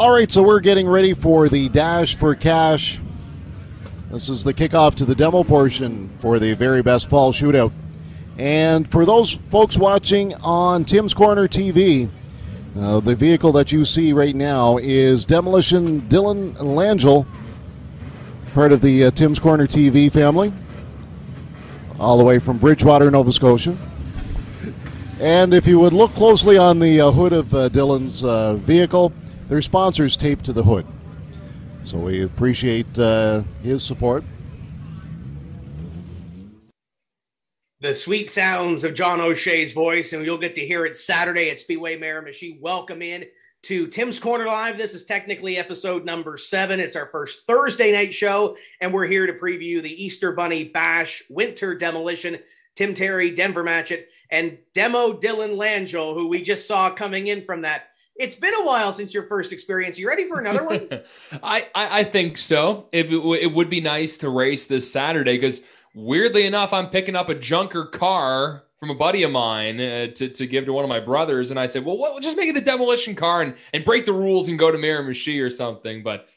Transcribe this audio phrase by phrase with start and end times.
[0.00, 2.98] All right, so we're getting ready for the Dash for Cash.
[4.10, 7.70] This is the kickoff to the demo portion for the very best fall shootout.
[8.38, 12.08] And for those folks watching on Tim's Corner TV,
[12.78, 17.26] uh, the vehicle that you see right now is Demolition Dylan Langell,
[18.54, 20.50] part of the uh, Tim's Corner TV family,
[21.98, 23.76] all the way from Bridgewater, Nova Scotia.
[25.20, 29.12] And if you would look closely on the uh, hood of uh, Dylan's uh, vehicle,
[29.50, 30.86] there's sponsors taped to the hood.
[31.82, 34.24] So we appreciate uh, his support.
[37.80, 41.58] the sweet sounds of John O'Shea's voice, and you'll get to hear it Saturday at
[41.58, 42.60] Speedway Miramichi.
[42.60, 43.24] Welcome in
[43.62, 44.76] to Tim's Corner Live.
[44.76, 46.78] This is technically episode number seven.
[46.78, 51.22] It's our first Thursday night show, and we're here to preview the Easter Bunny Bash
[51.30, 52.38] Winter Demolition.
[52.76, 57.62] Tim Terry, Denver Matchett, and Demo Dylan Langell, who we just saw coming in from
[57.62, 57.89] that.
[58.20, 59.98] It's been a while since your first experience.
[59.98, 60.88] You ready for another one?
[61.42, 62.86] I, I, I think so.
[62.92, 65.60] It, it would be nice to race this Saturday because–
[65.94, 70.28] weirdly enough, I'm picking up a junker car from a buddy of mine uh, to,
[70.28, 71.50] to give to one of my brothers.
[71.50, 74.12] And I said, well, what, just make it a demolition car and, and break the
[74.12, 76.02] rules and go to Miramichi or something.
[76.02, 76.28] But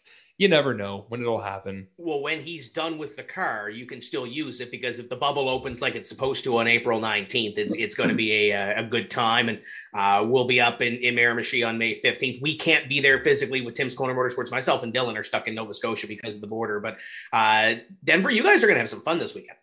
[0.43, 1.87] you never know when it'll happen.
[1.95, 5.15] Well, when he's done with the car, you can still use it because if the
[5.15, 8.79] bubble opens like it's supposed to on April 19th, it's, it's going to be a,
[8.79, 9.47] a good time.
[9.47, 9.61] And
[9.93, 12.41] uh, we'll be up in, in Miramichi on May 15th.
[12.41, 14.51] We can't be there physically with Tim's Corner Motorsports.
[14.51, 16.81] Myself and Dylan are stuck in Nova Scotia because of the border.
[16.81, 16.97] But
[17.31, 19.57] uh, Denver, you guys are going to have some fun this weekend.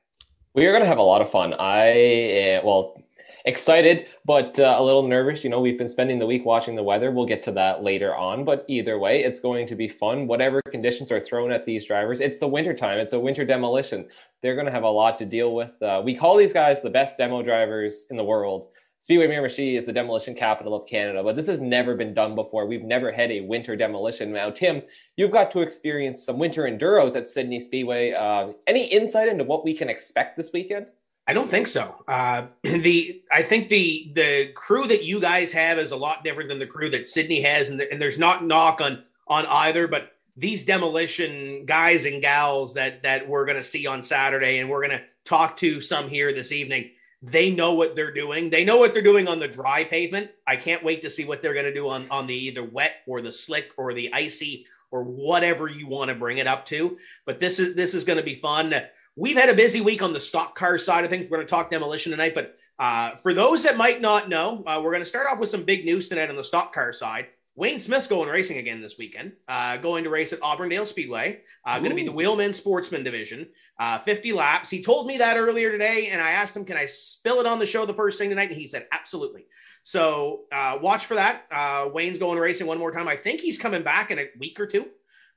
[0.55, 1.53] We are going to have a lot of fun.
[1.59, 3.03] I, uh, well,
[3.45, 5.45] excited, but uh, a little nervous.
[5.45, 7.11] You know, we've been spending the week watching the weather.
[7.11, 10.27] We'll get to that later on, but either way, it's going to be fun.
[10.27, 12.99] Whatever conditions are thrown at these drivers, it's the winter time.
[12.99, 14.09] It's a winter demolition.
[14.43, 15.81] They're going to have a lot to deal with.
[15.83, 18.67] Uh, we call these guys the best demo drivers in the world.
[19.03, 22.67] Speedway Miramichi is the demolition capital of Canada, but this has never been done before.
[22.67, 24.31] We've never had a winter demolition.
[24.31, 24.83] Now, Tim,
[25.17, 28.13] you've got to experience some winter enduros at Sydney Speedway.
[28.13, 30.89] Uh, any insight into what we can expect this weekend?
[31.31, 31.95] I don't think so.
[32.09, 36.49] Uh, the I think the the crew that you guys have is a lot different
[36.49, 39.87] than the crew that Sydney has, and, the, and there's not knock on on either,
[39.87, 44.69] but these demolition guys and gals that that we're going to see on Saturday, and
[44.69, 46.91] we're going to talk to some here this evening.
[47.23, 48.51] They know what they're doing.
[48.51, 50.33] They know what they're doing on the dry pavement.
[50.49, 53.03] I can't wait to see what they're going to do on on the either wet
[53.07, 56.99] or the slick or the icy or whatever you want to bring it up to.
[57.25, 58.75] But this is this is going to be fun.
[59.21, 61.29] We've had a busy week on the stock car side of things.
[61.29, 64.81] We're going to talk demolition tonight, but uh, for those that might not know, uh,
[64.83, 67.27] we're going to start off with some big news tonight on the stock car side.
[67.55, 71.41] Wayne Smith's going racing again this weekend, uh, going to race at Auburndale Speedway.
[71.67, 73.47] Uh, going to be the Wheelman Sportsman Division,
[73.79, 74.71] uh, 50 laps.
[74.71, 77.59] He told me that earlier today, and I asked him, "Can I spill it on
[77.59, 79.45] the show the first thing tonight?" And he said, "Absolutely."
[79.83, 81.43] So uh, watch for that.
[81.51, 83.07] Uh, Wayne's going racing one more time.
[83.07, 84.89] I think he's coming back in a week or two.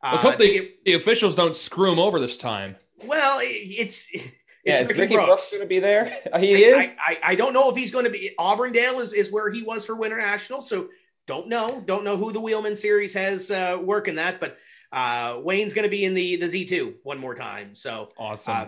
[0.01, 2.77] Let's hope the, get, the officials don't screw him over this time.
[3.08, 4.09] Well, it's.
[4.14, 4.25] it's
[4.66, 6.06] yeah, is Ricky, Ricky Brooks, Brooks going to be there?
[6.40, 6.96] he is.
[7.06, 8.34] I, I, I, don't know if he's going to be.
[8.40, 10.88] Auburndale is, is where he was for Winter National, so
[11.28, 11.84] don't know.
[11.86, 14.58] Don't know who the Wheelman Series has uh, working that, but
[14.94, 17.75] uh, Wayne's going to be in the the Z two one more time.
[17.75, 18.56] So awesome.
[18.56, 18.66] Uh,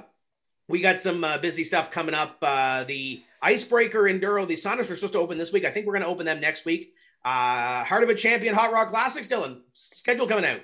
[0.67, 2.37] we got some uh, busy stuff coming up.
[2.41, 5.63] Uh, the Icebreaker Enduro, the Sonos are supposed to open this week.
[5.63, 6.93] I think we're going to open them next week.
[7.23, 9.61] Uh, Heart of a Champion Hot Rod Classics, Dylan.
[9.73, 10.61] Schedule coming out.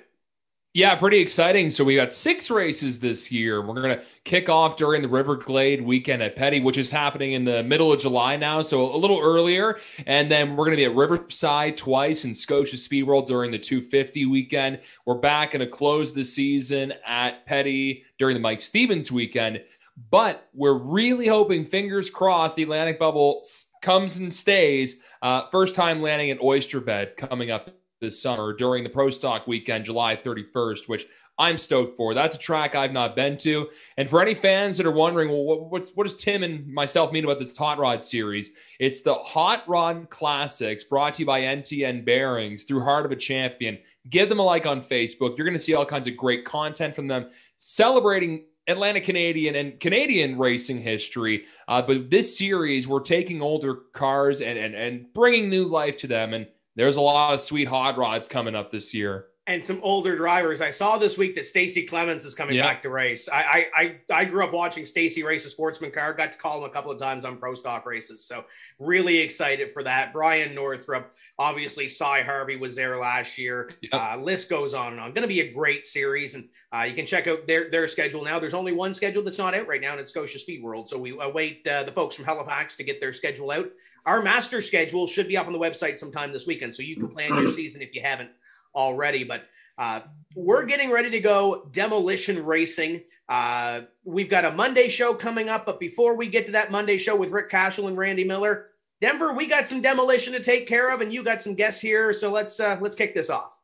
[0.74, 1.70] Yeah, pretty exciting.
[1.70, 3.60] So we got six races this year.
[3.60, 7.44] We're going to kick off during the Riverglade weekend at Petty, which is happening in
[7.44, 9.78] the middle of July now, so a little earlier.
[10.06, 13.58] And then we're going to be at Riverside twice and Scotia Speed World during the
[13.58, 14.80] 250 weekend.
[15.04, 19.62] We're back in a close the season at Petty during the Mike Stevens weekend.
[20.10, 23.44] But we're really hoping, fingers crossed, the Atlantic Bubble
[23.82, 25.00] comes and stays.
[25.20, 27.70] Uh, first time landing at Oyster Bed coming up
[28.02, 31.06] this summer during the Pro Stock weekend, July 31st, which
[31.38, 32.12] I'm stoked for.
[32.12, 33.70] That's a track I've not been to.
[33.96, 37.10] And for any fans that are wondering, well, what, what's, what does Tim and myself
[37.12, 38.50] mean about this Hot Rod series?
[38.78, 43.16] It's the Hot Rod Classics brought to you by NTN Bearings through Heart of a
[43.16, 43.78] Champion.
[44.10, 45.38] Give them a like on Facebook.
[45.38, 49.80] You're going to see all kinds of great content from them celebrating Atlantic Canadian and
[49.80, 51.44] Canadian racing history.
[51.66, 56.06] Uh, but this series, we're taking older cars and, and, and bringing new life to
[56.06, 56.34] them.
[56.34, 56.46] And
[56.76, 59.26] there's a lot of sweet hot rods coming up this year.
[59.48, 60.60] And some older drivers.
[60.60, 63.28] I saw this week that Stacy Clemens is coming back to race.
[63.28, 66.14] I, I I grew up watching Stacy race a sportsman car.
[66.14, 68.24] Got to call him a couple of times on pro stock races.
[68.24, 68.44] So
[68.78, 70.12] really excited for that.
[70.12, 73.72] Brian Northrup, obviously Cy Harvey was there last year.
[73.80, 73.92] Yep.
[73.92, 75.12] Uh, list goes on and on.
[75.12, 78.22] Going to be a great series, and uh, you can check out their their schedule
[78.22, 78.38] now.
[78.38, 80.88] There's only one schedule that's not out right now, and it's Scotia Speed World.
[80.88, 83.66] So we await uh, the folks from Halifax to get their schedule out.
[84.04, 87.08] Our master schedule should be up on the website sometime this weekend, so you can
[87.08, 88.30] plan your season if you haven't
[88.74, 89.24] already.
[89.24, 89.44] But
[89.78, 90.00] uh,
[90.34, 93.02] we're getting ready to go demolition racing.
[93.28, 96.98] Uh, we've got a Monday show coming up, but before we get to that Monday
[96.98, 98.70] show with Rick Cashel and Randy Miller,
[99.00, 102.12] Denver, we got some demolition to take care of, and you got some guests here.
[102.12, 103.60] So let's uh, let's kick this off.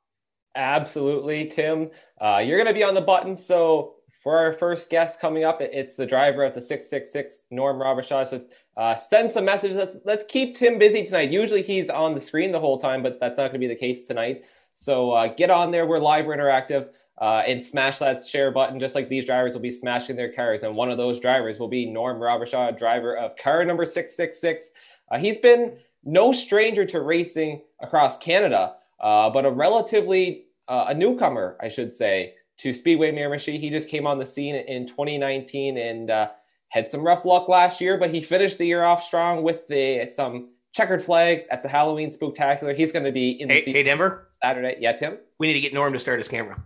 [0.56, 1.90] Absolutely, Tim.
[2.20, 3.37] Uh, you're going to be on the button.
[3.37, 8.26] So for our first guest coming up, it's the driver of the 666, Norm Robertshaw.
[8.26, 8.44] So
[8.78, 9.76] uh, send some messages.
[9.76, 11.32] Let's let's keep Tim busy tonight.
[11.32, 13.75] Usually he's on the screen the whole time, but that's not going to be the
[13.75, 14.44] case tonight.
[14.76, 15.84] So uh, get on there.
[15.84, 16.90] We're live, we're interactive,
[17.20, 20.62] uh, and smash that share button, just like these drivers will be smashing their cars.
[20.62, 24.70] And one of those drivers will be Norm Robertshaw, driver of car number 666.
[25.10, 30.94] Uh, he's been no stranger to racing across Canada, uh, but a relatively uh, a
[30.94, 33.58] newcomer, I should say, to Speedway Miramichi.
[33.58, 36.30] He just came on the scene in 2019 and
[36.68, 40.08] had some rough luck last year, but he finished the year off strong with the,
[40.14, 42.76] some checkered flags at the Halloween Spooktacular.
[42.76, 44.76] He's going to be in hey, the hey Denver Saturday.
[44.78, 45.18] Yeah, Tim.
[45.38, 46.62] We need to get Norm to start his camera.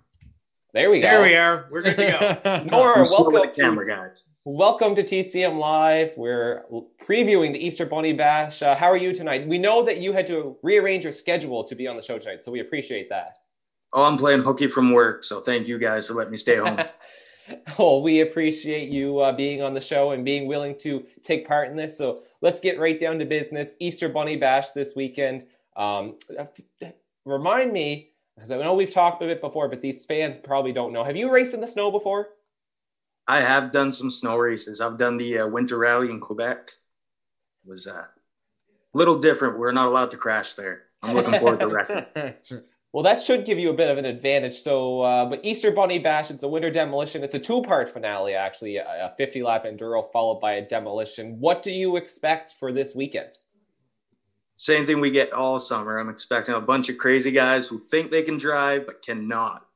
[0.75, 1.09] There we go.
[1.09, 1.67] There we are.
[1.71, 2.65] We're good to go.
[2.71, 4.25] Norm, welcome to camera, guys.
[4.45, 6.15] Welcome to TCM Live.
[6.17, 6.65] We're
[7.01, 8.63] previewing the Easter Bunny Bash.
[8.63, 9.47] Uh, how are you tonight?
[9.47, 12.43] We know that you had to rearrange your schedule to be on the show tonight,
[12.43, 13.37] so we appreciate that.
[13.93, 16.81] Oh, I'm playing hooky from work, so thank you guys for letting me stay home.
[17.79, 21.69] oh, we appreciate you uh, being on the show and being willing to take part
[21.69, 21.97] in this.
[21.97, 23.75] So let's get right down to business.
[23.81, 25.47] Easter Bunny Bash this weekend.
[25.77, 26.19] Um,
[27.25, 30.93] remind me, because I know we've talked a bit before, but these fans probably don't
[30.93, 31.05] know.
[31.05, 32.29] Have you raced in the snow before?
[33.29, 34.81] I have done some snow races.
[34.81, 36.73] I've done the uh, winter rally in Quebec.
[37.65, 39.59] It was uh, a little different.
[39.59, 40.83] We're not allowed to crash there.
[41.03, 42.35] I'm looking forward to wrecking.
[42.93, 44.61] Well, that should give you a bit of an advantage.
[44.61, 47.25] So, uh, but Easter Bunny Bash, it's a winter demolition.
[47.25, 51.41] It's a two part finale, actually, a 50 lap enduro followed by a demolition.
[51.41, 53.31] What do you expect for this weekend?
[54.59, 55.99] Same thing we get all summer.
[55.99, 59.67] I'm expecting a bunch of crazy guys who think they can drive but cannot.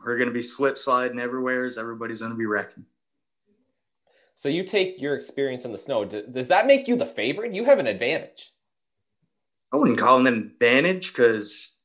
[0.00, 2.86] We're going to be slip sliding everywhere as everybody's going to be wrecking.
[4.36, 6.04] So you take your experience in the snow.
[6.04, 7.52] Does that make you the favorite?
[7.52, 8.52] You have an advantage.
[9.72, 11.77] I wouldn't call it an advantage because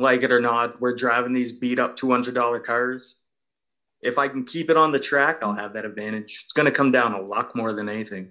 [0.00, 3.16] like it or not, we're driving these beat up $200 cars.
[4.00, 6.42] If I can keep it on the track, I'll have that advantage.
[6.44, 8.30] It's going to come down a lot more than anything.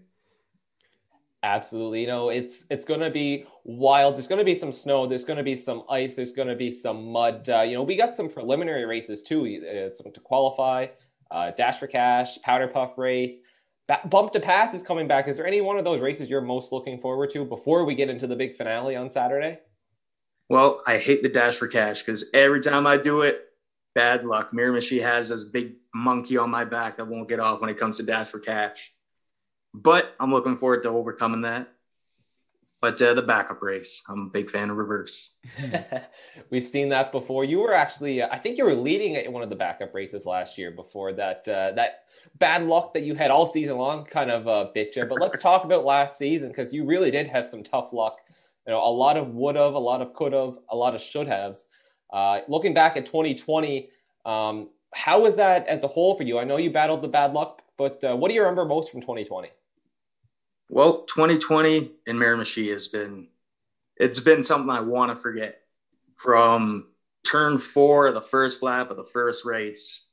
[1.43, 2.01] Absolutely.
[2.01, 4.15] You know, it's it's going to be wild.
[4.15, 5.07] There's going to be some snow.
[5.07, 6.15] There's going to be some ice.
[6.15, 7.47] There's going to be some mud.
[7.47, 10.87] Uh, you know, we got some preliminary races too uh, some to qualify.
[11.31, 13.39] Uh, Dash for Cash, Powder Puff race.
[14.09, 15.27] Bump to Pass is coming back.
[15.27, 18.09] Is there any one of those races you're most looking forward to before we get
[18.09, 19.59] into the big finale on Saturday?
[20.49, 23.49] Well, I hate the dash for cash because every time I do it,
[23.93, 24.51] bad luck.
[24.51, 27.97] Miramichi has this big monkey on my back that won't get off when it comes
[27.97, 28.91] to dash for cash.
[29.73, 31.69] But I'm looking forward to overcoming that.
[32.81, 35.35] But uh, the backup race, I'm a big fan of reverse.
[36.49, 37.43] We've seen that before.
[37.43, 40.57] You were actually, uh, I think you were leading one of the backup races last
[40.57, 41.45] year before that.
[41.47, 42.05] Uh, that
[42.37, 45.05] bad luck that you had all season long kind of uh, bit you.
[45.05, 48.19] But let's talk about last season because you really did have some tough luck
[48.69, 51.01] you know, a lot of would have, a lot of could have, a lot of
[51.01, 51.65] should haves.
[52.13, 53.89] Uh, looking back at 2020,
[54.27, 56.37] um, how was that as a whole for you?
[56.37, 59.01] I know you battled the bad luck, but uh, what do you remember most from
[59.01, 59.49] 2020?
[60.69, 63.29] Well, 2020 in Miramichi has been,
[63.97, 65.61] it's been something I want to forget.
[66.17, 66.89] From
[67.25, 70.05] turn four, the first lap of the first race,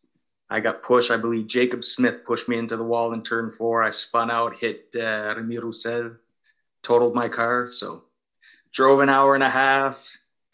[0.48, 1.10] I got pushed.
[1.10, 3.82] I believe Jacob Smith pushed me into the wall in turn four.
[3.82, 6.12] I spun out, hit uh, Remy Roussel,
[6.82, 7.70] totaled my car.
[7.70, 8.05] So
[8.72, 9.98] drove an hour and a half,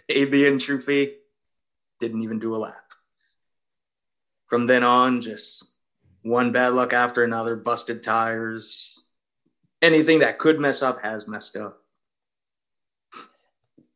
[0.08, 1.14] paid the entry fee,
[2.00, 2.76] didn't even do a lap.
[4.48, 5.64] From then on, just
[6.22, 9.04] one bad luck after another, busted tires.
[9.80, 11.78] Anything that could mess up has messed up.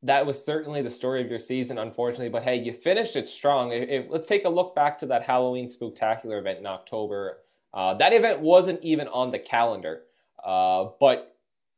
[0.02, 2.28] That was certainly the story of your season, unfortunately.
[2.28, 3.70] But hey, you finished it strong.
[4.08, 7.38] Let's take a look back to that Halloween Spooktacular event in October.
[7.74, 10.02] Uh, that event wasn't even on the calendar,
[10.44, 11.35] uh, but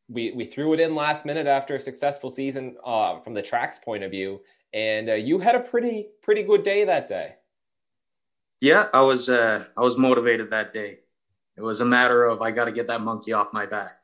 [0.09, 3.79] we we threw it in last minute after a successful season uh, from the track's
[3.79, 4.41] point of view,
[4.73, 7.35] and uh, you had a pretty pretty good day that day.
[8.61, 11.00] Yeah, I was uh, I was motivated that day.
[11.57, 13.99] It was a matter of I got to get that monkey off my back,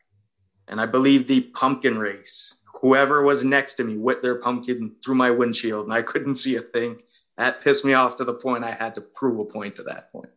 [0.69, 2.55] and I believe the pumpkin race.
[2.81, 6.57] Whoever was next to me whipped their pumpkin through my windshield, and I couldn't see
[6.57, 7.01] a thing.
[7.39, 10.13] That pissed me off to the point I had to prove a point to that
[10.13, 10.31] point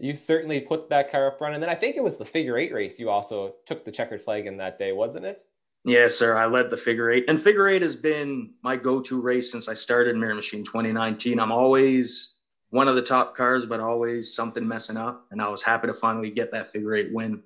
[0.00, 1.54] you certainly put that car up front.
[1.54, 2.98] And then I think it was the figure eight race.
[2.98, 5.42] You also took the checkered flag in that day, wasn't it?
[5.84, 6.36] Yes, sir.
[6.36, 9.74] I led the figure eight, and figure eight has been my go-to race since I
[9.74, 11.40] started Miramichi 2019.
[11.40, 12.34] I'm always
[12.68, 15.94] one of the top cars, but always something messing up, and I was happy to
[15.94, 17.42] finally get that figure eight win.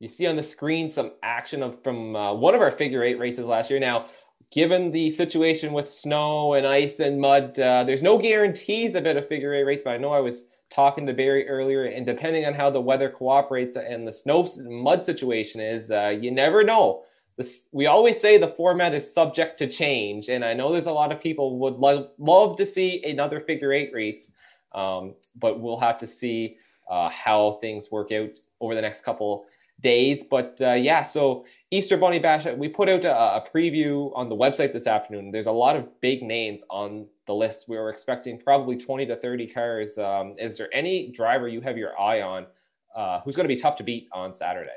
[0.00, 3.20] You see on the screen some action of from uh, one of our figure eight
[3.20, 3.78] races last year.
[3.78, 4.06] Now,
[4.50, 9.22] given the situation with snow and ice and mud, uh, there's no guarantees about a
[9.22, 9.82] figure eight race.
[9.82, 13.08] But I know I was talking to Barry earlier, and depending on how the weather
[13.08, 17.04] cooperates and the snow mud situation is, uh, you never know.
[17.36, 20.92] This, we always say the format is subject to change, and I know there's a
[20.92, 24.32] lot of people would lo- love to see another figure eight race,
[24.72, 29.46] um, but we'll have to see uh, how things work out over the next couple
[29.80, 30.24] days.
[30.24, 34.36] But uh, yeah, so Easter Bunny Bash, we put out a, a, preview on the
[34.36, 35.30] website this afternoon.
[35.30, 37.66] There's a lot of big names on the list.
[37.68, 39.98] We were expecting probably 20 to 30 cars.
[39.98, 42.46] Um, is there any driver you have your eye on
[42.94, 44.70] uh, who's going to be tough to beat on Saturday?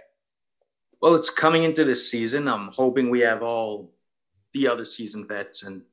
[1.01, 2.47] Well, it's coming into this season.
[2.47, 3.93] I'm hoping we have all
[4.53, 5.63] the other season vets.
[5.63, 5.83] And,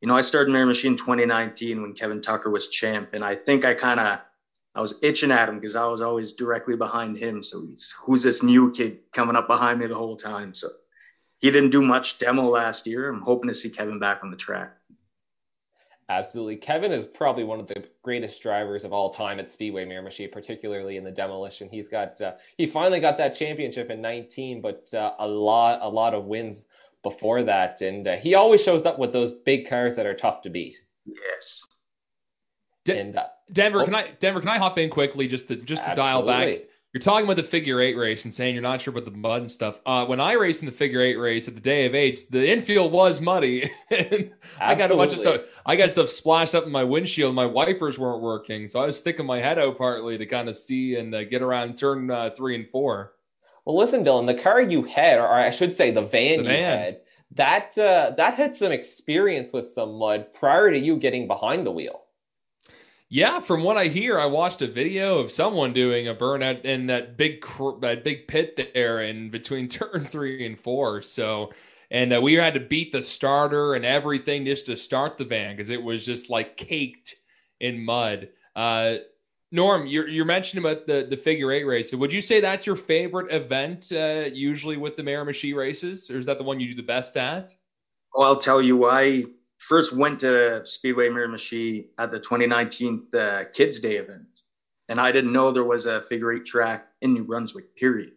[0.00, 3.10] you know, I started Miramichi 2019 when Kevin Tucker was champ.
[3.12, 4.18] And I think I kind of,
[4.74, 7.42] I was itching at him because I was always directly behind him.
[7.42, 7.68] So
[8.04, 10.54] who's this new kid coming up behind me the whole time?
[10.54, 10.68] So
[11.38, 13.08] he didn't do much demo last year.
[13.08, 14.76] I'm hoping to see Kevin back on the track.
[16.08, 16.56] Absolutely.
[16.56, 20.96] Kevin is probably one of the greatest drivers of all time at Speedway Miramichi, particularly
[20.96, 21.68] in the demolition.
[21.70, 25.88] He's got uh, he finally got that championship in 19, but uh, a lot a
[25.88, 26.64] lot of wins
[27.02, 30.42] before that, and uh, he always shows up with those big cars that are tough
[30.42, 30.76] to beat.
[31.06, 31.62] Yes.
[32.84, 35.56] De- and, uh, Denver, oh, can I Denver can I hop in quickly just to
[35.56, 36.32] just to absolutely.
[36.32, 39.06] dial back you're talking about the figure eight race and saying you're not sure about
[39.06, 39.76] the mud and stuff.
[39.86, 42.46] Uh, when I raced in the figure eight race at the day of eights, the
[42.46, 43.70] infield was muddy.
[44.60, 45.42] I got a bunch of stuff.
[45.64, 47.34] I got stuff splashed up in my windshield.
[47.34, 50.56] My wipers weren't working, so I was sticking my head out partly to kind of
[50.56, 53.14] see and uh, get around turn uh, three and four.
[53.64, 56.48] Well, listen, Dylan, the car you had, or I should say, the van the you
[56.48, 56.78] van.
[56.78, 57.00] had,
[57.36, 61.70] that uh, that had some experience with some mud prior to you getting behind the
[61.70, 62.01] wheel.
[63.14, 66.86] Yeah, from what I hear, I watched a video of someone doing a burnout in
[66.86, 67.44] that big
[67.82, 71.02] that big pit there in between turn three and four.
[71.02, 71.52] So,
[71.90, 75.54] and uh, we had to beat the starter and everything just to start the van
[75.54, 77.16] because it was just like caked
[77.60, 78.30] in mud.
[78.56, 78.94] Uh,
[79.50, 81.90] Norm, you're you're mentioning about the the figure eight race.
[81.90, 86.18] So would you say that's your favorite event uh, usually with the Miramichi races, or
[86.18, 87.52] is that the one you do the best at?
[88.14, 89.24] Well, I'll tell you, I
[89.68, 94.26] first went to Speedway Miramichi at the 2019 uh, Kids Day event,
[94.88, 97.74] and I didn't know there was a figure eight track in New Brunswick.
[97.76, 98.12] Period.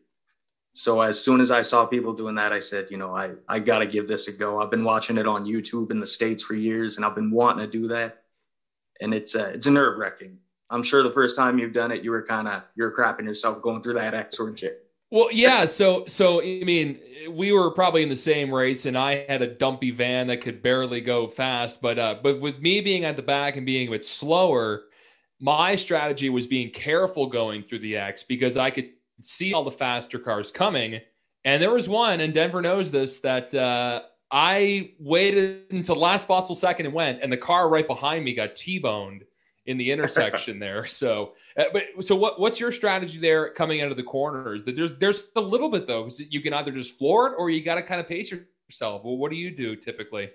[0.74, 3.60] So as soon as I saw people doing that, I said, you know, I I
[3.60, 4.62] got to give this a go.
[4.62, 7.66] I've been watching it on YouTube in the states for years, and I've been wanting
[7.66, 8.24] to do that,
[9.00, 10.38] and it's uh, it's nerve wracking.
[10.70, 13.62] I'm sure the first time you've done it, you were kind of you're crapping yourself
[13.62, 14.72] going through that X, weren't you?
[15.16, 15.66] Well, yeah.
[15.66, 19.48] So, so I mean, we were probably in the same race, and I had a
[19.48, 21.82] dumpy van that could barely go fast.
[21.82, 24.84] But, uh, but with me being at the back and being a bit slower,
[25.40, 28.90] my strategy was being careful going through the X because I could
[29.22, 31.00] see all the faster cars coming.
[31.46, 36.56] And there was one, and Denver knows this, that uh, I waited until last possible
[36.56, 39.24] second and went, and the car right behind me got T-boned
[39.66, 40.86] in the intersection there.
[40.96, 42.40] So, uh, but so what?
[42.40, 44.64] What's your strategy there coming out of the corners?
[44.66, 46.10] There's there's a little bit though.
[46.18, 49.04] You can either just floor it or you got to kind of pace yourself.
[49.04, 50.30] Well, what do you do typically?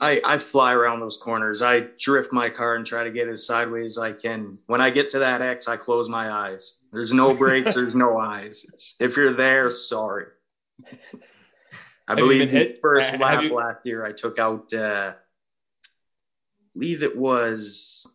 [0.00, 1.62] I, I fly around those corners.
[1.62, 4.58] I drift my car and try to get as sideways as I can.
[4.66, 6.78] When I get to that X, I close my eyes.
[6.92, 7.74] There's no brakes.
[7.74, 8.66] there's no eyes.
[8.72, 10.26] It's, if you're there, sorry.
[12.08, 13.54] I believe the first lap you...
[13.54, 14.72] last year I took out.
[14.74, 15.12] Uh,
[16.74, 18.06] believe it was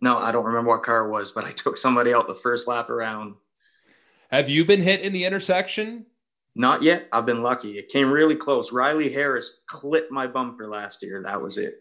[0.00, 2.68] no, I don't remember what car it was, but I took somebody out the first
[2.68, 3.34] lap around.
[4.30, 6.06] Have you been hit in the intersection?
[6.54, 7.08] Not yet.
[7.12, 7.78] I've been lucky.
[7.78, 8.72] It came really close.
[8.72, 11.22] Riley Harris clipped my bumper last year.
[11.22, 11.80] That was it.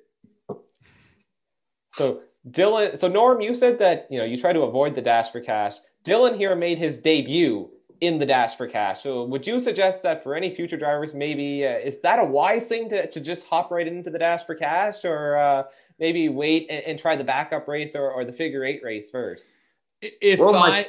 [1.94, 5.32] So Dylan, so Norm, you said that you know you try to avoid the dash
[5.32, 5.76] for cash.
[6.04, 7.70] Dylan here made his debut
[8.02, 9.02] in the dash for cash.
[9.02, 12.68] So would you suggest that for any future drivers, maybe uh, is that a wise
[12.68, 15.64] thing to to just hop right into the dash for cash, or uh,
[16.00, 19.46] maybe wait and, and try the backup race or, or the figure eight race first?
[20.02, 20.88] If well, I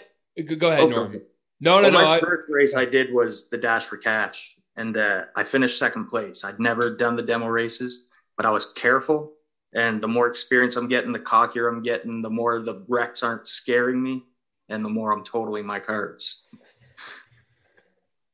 [0.58, 0.94] go ahead, okay.
[0.94, 1.22] Norman.
[1.60, 2.04] No, no, well, no.
[2.04, 5.78] My I, first race I did was the Dash for Cash, and uh, I finished
[5.78, 6.44] second place.
[6.44, 9.32] I'd never done the demo races, but I was careful.
[9.74, 13.48] And the more experience I'm getting, the cockier I'm getting, the more the wrecks aren't
[13.48, 14.24] scaring me,
[14.68, 16.42] and the more I'm totaling my cars.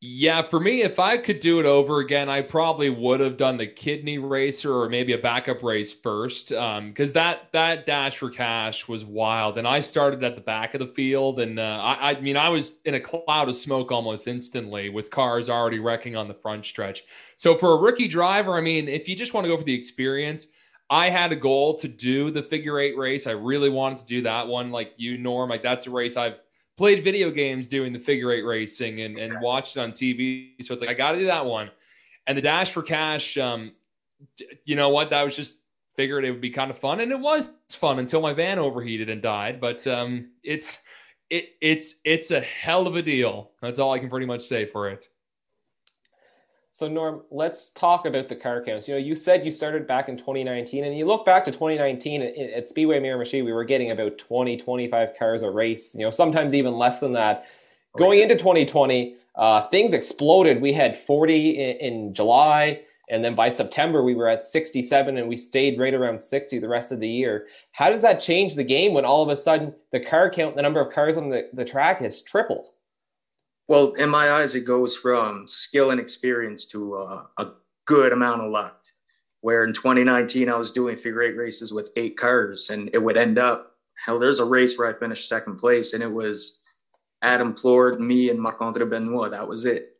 [0.05, 3.57] Yeah, for me, if I could do it over again, I probably would have done
[3.57, 8.29] the kidney racer or maybe a backup race first, because um, that that dash for
[8.29, 12.11] cash was wild, and I started at the back of the field, and uh, I,
[12.11, 16.17] I mean, I was in a cloud of smoke almost instantly with cars already wrecking
[16.17, 17.05] on the front stretch.
[17.37, 19.73] So for a rookie driver, I mean, if you just want to go for the
[19.73, 20.49] experience,
[20.91, 23.29] I had a goal to do the figure eight race.
[23.29, 25.49] I really wanted to do that one, like you, Norm.
[25.49, 26.39] Like that's a race I've
[26.77, 30.53] played video games doing the figure eight racing and, and watched it on TV.
[30.63, 31.71] So it's like, I got to do that one.
[32.27, 33.73] And the Dash for Cash, um,
[34.65, 35.11] you know what?
[35.11, 35.59] That was just
[35.97, 39.11] figured it would be kind of fun, and it was fun until my van overheated
[39.11, 39.61] and died.
[39.61, 40.83] But um, it's
[41.31, 43.51] it it's it's a hell of a deal.
[43.61, 45.09] That's all I can pretty much say for it.
[46.75, 48.89] So Norm, let's talk about the car counts.
[48.89, 52.23] You know, you said you started back in 2019 and you look back to 2019
[52.23, 56.11] at, at Speedway Miramichi, we were getting about 20, 25 cars a race, you know,
[56.11, 57.45] sometimes even less than that.
[57.95, 60.63] Oh, Going into 2020, uh, things exploded.
[60.63, 65.29] We had 40 in, in, July, and then by September we were at 67, and
[65.29, 67.49] we stayed right around 60 the rest of the year.
[67.73, 70.63] How does that change the game when all of a sudden the car count, the
[70.63, 72.69] number of cars on the, the track has tripled?
[73.69, 77.47] Well, in my eyes, it goes from skill and experience to uh, a
[77.87, 78.79] good amount of luck.
[79.41, 83.17] Where in 2019, I was doing figure eight races with eight cars, and it would
[83.17, 84.19] end up hell.
[84.19, 86.59] There's a race where I finished second place, and it was
[87.23, 89.31] Adam Plourde, me, and Marc-André Benoit.
[89.31, 89.97] That was it.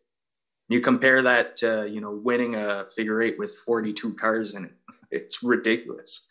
[0.69, 4.73] You compare that to you know winning a figure eight with 42 cars in it.
[5.11, 6.27] It's ridiculous.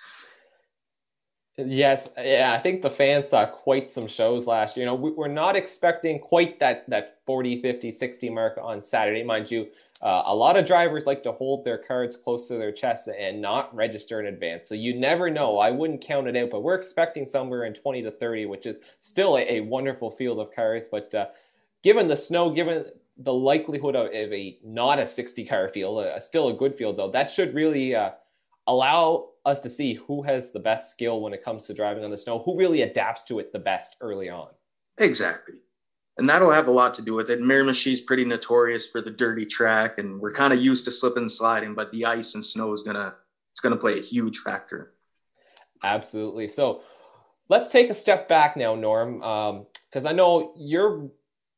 [1.58, 4.86] Yes, yeah, I think the fans saw quite some shows last year.
[4.86, 9.24] You know, we, are not expecting quite that that 40, 50, 60 mark on Saturday,
[9.24, 9.68] mind you.
[10.02, 13.40] Uh, a lot of drivers like to hold their cards close to their chest and
[13.40, 14.68] not register in advance.
[14.68, 15.60] So you never know.
[15.60, 18.80] I wouldn't count it out, but we're expecting somewhere in 20 to 30, which is
[19.00, 20.88] still a, a wonderful field of cars.
[20.90, 21.28] But uh,
[21.84, 22.86] given the snow, given
[23.18, 26.98] the likelihood of, of, a not a 60 car field, uh, still a good field
[26.98, 28.12] though, that should really uh,
[28.66, 32.12] allow us to see who has the best skill when it comes to driving on
[32.12, 34.50] the snow, who really adapts to it the best early on.
[34.98, 35.56] Exactly.
[36.18, 37.40] And that'll have a lot to do with it.
[37.40, 41.32] Miramichi's pretty notorious for the dirty track, and we're kind of used to slipping and
[41.32, 43.16] sliding, but the ice and snow is gonna
[43.52, 44.94] it's gonna play a huge factor.
[45.84, 46.48] Absolutely.
[46.48, 46.84] So
[47.50, 51.10] let's take a step back now, Norm, because um, I know you're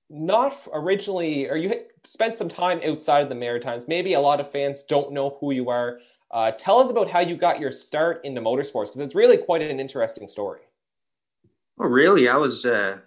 [0.10, 1.74] not originally, or you
[2.06, 3.88] spent some time outside of the Maritimes.
[3.88, 6.00] Maybe a lot of fans don't know who you are.
[6.34, 9.62] Uh, tell us about how you got your start into motorsports because it's really quite
[9.62, 10.62] an interesting story.
[11.80, 12.28] Oh, really?
[12.28, 12.98] I was uh,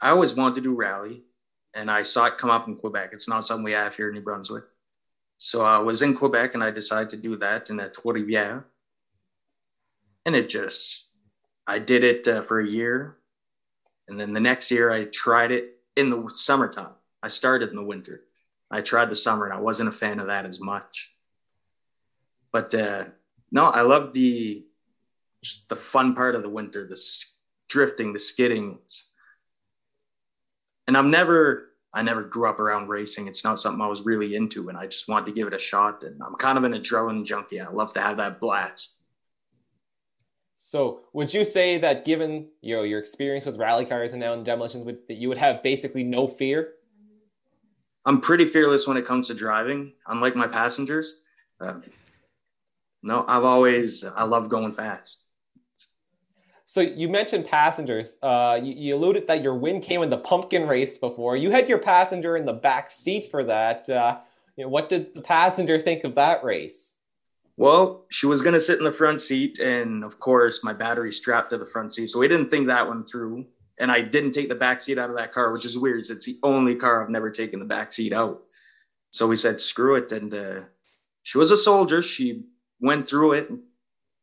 [0.00, 1.22] I always wanted to do rally,
[1.74, 3.10] and I saw it come up in Quebec.
[3.12, 4.64] It's not something we have here in New Brunswick.
[5.38, 8.64] So I was in Quebec, and I decided to do that in a Trois-Rivières.
[10.26, 11.06] And it just,
[11.68, 13.16] I did it uh, for a year,
[14.08, 16.94] and then the next year I tried it in the summertime.
[17.22, 18.22] I started in the winter.
[18.72, 21.11] I tried the summer, and I wasn't a fan of that as much.
[22.52, 23.04] But uh,
[23.50, 24.64] no, I love the
[25.42, 27.00] just the fun part of the winter, the
[27.68, 28.78] drifting, the skidding.
[30.86, 33.26] And I've never, I never grew up around racing.
[33.26, 35.58] It's not something I was really into, and I just wanted to give it a
[35.58, 36.04] shot.
[36.04, 37.60] And I'm kind of an adrenaline junkie.
[37.60, 38.94] I love to have that blast.
[40.58, 44.32] So, would you say that, given you know your experience with rally cars and now
[44.32, 46.74] in demolitions, would, that you would have basically no fear?
[48.04, 51.22] I'm pretty fearless when it comes to driving, unlike my passengers.
[51.60, 51.74] Uh,
[53.02, 55.24] no, I've always I love going fast.
[56.66, 58.16] So you mentioned passengers.
[58.22, 61.36] Uh, you, you, alluded that your win came in the pumpkin race before.
[61.36, 63.90] You had your passenger in the back seat for that.
[63.90, 64.20] Uh,
[64.56, 66.94] you know, what did the passenger think of that race?
[67.58, 71.12] Well, she was going to sit in the front seat, and of course, my battery
[71.12, 73.44] strapped to the front seat, so we didn't think that one through.
[73.78, 76.04] And I didn't take the back seat out of that car, which is weird.
[76.08, 78.42] It's the only car I've never taken the back seat out.
[79.10, 80.12] So we said, screw it.
[80.12, 80.60] And uh,
[81.22, 82.00] she was a soldier.
[82.00, 82.44] She
[82.82, 83.50] went through it.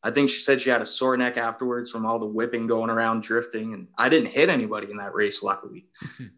[0.03, 2.89] I think she said she had a sore neck afterwards from all the whipping going
[2.89, 3.73] around drifting.
[3.73, 5.87] And I didn't hit anybody in that race, luckily.
[6.19, 6.29] you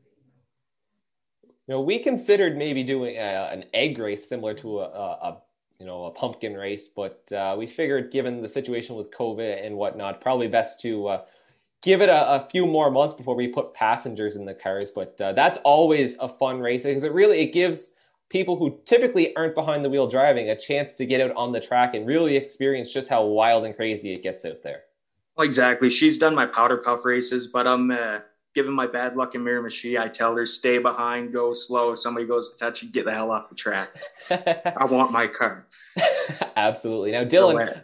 [1.68, 5.42] know, we considered maybe doing a, an egg race similar to a, a,
[5.80, 9.76] you know a pumpkin race, but uh, we figured given the situation with COVID and
[9.76, 11.22] whatnot, probably best to uh,
[11.82, 14.92] give it a, a, few more months before we put passengers in the cars.
[14.94, 17.92] But uh, that's always a fun race because it really it gives
[18.32, 21.60] people who typically aren't behind the wheel driving a chance to get out on the
[21.60, 24.84] track and really experience just how wild and crazy it gets out there.
[25.38, 25.90] Exactly.
[25.90, 28.20] She's done my powder puff races, but I'm uh,
[28.56, 30.00] given my bad luck in Miramichi.
[30.00, 31.92] I tell her stay behind, go slow.
[31.92, 33.90] If somebody goes to touch you, get the hell off the track.
[34.30, 35.68] I want my car.
[36.56, 37.12] Absolutely.
[37.12, 37.84] Now, Dylan,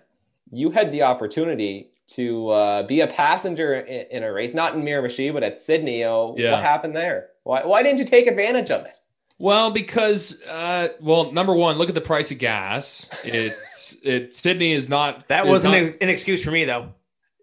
[0.52, 4.82] you had the opportunity to uh, be a passenger in, in, a race, not in
[4.82, 6.06] Miramichi, but at Sydney.
[6.06, 6.54] Oh, yeah.
[6.54, 7.32] What happened there?
[7.44, 8.98] Why, why didn't you take advantage of it?
[9.40, 13.08] Well, because uh, well, number one, look at the price of gas.
[13.24, 14.34] It's it.
[14.34, 15.28] Sydney is not.
[15.28, 16.94] That wasn't not, an excuse for me though.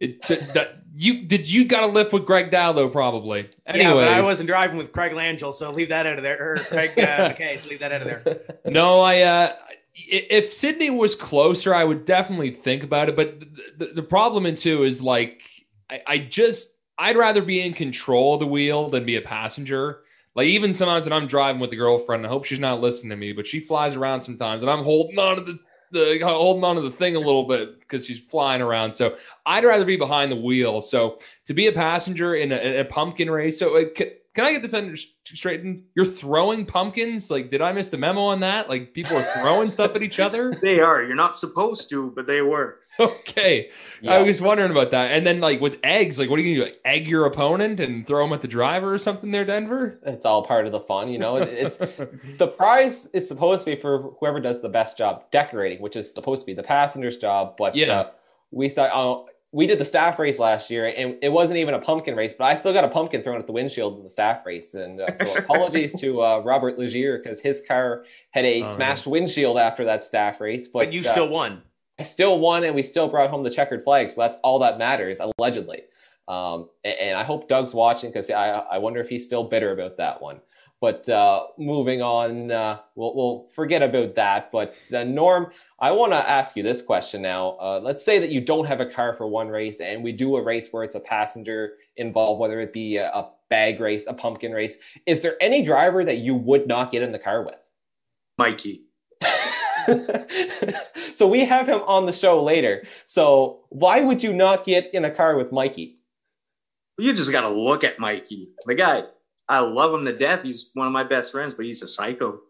[0.01, 3.49] It, that, you did you got a lift with Greg Dow though probably.
[3.67, 6.55] Anyways, yeah, but I wasn't driving with Craig Langell, so leave that out of there.
[6.55, 8.41] Or Craig uh, McKay, so leave that out of there.
[8.67, 9.21] No, I.
[9.21, 9.57] Uh,
[9.97, 13.15] if Sydney was closer, I would definitely think about it.
[13.15, 13.47] But the,
[13.79, 15.43] the, the problem in two is like
[15.89, 20.01] I, I just I'd rather be in control of the wheel than be a passenger.
[20.35, 23.17] Like even sometimes when I'm driving with the girlfriend, I hope she's not listening to
[23.17, 25.59] me, but she flies around sometimes, and I'm holding on to the
[25.93, 28.95] the holding on to the thing a little bit because she's flying around.
[28.95, 29.17] So
[29.47, 30.81] I'd rather be behind the wheel.
[30.81, 34.53] So to be a passenger in a, in a pumpkin race, so it, can I
[34.53, 35.85] get this under, straightened?
[35.95, 37.31] You're throwing pumpkins?
[37.31, 38.69] Like, did I miss the memo on that?
[38.69, 40.53] Like, people are throwing stuff at each other?
[40.65, 41.03] They are.
[41.03, 42.79] You're not supposed to, but they were.
[42.99, 43.71] Okay.
[44.01, 44.15] Yeah.
[44.15, 45.13] I was wondering about that.
[45.13, 46.73] And then, like, with eggs, like, what are you going to do?
[46.73, 50.01] Like, egg your opponent and throw them at the driver or something there, Denver?
[50.07, 51.37] It's all part of the fun, you know?
[51.37, 55.97] It's The prize is supposed to be for whoever does the best job decorating, which
[55.97, 57.57] is supposed to be the passenger's job.
[57.59, 57.93] But yeah.
[57.93, 58.11] Uh,
[58.51, 61.79] we saw, uh, we did the staff race last year, and it wasn't even a
[61.79, 64.45] pumpkin race, but I still got a pumpkin thrown at the windshield in the staff
[64.45, 64.75] race.
[64.75, 69.07] And uh, so apologies to uh, Robert Legier because his car had a oh, smashed
[69.07, 70.67] windshield after that staff race.
[70.67, 71.63] But, but you uh, still won.
[72.01, 74.11] I still won, and we still brought home the checkered flag.
[74.11, 75.83] So that's all that matters, allegedly.
[76.27, 79.71] Um, and, and, I hope Doug's watching because I, I wonder if he's still bitter
[79.71, 80.41] about that one.
[80.81, 84.53] But uh, moving on, uh, we'll, we'll, forget about that.
[84.53, 87.57] But uh, Norm, I want to ask you this question now.
[87.59, 90.37] Uh, let's say that you don't have a car for one race, and we do
[90.37, 94.13] a race where it's a passenger involved, whether it be a, a bag race, a
[94.13, 94.77] pumpkin race.
[95.07, 97.55] Is there any driver that you would not get in the car with?
[98.37, 98.85] Mikey.
[101.15, 102.87] so we have him on the show later.
[103.07, 105.97] So why would you not get in a car with Mikey?
[106.99, 108.51] You just got to look at Mikey.
[108.67, 109.05] The guy,
[109.49, 110.43] I love him to death.
[110.43, 112.41] He's one of my best friends, but he's a psycho.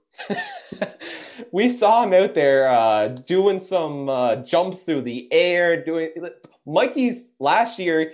[1.52, 5.84] we saw him out there uh, doing some uh, jumps through the air.
[5.84, 6.10] Doing
[6.66, 8.12] Mikey's last year,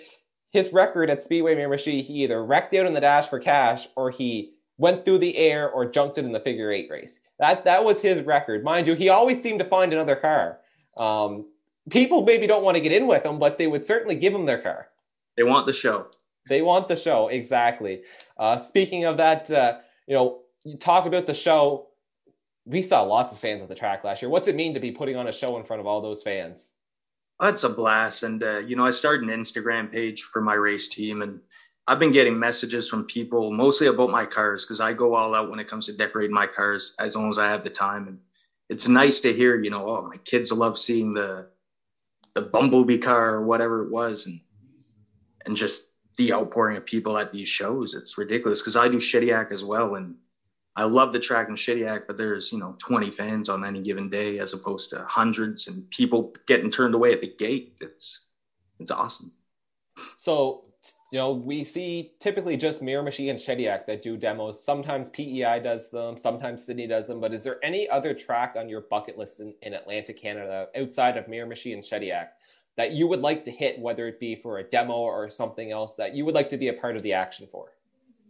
[0.50, 4.10] his record at Speedway Miramichi, he either wrecked out in the dash for cash or
[4.10, 7.20] he went through the air or jumped it in the figure eight race.
[7.38, 8.94] That that was his record, mind you.
[8.94, 10.58] He always seemed to find another car.
[10.98, 11.46] Um,
[11.90, 14.46] people maybe don't want to get in with him, but they would certainly give him
[14.46, 14.88] their car.
[15.36, 16.06] They want the show.
[16.48, 18.02] They want the show, exactly.
[18.38, 21.88] Uh, speaking of that, uh, you know, you talk about the show.
[22.64, 24.30] We saw lots of fans at the track last year.
[24.30, 26.68] What's it mean to be putting on a show in front of all those fans?
[27.38, 28.22] That's a blast.
[28.22, 31.40] And, uh, you know, I started an Instagram page for my race team, and
[31.86, 35.50] I've been getting messages from people mostly about my cars because I go all out
[35.50, 38.06] when it comes to decorating my cars as long as I have the time.
[38.08, 38.18] And
[38.68, 41.48] it's nice to hear, you know, oh, my kids love seeing the
[42.34, 44.40] the bumblebee car or whatever it was, and
[45.44, 45.89] and just
[46.20, 47.94] the outpouring of people at these shows.
[47.94, 50.16] It's ridiculous because I do Shediac as well, and
[50.76, 54.10] I love the track in Shediac, but there's you know 20 fans on any given
[54.10, 57.78] day as opposed to hundreds, and people getting turned away at the gate.
[57.80, 58.26] It's
[58.78, 59.32] it's awesome.
[60.18, 60.64] So
[61.10, 64.62] you know, we see typically just Miramichi and Shediac that do demos.
[64.62, 67.18] Sometimes PEI does them, sometimes Sydney does them.
[67.20, 71.16] But is there any other track on your bucket list in, in Atlantic Canada outside
[71.16, 72.28] of Miramichi and Shediac
[72.80, 75.92] that you would like to hit, whether it be for a demo or something else
[75.98, 77.74] that you would like to be a part of the action for?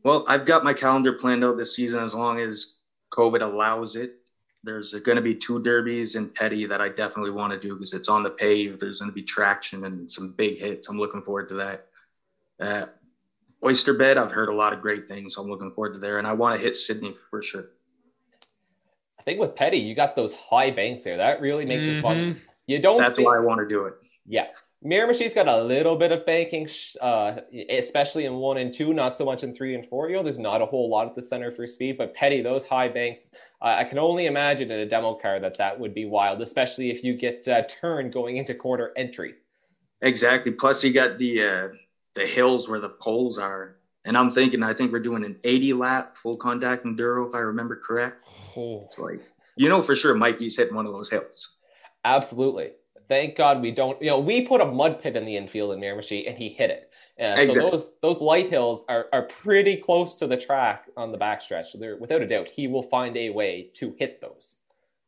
[0.02, 2.74] Well, I've got my calendar planned out this season as long as
[3.12, 4.16] COVID allows it.
[4.64, 7.94] There's going to be two derbies in Petty that I definitely want to do because
[7.94, 8.80] it's on the pave.
[8.80, 10.88] There's going to be traction and some big hits.
[10.88, 11.86] I'm looking forward to that.
[12.58, 12.86] Uh,
[13.64, 15.36] Oyster Bed, I've heard a lot of great things.
[15.36, 17.66] So I'm looking forward to there, and I want to hit Sydney for sure.
[19.16, 21.18] I think with Petty, you got those high banks there.
[21.18, 21.98] That really makes mm-hmm.
[21.98, 22.16] it fun.
[22.16, 22.38] Mm-hmm.
[22.66, 22.98] You don't.
[22.98, 23.94] That's see, why I want to do it.
[24.26, 24.46] Yeah,
[24.85, 26.66] Miramichi's got a little bit of banking,
[27.02, 30.09] uh, especially in one and two, not so much in three and four.
[30.09, 32.64] You know, there's not a whole lot at the center for speed, but Petty, those
[32.64, 33.28] high banks,
[33.61, 36.90] uh, I can only imagine in a demo car that that would be wild, especially
[36.90, 39.35] if you get uh, turned going into quarter entry.
[40.00, 40.52] Exactly.
[40.52, 41.68] Plus, you got the uh,
[42.14, 43.76] the hills where the poles are.
[44.06, 47.40] And I'm thinking, I think we're doing an 80 lap full contact enduro, if I
[47.40, 48.24] remember correct.
[48.56, 48.85] Oh.
[48.87, 49.20] It's like,
[49.56, 51.56] you know, for sure, Mikey's hitting one of those hills.
[52.02, 52.70] Absolutely.
[53.11, 55.81] Thank God we don't, you know, we put a mud pit in the infield in
[55.81, 56.90] Miramichi and he hit it.
[57.20, 57.55] Uh, exactly.
[57.55, 61.66] So those those light hills are, are pretty close to the track on the backstretch.
[61.66, 64.59] So there, without a doubt, he will find a way to hit those.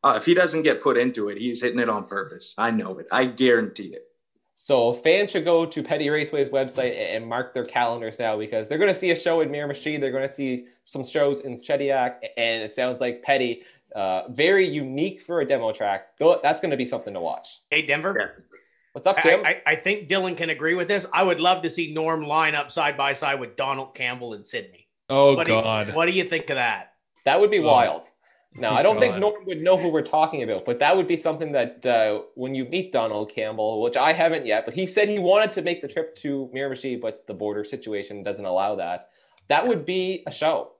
[0.03, 2.53] Uh, if he doesn't get put into it, he's hitting it on purpose.
[2.57, 3.07] I know it.
[3.09, 4.09] I guarantee it.
[4.55, 8.77] So fans should go to Petty Raceway's website and mark their calendars now because they're
[8.77, 9.99] going to see a show in Miramichi.
[9.99, 13.63] They're going to see some shows in Shediac, and it sounds like Petty,
[13.95, 16.17] uh, very unique for a demo track.
[16.19, 17.61] That's going to be something to watch.
[17.69, 18.15] Hey, Denver.
[18.17, 18.43] Yeah.
[18.93, 19.41] What's up, Tim?
[19.43, 21.07] I, I, I, think Dylan can agree with this.
[21.11, 24.45] I would love to see Norm line up side by side with Donald Campbell and
[24.45, 24.87] Sydney.
[25.09, 25.85] Oh what God!
[25.85, 26.93] Do you, what do you think of that?
[27.25, 27.63] That would be oh.
[27.63, 28.03] wild.
[28.55, 29.01] Now, I don't God.
[29.01, 32.21] think Norm would know who we're talking about, but that would be something that uh,
[32.35, 35.63] when you meet Donald Campbell, which I haven't yet, but he said he wanted to
[35.63, 39.09] make the trip to Miramichi, but the border situation doesn't allow that.
[39.49, 40.72] That would be a show.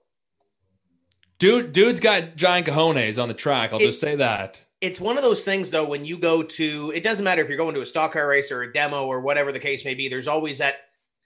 [1.44, 3.70] Dude, dude's got giant cojones on the track.
[3.72, 4.58] I'll it, just say that.
[4.80, 7.58] It's one of those things, though, when you go to, it doesn't matter if you're
[7.58, 10.08] going to a stock car race or a demo or whatever the case may be.
[10.08, 10.76] There's always that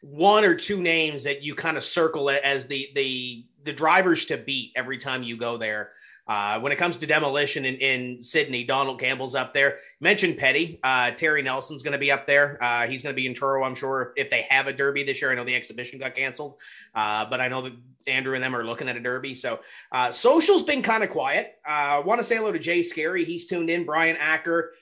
[0.00, 4.36] one or two names that you kind of circle as the the the drivers to
[4.36, 5.90] beat every time you go there.
[6.28, 9.78] Uh, when it comes to demolition in, in Sydney, Donald Campbell's up there.
[10.00, 10.78] Mentioned Petty.
[10.82, 12.62] Uh, Terry Nelson's going to be up there.
[12.62, 15.04] Uh, he's going to be in Truro, I'm sure, if, if, they have a derby
[15.04, 15.32] this year.
[15.32, 16.56] I know the exhibition got canceled,
[16.94, 17.72] uh, but I know that
[18.06, 19.34] Andrew and them are looking at a derby.
[19.34, 19.60] So
[19.90, 21.54] uh, social's been kind of quiet.
[21.66, 23.24] I want to say hello to Jay Scary.
[23.24, 23.86] He's tuned in.
[23.86, 24.74] Brian Acker,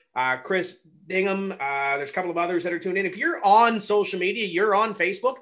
[0.43, 1.57] Chris Dingham.
[1.97, 3.05] there's a couple of others that are tuned in.
[3.05, 5.37] If you're on social media, you're on Facebook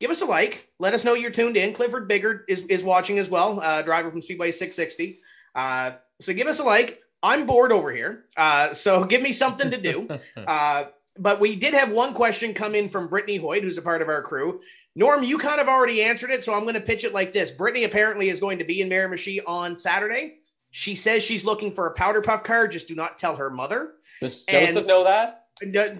[0.00, 0.66] give us a like.
[0.78, 1.74] Let us know you're tuned in.
[1.74, 5.20] Clifford Biggard is, is watching as well, uh, driver from Speedway 660.
[5.54, 7.00] Uh, so give us a like.
[7.22, 10.08] I'm bored over here, uh, so give me something to do.
[10.36, 10.86] Uh,
[11.18, 14.08] but we did have one question come in from Brittany Hoyt, who's a part of
[14.08, 14.60] our crew.
[14.96, 17.50] Norm, you kind of already answered it, so I'm going to pitch it like this.
[17.50, 20.38] Brittany apparently is going to be in Miramichi on Saturday.
[20.70, 22.66] She says she's looking for a powder puff car.
[22.68, 23.94] Just do not tell her mother.
[24.20, 25.39] Does Joseph and, know that?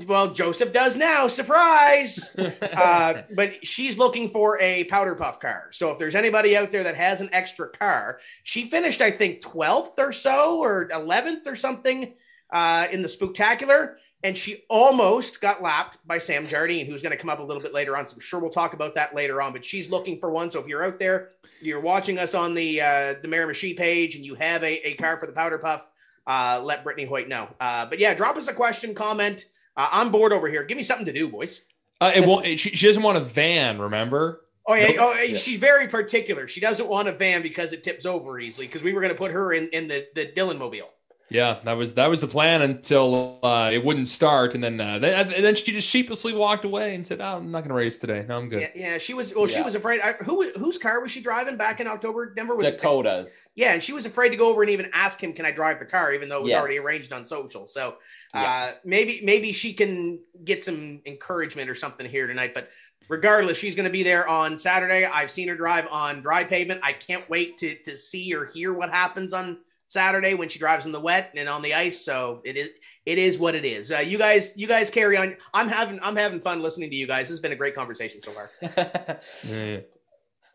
[0.07, 1.29] Well, Joseph does now.
[1.29, 2.35] Surprise!
[2.39, 5.69] uh, but she's looking for a powder puff car.
[5.73, 9.43] So if there's anybody out there that has an extra car, she finished, I think,
[9.43, 12.15] 12th or so, or 11th or something
[12.51, 13.99] uh, in the spectacular.
[14.23, 17.63] And she almost got lapped by Sam Jardine, who's going to come up a little
[17.63, 18.07] bit later on.
[18.07, 19.53] So I'm sure we'll talk about that later on.
[19.53, 20.51] But she's looking for one.
[20.51, 21.31] So if you're out there,
[21.63, 25.19] you're watching us on the uh, the Miramichi page, and you have a, a car
[25.19, 25.87] for the powder puff,
[26.31, 27.49] uh, let Brittany Hoyt know.
[27.61, 29.47] Uh, but yeah, drop us a question, comment.
[29.77, 30.63] Uh, I'm bored over here.
[30.63, 31.65] Give me something to do, boys.
[32.01, 34.43] Uh, it won't, she, she doesn't want a van, remember?
[34.67, 36.47] Oh yeah, oh, yeah, she's very particular.
[36.47, 38.67] She doesn't want a van because it tips over easily.
[38.67, 40.89] Because we were going to put her in in the the Dylan mobile.
[41.31, 44.99] Yeah, that was that was the plan until uh, it wouldn't start, and then uh,
[44.99, 47.75] then, and then she just sheepishly walked away and said, oh, "I'm not going to
[47.75, 48.27] race today.
[48.29, 49.33] No, I'm good." Yeah, yeah she was.
[49.33, 49.59] Well, yeah.
[49.59, 50.01] she was afraid.
[50.01, 52.35] I, who whose car was she driving back in October?
[52.35, 53.29] Denver was Dakota's.
[53.29, 53.35] It?
[53.55, 55.79] Yeah, and she was afraid to go over and even ask him, "Can I drive
[55.79, 56.59] the car?" Even though it was yes.
[56.59, 57.65] already arranged on social.
[57.65, 57.91] So
[58.35, 58.73] uh, yeah.
[58.85, 62.55] maybe maybe she can get some encouragement or something here tonight.
[62.55, 62.71] But
[63.09, 65.05] regardless, she's going to be there on Saturday.
[65.05, 66.81] I've seen her drive on dry pavement.
[66.83, 69.59] I can't wait to to see or hear what happens on
[69.91, 72.01] Saturday when she drives in the wet and on the ice.
[72.05, 72.69] So it is
[73.07, 73.91] it is what it is.
[73.91, 75.37] Uh, you guys you guys carry on.
[75.53, 77.27] I'm having I'm having fun listening to you guys.
[77.27, 79.21] This has been a great conversation so far.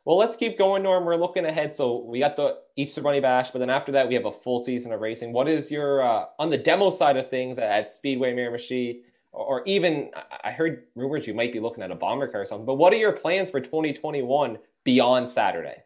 [0.05, 1.03] Well, let's keep going, Norm.
[1.03, 1.75] We're looking ahead.
[1.75, 4.63] So we got the Easter Bunny Bash, but then after that we have a full
[4.63, 5.33] season of racing.
[5.33, 9.01] What is your uh, on the demo side of things at Speedway Miramichi?
[9.31, 10.11] Or even
[10.43, 12.67] I heard rumors you might be looking at a bomber car or something.
[12.67, 15.84] But what are your plans for 2021 beyond Saturday?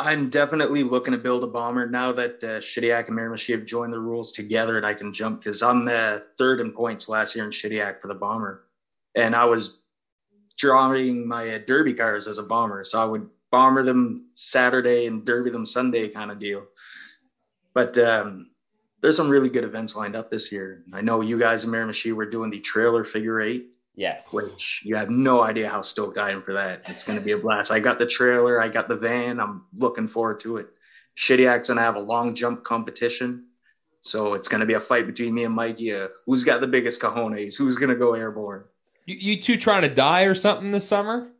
[0.00, 3.92] I'm definitely looking to build a bomber now that uh, Shediac and Miramichi have joined
[3.92, 7.44] the rules together and I can jump because I'm the third in points last year
[7.44, 8.64] in Shediac for the bomber.
[9.16, 9.78] And I was
[10.56, 12.84] drawing my uh, derby cars as a bomber.
[12.84, 16.64] So I would bomber them Saturday and derby them Sunday kind of deal.
[17.74, 18.50] But um,
[19.00, 20.84] there's some really good events lined up this year.
[20.92, 23.66] I know you guys in Miramichi were doing the trailer figure eight
[23.98, 24.32] Yes.
[24.32, 26.82] Which you have no idea how stoked I am for that.
[26.86, 27.72] It's going to be a blast.
[27.72, 29.40] I got the trailer, I got the van.
[29.40, 30.68] I'm looking forward to it.
[31.16, 33.46] Shediac's going to have a long jump competition.
[34.02, 35.92] So it's going to be a fight between me and Mikey.
[35.92, 37.56] Uh, who's got the biggest cojones?
[37.56, 38.62] Who's going to go airborne?
[39.04, 41.32] You, you two trying to die or something this summer?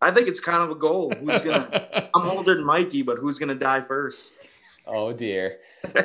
[0.00, 1.12] I think it's kind of a goal.
[1.14, 2.08] Who's gonna?
[2.14, 4.34] I'm older than Mikey, but who's gonna die first?
[4.86, 5.58] Oh dear.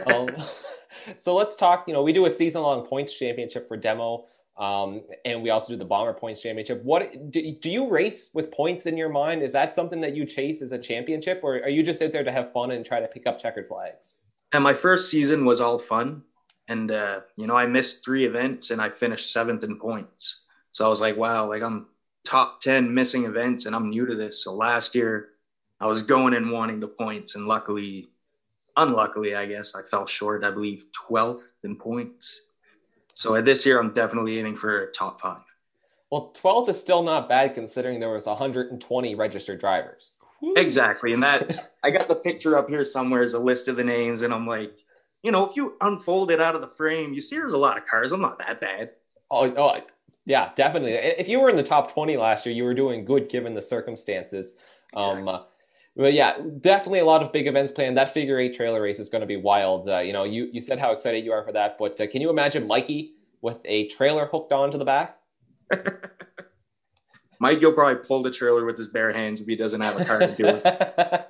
[0.06, 0.30] um,
[1.18, 1.86] so let's talk.
[1.86, 4.26] You know, we do a season-long points championship for demo.
[4.60, 6.84] Um, and we also do the Bomber Points Championship.
[6.84, 9.42] What do, do you race with points in your mind?
[9.42, 12.26] Is that something that you chase as a championship, or are you just out there
[12.26, 14.18] to have fun and try to pick up checkered flags?
[14.52, 16.24] And my first season was all fun,
[16.68, 20.42] and uh, you know I missed three events and I finished seventh in points.
[20.74, 21.88] So I was like, wow, like I'm
[22.26, 24.44] top ten missing events, and I'm new to this.
[24.44, 25.30] So last year
[25.80, 28.10] I was going and wanting the points, and luckily,
[28.76, 30.44] unluckily, I guess I fell short.
[30.44, 32.49] I believe 12th in points
[33.20, 35.42] so this year, I'm definitely aiming for top five.
[36.10, 40.12] Well, 12th is still not bad considering there was 120 registered drivers.
[40.56, 43.84] Exactly, and that I got the picture up here somewhere as a list of the
[43.84, 44.72] names, and I'm like,
[45.22, 47.78] you know, if you unfold it out of the frame, you see there's a lot
[47.78, 48.14] of cars.
[48.14, 48.92] I'm not that bad.
[49.30, 49.82] Oh, oh,
[50.26, 50.94] yeah, definitely.
[50.94, 53.62] If you were in the top 20 last year, you were doing good given the
[53.62, 54.54] circumstances.
[54.96, 55.40] Um, exactly.
[56.00, 57.98] But yeah, definitely a lot of big events planned.
[57.98, 59.90] That figure eight trailer race is going to be wild.
[59.90, 62.22] Uh, you know, you, you said how excited you are for that, but uh, can
[62.22, 65.18] you imagine Mikey with a trailer hooked onto the back?
[67.42, 70.06] Mikey will probably pull the trailer with his bare hands if he doesn't have a
[70.06, 71.28] car to do it.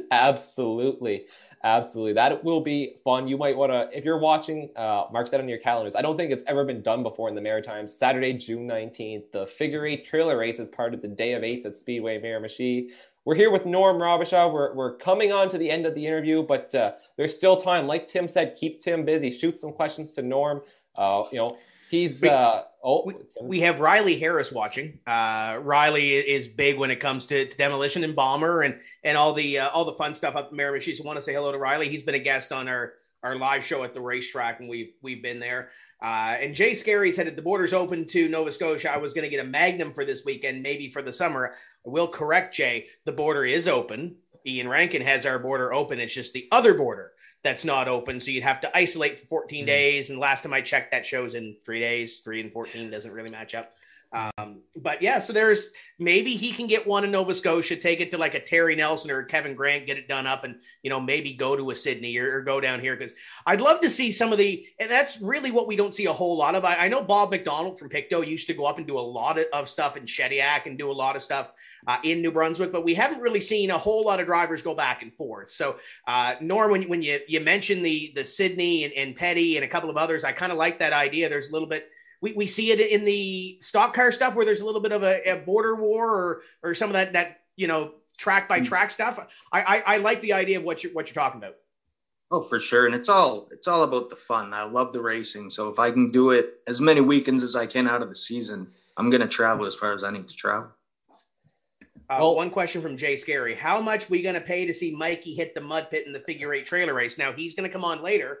[0.10, 1.26] Absolutely.
[1.62, 2.12] Absolutely.
[2.12, 3.28] That will be fun.
[3.28, 5.94] You might want to, if you're watching, uh, mark that on your calendars.
[5.94, 7.94] I don't think it's ever been done before in the Maritimes.
[7.94, 11.64] Saturday, June 19th, the figure eight trailer race is part of the Day of Eights
[11.64, 12.88] at Speedway Miramichi.
[13.24, 14.52] We're here with Norm Robichaud.
[14.52, 17.86] We're, we're coming on to the end of the interview, but uh, there's still time.
[17.86, 19.30] Like Tim said, keep Tim busy.
[19.30, 20.60] Shoot some questions to Norm.
[20.96, 21.56] Uh, you know,
[21.90, 24.98] he's uh, Oh, we, we, have Riley Harris watching.
[25.06, 29.32] Uh, Riley is big when it comes to, to, demolition and bomber and and all
[29.32, 30.94] the uh, all the fun stuff up in Miramichi.
[30.94, 31.88] So want to say hello to Riley.
[31.88, 35.22] He's been a guest on our our live show at the racetrack, and we've we've
[35.22, 35.70] been there.
[36.02, 39.24] Uh, and Jay Scary said if the border's open to Nova Scotia, I was going
[39.24, 41.54] to get a Magnum for this weekend, maybe for the summer.
[41.86, 42.86] I will correct Jay.
[43.04, 44.16] The border is open.
[44.46, 46.00] Iain Rankin has our border open.
[46.00, 47.12] It's just the other border
[47.44, 48.18] that's not open.
[48.18, 49.66] So you'd have to isolate for 14 mm-hmm.
[49.66, 50.10] days.
[50.10, 52.20] And last time I checked, that shows in three days.
[52.20, 53.74] Three and 14 doesn't really match up.
[54.12, 54.53] Um,
[54.84, 58.18] but yeah, so there's maybe he can get one in Nova Scotia, take it to
[58.18, 61.32] like a Terry Nelson or Kevin Grant, get it done up, and you know maybe
[61.32, 63.14] go to a Sydney or, or go down here because
[63.46, 64.66] I'd love to see some of the.
[64.78, 66.64] And that's really what we don't see a whole lot of.
[66.64, 69.38] I, I know Bob McDonald from Pictou used to go up and do a lot
[69.38, 71.50] of, of stuff in Shediac and do a lot of stuff
[71.86, 74.74] uh, in New Brunswick, but we haven't really seen a whole lot of drivers go
[74.74, 75.50] back and forth.
[75.50, 79.64] So, uh, Norm, when, when you you mentioned the the Sydney and, and Petty and
[79.64, 81.28] a couple of others, I kind of like that idea.
[81.28, 81.88] There's a little bit
[82.20, 85.02] we, we see it in the stock car stuff where there's a little bit of
[85.02, 88.90] a, a border war or or some of that that you know track by track
[88.90, 89.18] stuff.
[89.52, 91.56] I, I, I like the idea of what you're what you're talking about.
[92.30, 94.52] Oh, for sure, and it's all it's all about the fun.
[94.52, 97.66] I love the racing, so if I can do it as many weekends as I
[97.66, 100.70] can out of the season, I'm gonna travel as far as I need to travel.
[102.10, 105.34] Uh, well, one question from Jay Scary: How much we gonna pay to see Mikey
[105.34, 107.18] hit the mud pit in the figure eight trailer race?
[107.18, 108.38] Now he's gonna come on later,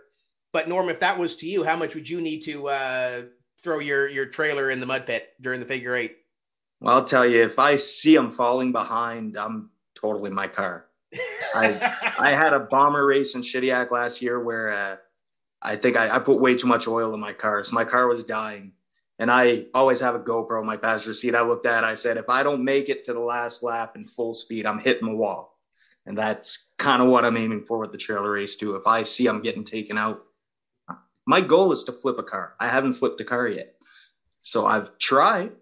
[0.52, 3.22] but Norm, if that was to you, how much would you need to uh,
[3.64, 6.18] throw your your trailer in the mud pit during the figure eight?
[6.80, 10.86] Well, I'll tell you, if I see him falling behind, I'm totally my car.
[11.54, 14.96] I I had a bomber race in Shediac last year where uh,
[15.62, 18.06] I think I, I put way too much oil in my car, so my car
[18.06, 18.72] was dying.
[19.20, 21.36] And I always have a GoPro in my passenger seat.
[21.36, 23.94] I looked at, it, I said, if I don't make it to the last lap
[23.94, 25.56] in full speed, I'm hitting the wall.
[26.04, 28.74] And that's kind of what I'm aiming for with the trailer race too.
[28.74, 30.24] If I see I'm getting taken out,
[31.26, 32.54] my goal is to flip a car.
[32.60, 33.74] I haven't flipped a car yet.
[34.40, 35.52] So I've tried.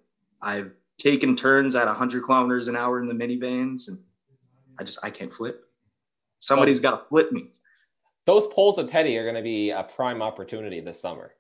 [0.41, 3.99] I've taken turns at 100 kilometers an hour in the minivans, and
[4.79, 5.65] I just I can't flip.
[6.41, 7.51] Somebody's got to flip me.
[8.27, 11.33] Those poles at Petty are going to be a prime opportunity this summer.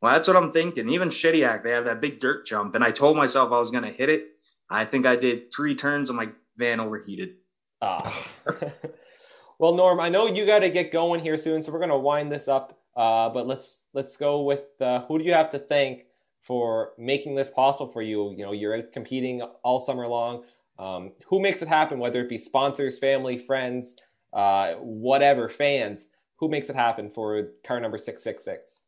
[0.00, 0.90] Well, that's what I'm thinking.
[0.90, 3.84] Even Shediac, they have that big dirt jump, and I told myself I was going
[3.84, 4.28] to hit it.
[4.68, 7.36] I think I did three turns, and my van overheated.
[7.80, 8.26] Ah.
[9.58, 11.98] well, Norm, I know you got to get going here soon, so we're going to
[11.98, 12.78] wind this up.
[12.96, 16.04] Uh, but let's let's go with uh, who do you have to thank
[16.46, 18.32] for making this possible for you?
[18.32, 20.44] You know, you're competing all summer long.
[20.78, 21.98] Um, who makes it happen?
[21.98, 23.96] Whether it be sponsors, family, friends,
[24.32, 26.08] uh, whatever, fans.
[26.38, 28.82] Who makes it happen for car number six six six?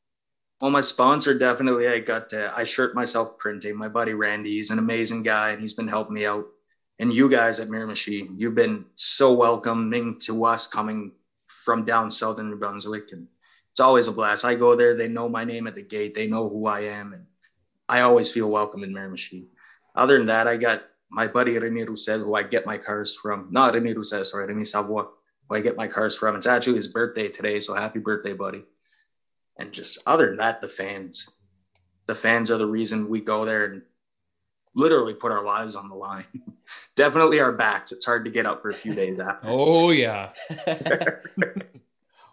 [0.61, 1.87] Well, my sponsor definitely.
[1.88, 3.77] I got to, I shirt myself printing.
[3.77, 6.47] My buddy Randy, he's an amazing guy, and he's been helping me out.
[6.99, 11.12] And you guys at Miramichi, you've been so welcoming to us coming
[11.64, 13.29] from down south in New Brunswick, and
[13.79, 14.45] it's always a blast.
[14.45, 17.12] I go there, they know my name at the gate, they know who I am,
[17.12, 17.27] and
[17.88, 19.47] I always feel welcome in Miramichi.
[19.95, 23.47] Other than that, I got my buddy Remy Roussel, who I get my cars from.
[23.53, 25.07] Not Remy Roussel, sorry, Remy Savoie,
[25.49, 26.35] who I get my cars from.
[26.35, 28.64] It's actually his birthday today, so happy birthday, buddy.
[29.61, 31.29] And just other than that, the fans.
[32.09, 33.83] The fans are the reason we go there and
[34.75, 36.25] literally put our lives on the line.
[36.97, 37.93] Definitely our backs.
[37.93, 39.49] It's hard to get up for a few days after.
[39.49, 40.31] Oh yeah.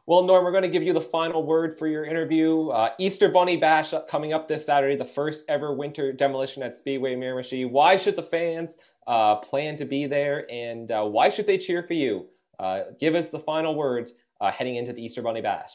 [0.07, 2.69] Well, Norm, we're going to give you the final word for your interview.
[2.69, 7.15] Uh, Easter Bunny Bash coming up this Saturday, the first ever winter demolition at Speedway
[7.15, 7.67] Miramichi.
[7.67, 8.75] Why should the fans
[9.07, 12.27] uh, plan to be there, and uh, why should they cheer for you?
[12.59, 15.71] Uh, give us the final word uh, heading into the Easter Bunny Bash.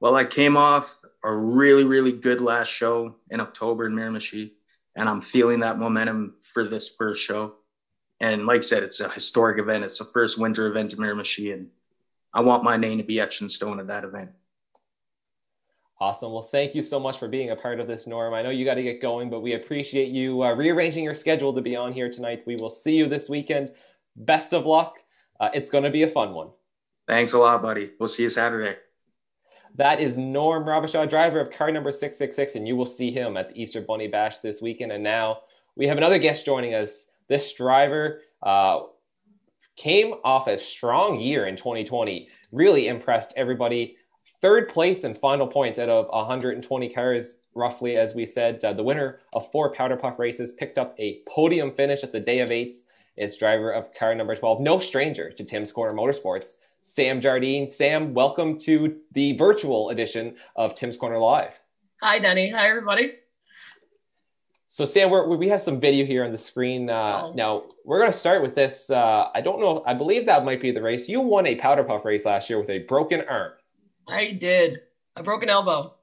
[0.00, 4.52] Well, I came off a really, really good last show in October in Miramichi,
[4.96, 7.54] and I'm feeling that momentum for this first show.
[8.20, 9.84] And like I said, it's a historic event.
[9.84, 11.68] It's the first winter event in Miramichi, and
[12.32, 14.30] I want my name to be etched in stone at that event.
[16.00, 16.32] Awesome.
[16.32, 18.32] Well, thank you so much for being a part of this, Norm.
[18.32, 21.52] I know you got to get going, but we appreciate you uh, rearranging your schedule
[21.52, 22.42] to be on here tonight.
[22.46, 23.72] We will see you this weekend.
[24.16, 24.96] Best of luck.
[25.38, 26.48] Uh, it's going to be a fun one.
[27.06, 27.90] Thanks a lot, buddy.
[27.98, 28.76] We'll see you Saturday.
[29.76, 33.50] That is Norm Robichaud, driver of car number 666, and you will see him at
[33.50, 34.92] the Easter Bunny Bash this weekend.
[34.92, 35.40] And now
[35.76, 37.08] we have another guest joining us.
[37.28, 38.80] This driver uh,
[39.80, 43.96] came off a strong year in 2020, really impressed everybody.
[44.42, 48.62] Third place and final points out of 120 cars, roughly, as we said.
[48.62, 52.20] Uh, the winner of four powder puff races picked up a podium finish at the
[52.20, 52.82] day of eights.
[53.16, 57.70] It's driver of car number 12, no stranger to Tim's Corner Motorsports, Sam Jardine.
[57.70, 61.58] Sam, welcome to the virtual edition of Tim's Corner Live.
[62.02, 62.50] Hi, Denny.
[62.50, 63.14] Hi, everybody.
[64.72, 66.88] So Sam, we're, we have some video here on the screen.
[66.88, 67.32] Uh, oh.
[67.34, 68.88] Now we're going to start with this.
[68.88, 69.82] Uh, I don't know.
[69.84, 71.08] I believe that might be the race.
[71.08, 73.50] You won a powder puff race last year with a broken arm.
[74.08, 74.78] I did
[75.16, 75.94] a broken elbow.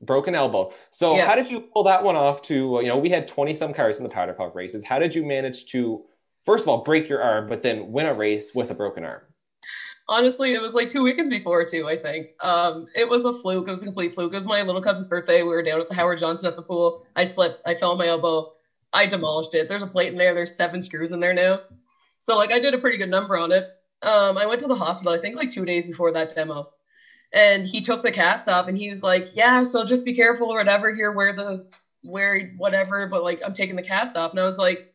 [0.00, 0.72] broken elbow.
[0.90, 1.26] So Yeah.
[1.26, 2.40] how did you pull that one off?
[2.44, 4.84] To you know, we had twenty some cars in the powder puff races.
[4.84, 6.02] How did you manage to,
[6.46, 9.20] first of all, break your arm, but then win a race with a broken arm?
[10.06, 12.28] Honestly, it was like two weekends before too, I think.
[12.40, 13.68] Um, it was a fluke.
[13.68, 14.32] It was a complete fluke.
[14.32, 15.42] It was my little cousin's birthday.
[15.42, 17.06] We were down at the Howard Johnson at the pool.
[17.16, 17.62] I slipped.
[17.66, 18.52] I fell on my elbow.
[18.92, 19.68] I demolished it.
[19.68, 20.34] There's a plate in there.
[20.34, 21.60] There's seven screws in there now.
[22.20, 23.64] So like I did a pretty good number on it.
[24.02, 26.68] Um, I went to the hospital, I think like two days before that demo.
[27.32, 30.48] And he took the cast off and he was like, Yeah, so just be careful
[30.50, 31.66] or whatever here, wear the
[32.04, 34.32] wear whatever, but like I'm taking the cast off.
[34.32, 34.93] And I was like,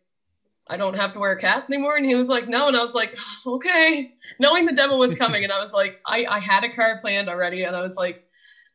[0.70, 1.98] I don't have to wear a cast anymore.
[1.98, 2.68] And he was like, No.
[2.68, 3.16] And I was like,
[3.48, 4.08] Okay.
[4.40, 7.30] Knowing the demo was coming, and I was like, I, I had a car planned
[7.30, 8.18] already, and I was like,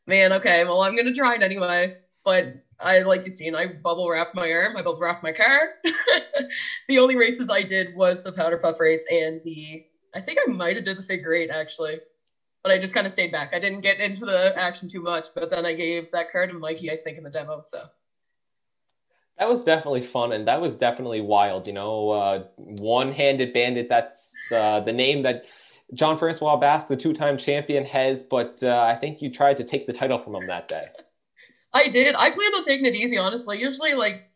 [0.07, 1.93] Man, okay, well I'm gonna try it anyway.
[2.25, 2.47] But
[2.81, 5.71] I like you seen, I bubble wrapped my arm, I bubble wrapped my car.
[6.89, 9.83] the only races I did was the powder puff race and the
[10.15, 12.01] I think I might have did the figure eight actually.
[12.63, 13.51] But I just kind of stayed back.
[13.55, 16.55] I didn't get into the action too much, but then I gave that car to
[16.55, 17.63] Mikey, I think, in the demo.
[17.71, 17.85] So
[19.39, 21.67] That was definitely fun, and that was definitely wild.
[21.67, 23.89] You know, uh, one-handed bandit.
[23.89, 25.45] That's uh, the name that
[25.93, 28.23] John Francois Basque, the two-time champion, has.
[28.23, 30.87] But uh, I think you tried to take the title from him that day.
[31.75, 32.15] I did.
[32.15, 33.59] I planned on taking it easy, honestly.
[33.59, 34.31] Usually, like,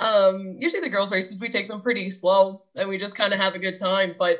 [0.00, 3.38] um, usually the girls' races, we take them pretty slow and we just kind of
[3.38, 4.16] have a good time.
[4.18, 4.38] But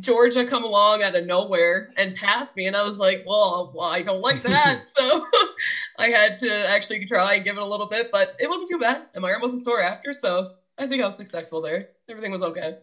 [0.00, 3.88] Georgia come along out of nowhere and passed me, and I was like, well, well
[3.88, 4.82] I don't like that.
[4.96, 5.26] so
[5.98, 8.78] I had to actually try and give it a little bit, but it wasn't too
[8.78, 11.88] bad, and my arm wasn't sore after, so I think I was successful there.
[12.08, 12.78] Everything was okay.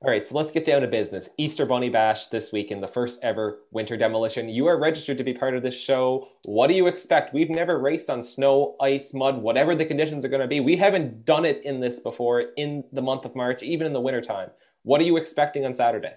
[0.00, 1.28] All right, so let's get down to business.
[1.38, 4.48] Easter Bunny Bash this weekend, the first ever winter demolition.
[4.48, 6.28] You are registered to be part of this show.
[6.46, 7.34] What do you expect?
[7.34, 10.60] We've never raced on snow, ice, mud, whatever the conditions are going to be.
[10.60, 14.00] We haven't done it in this before in the month of March, even in the
[14.00, 14.50] wintertime.
[14.82, 16.14] What are you expecting on Saturday?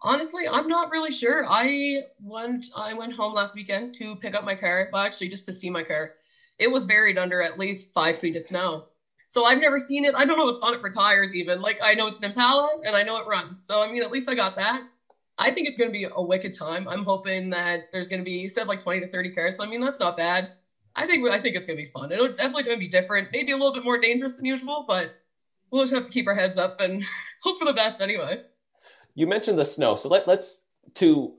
[0.00, 1.44] Honestly, I'm not really sure.
[1.48, 4.88] I went I went home last weekend to pick up my car.
[4.92, 6.12] Well, actually, just to see my car.
[6.58, 8.84] It was buried under at least five feet of snow.
[9.28, 10.14] So I've never seen it.
[10.14, 11.60] I don't know what's on it for tires even.
[11.60, 13.60] Like I know it's an Impala and I know it runs.
[13.64, 14.82] So I mean, at least I got that.
[15.38, 16.88] I think it's going to be a wicked time.
[16.88, 19.56] I'm hoping that there's going to be you said like 20 to 30 cars.
[19.56, 20.48] So I mean, that's not bad.
[20.96, 22.10] I think I think it's going to be fun.
[22.12, 23.30] It's definitely going to be different.
[23.32, 25.10] Maybe a little bit more dangerous than usual, but
[25.70, 27.04] we'll just have to keep our heads up and
[27.42, 28.38] hope for the best anyway.
[29.18, 30.60] You mentioned the snow, so let, let's
[30.94, 31.32] to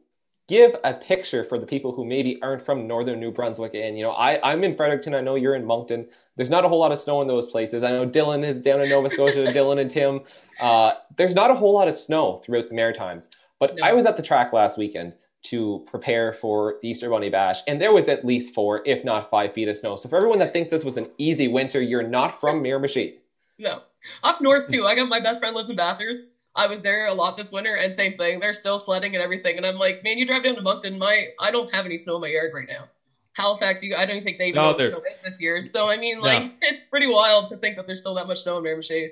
[0.50, 3.74] give a picture for the people who maybe aren't from northern New Brunswick.
[3.74, 5.16] And you know, I I'm in Fredericton.
[5.16, 6.06] I know you're in Moncton.
[6.36, 7.82] There's not a whole lot of snow in those places.
[7.82, 9.46] I know Dylan is down in Nova Scotia.
[9.54, 10.20] Dylan and Tim.
[10.60, 13.30] Uh, there's not a whole lot of snow throughout the Maritimes.
[13.62, 13.86] But No.
[13.86, 17.80] I was at the track last weekend to prepare for the Easter Bunny Bash, and
[17.80, 19.96] there was at least four, if not five feet of snow.
[19.96, 23.20] So for everyone that thinks this was an easy winter, you're not from Miramichi.
[23.58, 23.84] No.
[24.22, 24.86] Up north too.
[24.86, 26.20] I got my best friend lives in Bathurst.
[26.56, 28.40] I was there a lot this winter and same thing.
[28.40, 29.58] They're still sledding and everything.
[29.58, 32.16] And I'm like, man, you drive down to Moncton, my I don't have any snow
[32.16, 32.86] in my yard right now.
[33.34, 35.64] Halifax, you I don't think they even No, know snow this year.
[35.64, 38.58] So I mean like it's pretty wild to think that there's still that much snow
[38.58, 39.12] in Miramichi.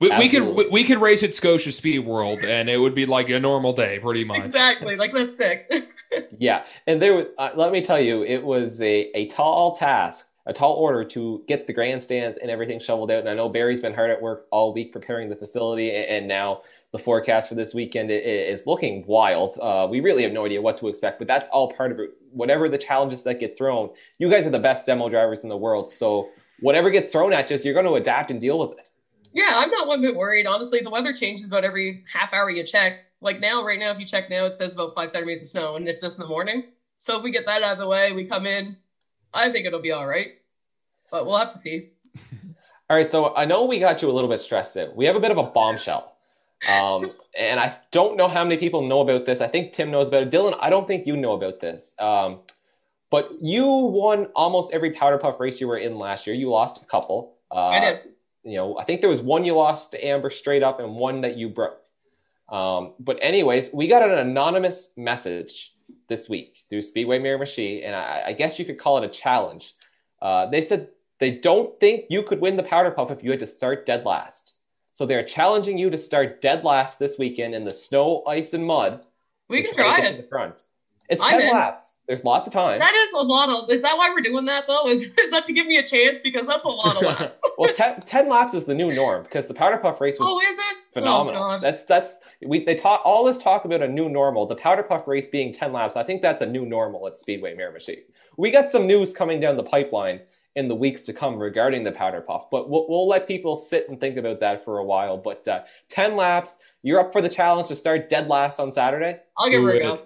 [0.00, 3.28] We, we could we, we could race at Scotia Speedworld, and it would be like
[3.30, 4.44] a normal day, pretty much.
[4.44, 4.96] Exactly.
[4.96, 5.70] Like that's sick.
[6.38, 7.26] Yeah, and there was.
[7.36, 11.44] Uh, let me tell you, it was a, a tall task, a tall order to
[11.46, 13.20] get the grandstands and everything shoveled out.
[13.20, 16.28] And I know Barry's been hard at work all week preparing the facility, and, and
[16.28, 16.62] now
[16.92, 19.58] the forecast for this weekend is looking wild.
[19.60, 22.10] Uh, we really have no idea what to expect, but that's all part of it.
[22.32, 25.56] Whatever the challenges that get thrown, you guys are the best demo drivers in the
[25.56, 25.90] world.
[25.90, 26.30] So
[26.60, 28.88] whatever gets thrown at you, you're going to adapt and deal with it.
[29.34, 30.46] Yeah, I'm not one bit worried.
[30.46, 33.00] Honestly, the weather changes about every half hour you check.
[33.20, 35.76] Like now, right now, if you check now, it says about five centimeters of snow,
[35.76, 36.64] and it's just in the morning.
[37.00, 38.76] So if we get that out of the way, we come in.
[39.34, 40.28] I think it'll be all right,
[41.10, 41.90] but we'll have to see.
[42.90, 44.96] All right, so I know we got you a little bit stressed out.
[44.96, 46.16] We have a bit of a bombshell.
[46.66, 49.40] Um, and I don't know how many people know about this.
[49.40, 50.30] I think Tim knows about it.
[50.30, 51.94] Dylan, I don't think you know about this.
[51.98, 52.40] Um,
[53.10, 56.34] but you won almost every powder puff race you were in last year.
[56.34, 57.36] You lost a couple.
[57.50, 58.00] Uh, I did.
[58.44, 61.20] You know, I think there was one you lost to Amber straight up and one
[61.22, 61.80] that you broke.
[62.48, 65.74] Um, but anyways, we got an anonymous message
[66.08, 69.74] this week through Speedway Miramichi, and I, I guess you could call it a challenge.
[70.20, 70.88] Uh, they said
[71.20, 74.04] they don't think you could win the powder puff if you had to start dead
[74.04, 74.47] last.
[74.98, 78.66] So they're challenging you to start dead last this weekend in the snow, ice, and
[78.66, 79.06] mud.
[79.48, 80.22] We can try to try to it.
[80.22, 80.64] the front.
[81.08, 81.52] It's I'm 10 in.
[81.52, 81.94] laps.
[82.08, 82.80] There's lots of time.
[82.80, 83.70] That is a lot of.
[83.70, 84.88] Is that why we're doing that though?
[84.88, 86.20] Is, is that to give me a chance?
[86.20, 87.38] Because that's a lot of laps.
[87.58, 90.40] well, 10, 10 laps is the new norm because the powder puff race was oh,
[90.40, 90.64] is it?
[90.78, 91.44] Oh, phenomenal.
[91.44, 94.46] Oh, that's that's we they talk all this talk about a new normal.
[94.46, 95.94] The powder puff race being 10 laps.
[95.94, 97.98] I think that's a new normal at Speedway Miramichi.
[98.36, 100.22] We got some news coming down the pipeline
[100.56, 103.88] in the weeks to come regarding the powder puff, but we'll, we'll let people sit
[103.88, 105.16] and think about that for a while.
[105.16, 109.20] But uh, 10 laps, you're up for the challenge to start dead last on Saturday.
[109.36, 110.02] I'll give her a go.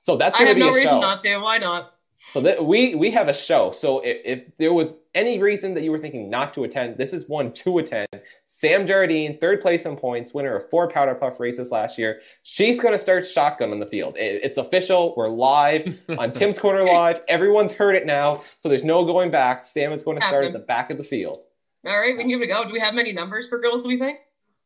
[0.00, 1.38] So that's I going to have be no a reason not to.
[1.38, 1.94] Why not?
[2.32, 3.72] So that we we have a show.
[3.72, 7.12] So if, if there was any reason that you were thinking not to attend, this
[7.12, 8.08] is one to attend.
[8.46, 12.20] Sam Jardine, third place in points, winner of four powder puff races last year.
[12.42, 14.16] She's going to start shotgun on the field.
[14.16, 15.14] It, it's official.
[15.16, 17.20] We're live on Tim's Corner Live.
[17.28, 19.64] Everyone's heard it now, so there's no going back.
[19.64, 21.44] Sam is going to start at the back of the field.
[21.84, 22.64] All right, we can give it a go.
[22.64, 23.82] Do we have many numbers for girls?
[23.82, 24.18] Do we think?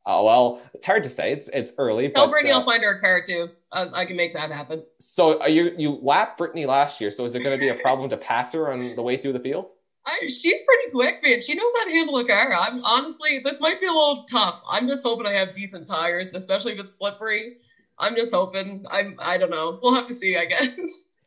[0.06, 1.32] Uh, well, it's hard to say.
[1.32, 2.08] It's it's early.
[2.08, 3.50] Tell but, Brittany uh, I'll find her a car too.
[3.72, 4.84] I, I can make that happen.
[5.00, 7.10] So uh, you you lapped Brittany last year.
[7.10, 9.32] So is it going to be a problem to pass her on the way through
[9.32, 9.72] the field?
[10.06, 11.40] I, she's pretty quick, man.
[11.40, 12.54] She knows how to handle a car.
[12.54, 14.62] I'm honestly, this might be a little tough.
[14.70, 17.56] I'm just hoping I have decent tires, especially if it's slippery.
[17.98, 18.84] I'm just hoping.
[18.88, 19.16] I'm.
[19.18, 19.80] I don't know.
[19.82, 20.36] We'll have to see.
[20.36, 20.68] I guess.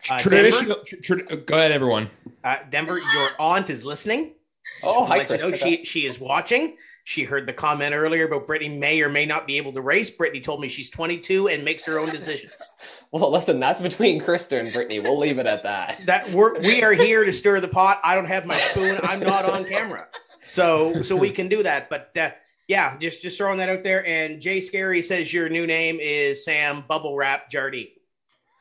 [0.10, 0.78] Uh, Traditional.
[0.86, 2.10] Tra- tra- go ahead, everyone.
[2.46, 4.34] Uh, Denver, your aunt is listening.
[4.82, 5.42] Oh, I'll hi, let Chris.
[5.42, 6.78] you know she she is watching.
[7.10, 10.12] She heard the comment earlier about Brittany may or may not be able to race.
[10.12, 12.54] Brittany told me she's 22 and makes her own decisions.
[13.12, 15.00] Well, listen, that's between Krista and Brittany.
[15.00, 16.00] We'll leave it at that.
[16.06, 18.00] That we're we are here to stir the pot.
[18.04, 19.00] I don't have my spoon.
[19.02, 20.06] I'm not on camera,
[20.46, 21.90] so so we can do that.
[21.90, 22.30] But uh,
[22.68, 24.06] yeah, just just throwing that out there.
[24.06, 27.88] And Jay Scary says your new name is Sam Bubble Wrap Jardine.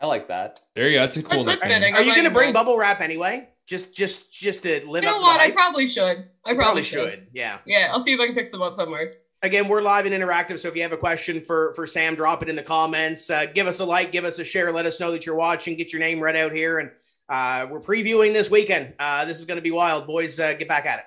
[0.00, 0.60] I like that.
[0.74, 1.02] There you go.
[1.02, 1.94] That's a cool That's nickname.
[1.94, 3.50] Are you going to have bring bubble wrap anyway?
[3.68, 5.40] Just just just to live You know up what?
[5.40, 6.02] I probably should.
[6.44, 7.10] I probably, probably should.
[7.12, 7.26] should.
[7.32, 7.58] Yeah.
[7.66, 9.12] Yeah, I'll see if I can pick some up somewhere.
[9.42, 12.42] again we're live and interactive so if you have a question for for sam drop
[12.42, 14.98] it in the comments uh, give us a like give us a share let us
[14.98, 16.90] know that you're watching get your name read out here and
[17.28, 20.66] uh, we're previewing this weekend uh, this is going to be wild boys uh, get
[20.66, 21.04] back at it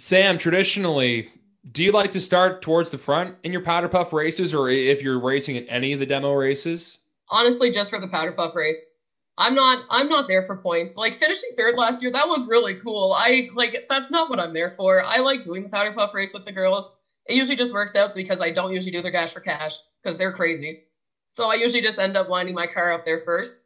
[0.00, 1.28] Sam, traditionally,
[1.72, 5.02] do you like to start towards the front in your powder puff races, or if
[5.02, 6.98] you're racing in any of the demo races?
[7.30, 8.76] Honestly, just for the powder puff race.
[9.38, 10.96] I'm not I'm not there for points.
[10.96, 13.14] Like finishing third last year, that was really cool.
[13.16, 15.02] I like that's not what I'm there for.
[15.04, 16.86] I like doing the powder puff race with the girls.
[17.26, 20.18] It usually just works out because I don't usually do their dash for cash because
[20.18, 20.78] they're crazy.
[21.32, 23.64] So I usually just end up lining my car up there first,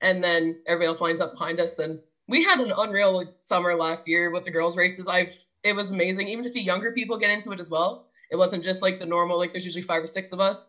[0.00, 1.78] and then everybody else lines up behind us.
[1.78, 1.98] And
[2.28, 5.06] we had an unreal summer last year with the girls races.
[5.08, 5.30] I've
[5.64, 8.00] it was amazing, even to see younger people get into it as well.
[8.30, 10.64] It wasn't just like the normal like there's usually five or six of us,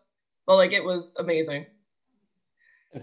[0.48, 1.66] but like it was amazing.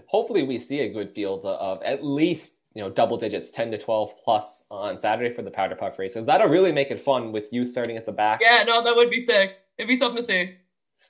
[0.07, 3.77] Hopefully, we see a good field of at least you know double digits, ten to
[3.77, 6.25] twelve plus on Saturday for the powder puff races.
[6.25, 8.39] That'll really make it fun with you starting at the back.
[8.41, 9.51] Yeah, no, that would be sick.
[9.77, 10.55] It'd be something to see.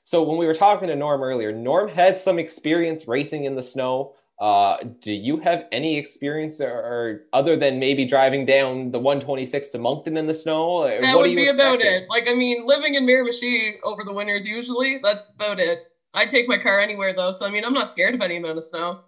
[0.06, 3.62] So when we were talking to Norm earlier, Norm has some experience racing in the
[3.62, 4.16] snow.
[4.40, 9.70] Uh, do you have any experience or, or other than maybe driving down the 126
[9.70, 10.88] to Moncton in the snow?
[10.88, 12.08] That what would are you be about it.
[12.10, 15.92] Like, I mean, living in Miramichi over the winters usually, that's about it.
[16.14, 18.58] I take my car anywhere though, so I mean, I'm not scared of any amount
[18.58, 19.02] of snow.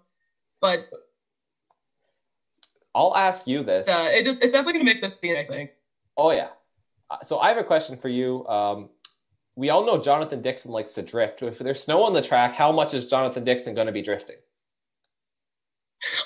[0.60, 0.88] But
[2.94, 3.88] I'll ask you this.
[3.88, 5.70] uh, it just, it's definitely gonna make this scene, I think.
[6.16, 6.48] Oh yeah.
[7.10, 8.46] Uh, So I have a question for you.
[8.46, 8.90] Um,
[9.56, 11.42] we all know Jonathan Dixon likes to drift.
[11.42, 14.36] If there's snow on the track, how much is Jonathan Dixon going to be drifting?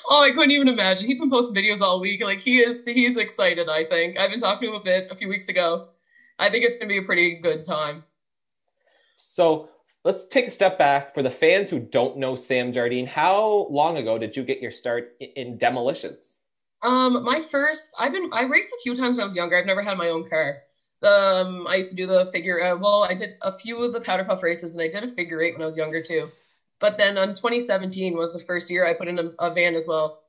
[0.09, 1.07] Oh, I couldn't even imagine.
[1.07, 2.23] He's been posting videos all week.
[2.23, 3.69] Like he is, he's excited.
[3.69, 5.89] I think I've been talking to him a bit a few weeks ago.
[6.39, 8.05] I think it's gonna be a pretty good time.
[9.17, 9.69] So
[10.07, 13.09] let's take a step back for the fans who don't know Sam Jardine.
[13.09, 16.37] How long ago did you get your start in demolitions?
[16.81, 19.59] Um, my first, I've been, I raced a few times when I was younger.
[19.59, 20.59] I've never had my own car.
[21.03, 24.01] Um, I used to do the figure, uh, well, I did a few of the
[24.01, 26.29] powder puff races and I did a figure eight when I was younger too.
[26.79, 29.89] But then on 2017 was the first year I put in a, a van as
[29.89, 30.23] well.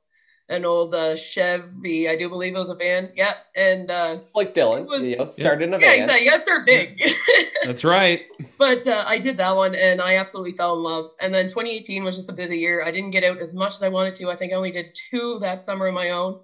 [0.50, 3.10] An old uh, Chevy, I do believe it was a van.
[3.14, 3.34] Yeah.
[3.54, 6.00] And uh, Like Dylan, It was- you know, started in a yeah, van.
[6.04, 6.24] exactly.
[6.24, 7.02] You gotta start big.
[7.64, 8.22] That's right.
[8.56, 11.10] but uh, I did that one and I absolutely fell in love.
[11.20, 12.82] And then 2018 was just a busy year.
[12.82, 14.30] I didn't get out as much as I wanted to.
[14.30, 16.40] I think I only did two that summer on my own.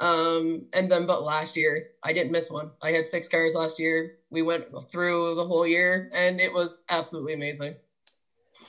[0.00, 2.70] Um, and then, but last year I didn't miss one.
[2.82, 4.18] I had six cars last year.
[4.30, 7.74] We went through the whole year and it was absolutely amazing.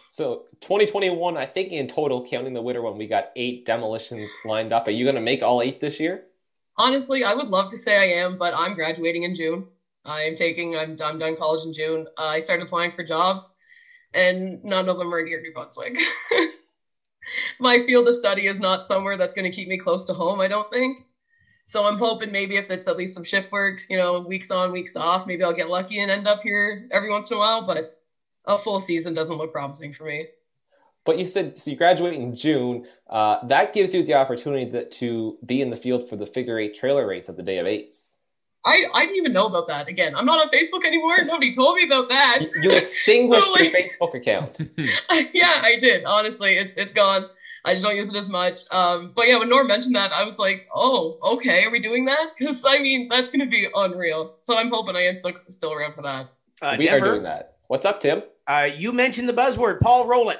[0.09, 4.73] So 2021, I think in total, counting the winter one, we got eight demolitions lined
[4.73, 4.87] up.
[4.87, 6.25] Are you going to make all eight this year?
[6.77, 9.67] Honestly, I would love to say I am, but I'm graduating in June.
[10.05, 12.07] I'm taking, I'm, I'm done college in June.
[12.17, 13.43] Uh, I started applying for jobs,
[14.13, 15.95] and none of them are near New Brunswick.
[17.59, 20.39] My field of study is not somewhere that's going to keep me close to home,
[20.39, 21.05] I don't think.
[21.67, 24.71] So I'm hoping maybe if it's at least some shift work, you know, weeks on,
[24.71, 27.67] weeks off, maybe I'll get lucky and end up here every once in a while.
[27.67, 27.98] But
[28.49, 30.27] a full season doesn't look promising for me.
[31.05, 32.85] But you said so you graduate in June.
[33.09, 36.59] Uh, that gives you the opportunity that, to be in the field for the figure
[36.59, 38.07] eight trailer race at the Day of Eights.
[38.65, 39.87] I, I didn't even know about that.
[39.87, 41.23] Again, I'm not on Facebook anymore.
[41.23, 42.41] Nobody told me about that.
[42.41, 44.59] You, you extinguished So, your Facebook account.
[45.33, 46.03] yeah, I did.
[46.03, 47.27] Honestly, it's it's gone.
[47.65, 48.61] I just don't use it as much.
[48.71, 52.05] Um, but yeah, when Norm mentioned that, I was like, oh, okay, are we doing
[52.05, 52.31] that?
[52.37, 54.35] Because I mean, that's gonna be unreal.
[54.41, 56.29] So I'm hoping I am still still around for that.
[56.61, 57.55] uh, we are doing that.
[57.67, 58.23] What's up, Tim?
[58.49, 60.39] Uh, you mentioned the buzzword paul roll it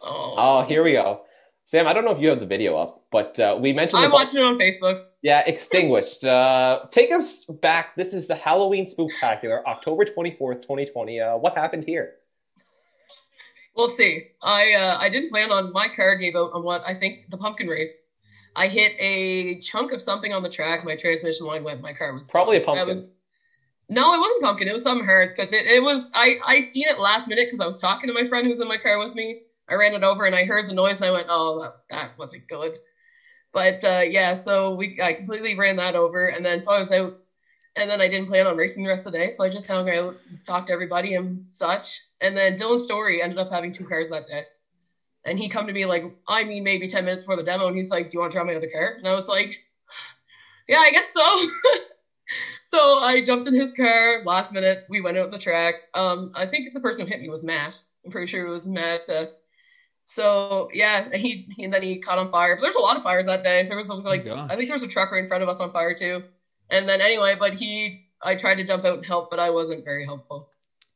[0.00, 1.22] Oh, Oh, here we go.
[1.66, 4.02] Sam, I don't know if you have the video up, but uh, we mentioned.
[4.02, 5.04] I'm the- watching it on Facebook.
[5.22, 6.22] Yeah, extinguished.
[6.24, 7.96] Uh, take us back.
[7.96, 11.20] This is the Halloween Spooktacular, October 24th, 2020.
[11.20, 12.16] Uh, what happened here?
[13.74, 14.24] We'll see.
[14.42, 17.38] I uh, I didn't plan on my car gave out on what I think the
[17.38, 17.92] pumpkin race.
[18.54, 20.84] I hit a chunk of something on the track.
[20.84, 21.80] My transmission line went.
[21.80, 22.96] My car was Probably a that pumpkin.
[22.96, 23.10] was-
[23.88, 24.68] no, it wasn't pumpkin.
[24.68, 26.08] It was something hard because it, it was.
[26.14, 28.60] I I seen it last minute because I was talking to my friend who was
[28.60, 29.38] in my car with me.
[29.68, 32.10] I ran it over and I heard the noise and I went, oh, that, that
[32.18, 32.72] wasn't good.
[33.52, 36.90] But uh, yeah, so we I completely ran that over and then so I was
[36.90, 37.14] out
[37.76, 39.66] and then I didn't plan on racing the rest of the day, so I just
[39.66, 40.16] hung out,
[40.46, 42.02] talked to everybody and such.
[42.20, 44.44] And then Dylan Story ended up having two cars that day.
[45.24, 47.76] And he come to me like, I mean, maybe 10 minutes before the demo, and
[47.76, 48.94] he's like, Do you want to try my other car?
[48.98, 49.56] And I was like,
[50.68, 51.48] Yeah, I guess so.
[52.74, 54.84] so I jumped in his car last minute.
[54.88, 55.74] We went out the track.
[55.94, 57.74] Um, I think the person who hit me was Matt.
[58.04, 59.08] I'm pretty sure it was Matt.
[59.08, 59.26] Uh,
[60.06, 62.56] so yeah, he, he and then he caught on fire.
[62.56, 63.66] But there's a lot of fires that day.
[63.68, 64.50] There was like gosh.
[64.50, 66.24] I think there was a truck right in front of us on fire too.
[66.70, 69.84] And then anyway, but he I tried to jump out and help, but I wasn't
[69.84, 70.50] very helpful.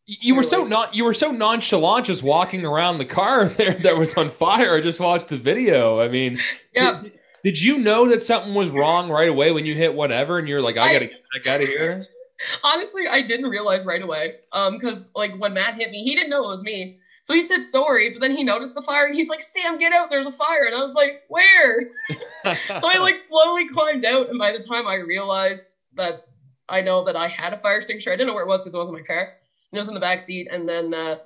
[0.06, 3.96] You were so not you were so nonchalant just walking around the car there that
[3.96, 4.76] was on fire.
[4.76, 6.00] I just watched the video.
[6.00, 6.40] I mean,
[6.74, 7.02] Yeah.
[7.44, 10.62] Did, you know that something was wrong right away when you hit whatever and you're
[10.62, 11.06] like, I I- gotta
[11.42, 12.06] get out of here?
[12.62, 14.36] Honestly, I didn't realize right away.
[14.52, 16.98] Um, because like when Matt hit me, he didn't know it was me.
[17.24, 19.92] So he said sorry, but then he noticed the fire and he's like, Sam, get
[19.92, 20.64] out, there's a fire.
[20.64, 21.90] And I was like, Where?
[22.44, 26.26] so I like slowly climbed out, and by the time I realized that
[26.68, 28.74] I know that I had a fire extinguisher, I didn't know where it was because
[28.74, 29.32] it wasn't my car.
[29.72, 31.16] And it was in the back seat, and then uh,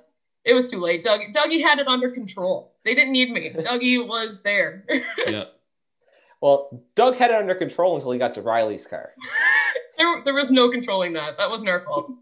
[0.43, 1.03] it was too late.
[1.03, 2.73] Doug, Dougie had it under control.
[2.83, 3.53] They didn't need me.
[3.55, 4.83] Dougie was there.
[5.27, 5.45] yeah.
[6.43, 9.13] Well, Doug had it under control until he got to Riley's car.
[9.97, 11.37] there, there was no controlling that.
[11.37, 12.11] That wasn't our fault.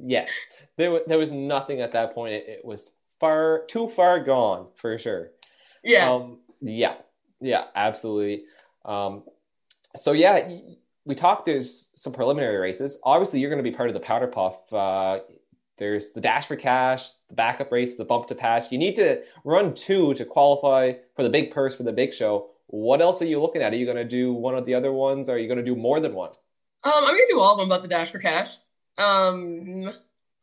[0.00, 0.30] Yes,
[0.76, 2.32] there was there was nothing at that point.
[2.32, 5.32] It, it was far too far gone for sure.
[5.82, 6.08] Yeah.
[6.08, 6.94] Um, yeah,
[7.40, 8.44] yeah, absolutely.
[8.84, 9.24] Um,
[9.96, 10.48] so yeah,
[11.04, 11.46] we talked.
[11.46, 12.96] There's some preliminary races.
[13.02, 14.72] Obviously, you're going to be part of the Powder Puff.
[14.72, 15.18] Uh,
[15.78, 18.70] there's the Dash for Cash, the backup race, the Bump to Patch.
[18.70, 22.50] You need to run two to qualify for the big purse for the big show.
[22.68, 23.72] What else are you looking at?
[23.72, 25.28] Are you going to do one of the other ones?
[25.28, 26.30] Or are you going to do more than one?
[26.84, 28.56] Um, I'm gonna do all of them but the dash for cash.
[28.98, 29.92] Um,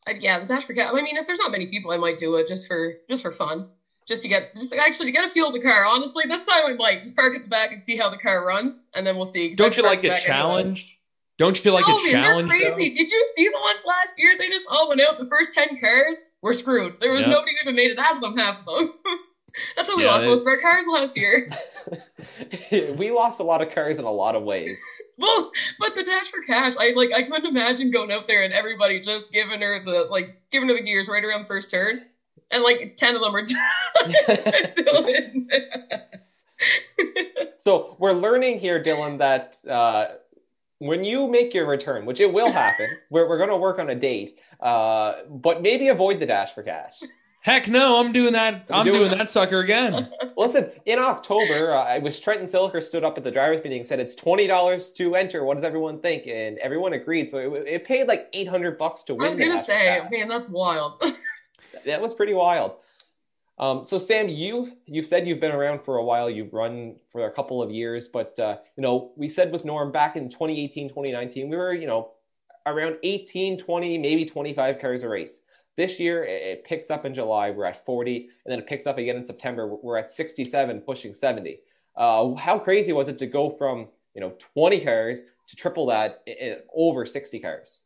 [0.05, 0.91] I, yeah, the dash for cash.
[0.93, 3.31] I mean, if there's not many people, I might do it just for just for
[3.31, 3.65] fun,
[4.05, 5.85] just to get just actually to get a feel of the car.
[5.85, 8.43] Honestly, this time I might just park at the back and see how the car
[8.43, 9.53] runs, and then we'll see.
[9.55, 10.35] Don't you like the a back anyway.
[10.35, 10.97] challenge?
[11.37, 12.49] Don't you feel like no, a man, challenge?
[12.49, 12.89] they're crazy.
[12.91, 14.35] Did you see the ones last year?
[14.37, 15.17] They just all went out.
[15.17, 16.95] The first ten cars were screwed.
[16.99, 17.29] There was Yeah.
[17.29, 18.35] nobody who even made it out of them.
[18.35, 18.89] Half of them.
[19.75, 21.49] That's how we Yeah, lost most of our cars last year.
[22.97, 24.77] we lost a lot of cars in a lot of ways.
[25.17, 25.49] Well,
[25.79, 28.99] but the dash for cash, I like I couldn't imagine going out there and everybody
[28.99, 32.01] just giving her the like giving her the gears right around the first turn,
[32.51, 33.57] and like ten of them are doing.
[37.65, 40.17] So we're learning here, Dylan, that uh,
[40.77, 43.89] when you make your return, which it will happen, we're, we're going to work on
[43.89, 47.01] a date, uh, but maybe avoid the dash for cash.
[47.45, 48.65] Heck no, I'm doing that.
[48.71, 50.09] I'm doing doing that sucker again.
[50.35, 53.87] Listen, in October, uh, I was Trenton Silliker stood up at the drivers meeting and
[53.87, 55.43] said it's twenty dollars to enter.
[55.43, 56.25] What does everyone think?
[56.25, 57.29] And everyone agreed.
[57.29, 59.27] So it, it paid like eight hundred bucks to win.
[59.27, 60.11] I was gonna say, cash.
[60.11, 60.99] man, that's wild.
[61.85, 62.77] that was pretty wild.
[63.59, 66.31] Um, so Sam, you you've said you've been around for a while.
[66.31, 69.91] You've run for a couple of years, but uh, you know we said with Norm
[69.91, 72.13] back in 2018, 2019, we were you know
[72.65, 75.41] around 18, 20, maybe 25 cars a race.
[75.77, 77.51] This year it, picks up in July.
[77.51, 79.67] We're at 40, and then it picks up again in September.
[79.67, 81.59] We're at 67, pushing 70.
[81.95, 86.21] Uh, how crazy was it to go from you know 20 cars to triple that
[86.25, 87.81] in, over 60 cars?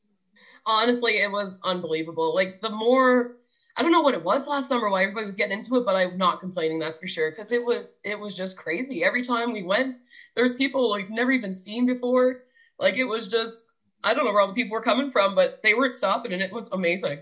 [0.65, 2.33] Honestly, it was unbelievable.
[2.33, 3.37] Like the more
[3.75, 5.95] I don't know what it was last summer why everybody was getting into it, but
[5.95, 7.31] I'm not complaining, that's for sure.
[7.31, 9.03] Because it was it was just crazy.
[9.03, 9.95] Every time we went,
[10.35, 12.43] there was people like never even seen before.
[12.77, 13.69] Like it was just
[14.03, 16.41] I don't know where all the people were coming from, but they weren't stopping, and
[16.41, 17.19] it was amazing.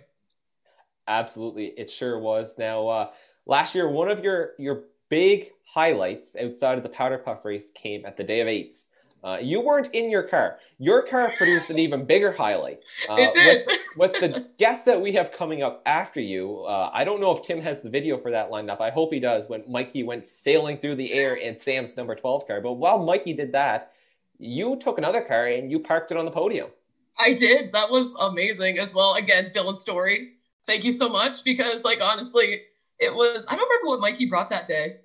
[1.07, 2.57] Absolutely, it sure was.
[2.57, 3.09] Now, uh,
[3.45, 8.05] last year, one of your your big highlights outside of the powder puff race came
[8.05, 8.87] at the day of eights.
[9.23, 10.59] Uh, you weren't in your car.
[10.77, 12.79] Your car produced an even bigger highlight.
[13.09, 13.65] Uh, it did.
[13.65, 17.31] With, with the guests that we have coming up after you, uh, I don't know
[17.35, 18.79] if Tim has the video for that lined up.
[18.79, 19.49] I hope he does.
[19.49, 23.33] When Mikey went sailing through the air in Sam's number twelve car, but while Mikey
[23.33, 23.91] did that,
[24.37, 26.69] you took another car and you parked it on the podium.
[27.17, 27.71] I did.
[27.71, 29.15] That was amazing as well.
[29.15, 30.33] Again, Dylan Story.
[30.67, 32.61] Thank you so much because, like, honestly,
[32.99, 33.45] it was.
[33.47, 34.97] I don't remember what Mikey brought that day.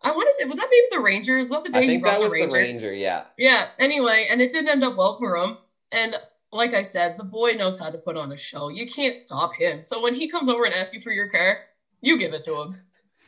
[0.00, 1.38] I want to say, was that maybe the Ranger?
[1.38, 2.50] Was that the day I he think brought that was the Ranger?
[2.50, 2.94] the Ranger.
[2.94, 3.24] Yeah.
[3.36, 3.68] Yeah.
[3.78, 5.58] Anyway, and it didn't end up well for him.
[5.90, 6.14] And
[6.52, 8.68] like I said, the boy knows how to put on a show.
[8.68, 9.82] You can't stop him.
[9.82, 11.58] So when he comes over and asks you for your car,
[12.00, 12.80] you give it to him.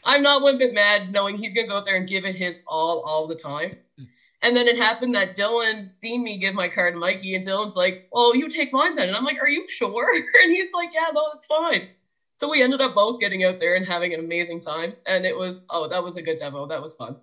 [0.05, 2.57] I'm not one bit mad knowing he's gonna go out there and give it his
[2.67, 3.77] all all the time.
[4.43, 7.77] And then it happened that Dylan seen me give my card to Mikey, and Dylan's
[7.77, 10.95] like, "Oh, you take mine then." And I'm like, "Are you sure?" And he's like,
[10.95, 11.89] "Yeah, no, it's fine."
[12.37, 15.37] So we ended up both getting out there and having an amazing time, and it
[15.37, 16.67] was oh, that was a good demo.
[16.67, 17.17] That was fun.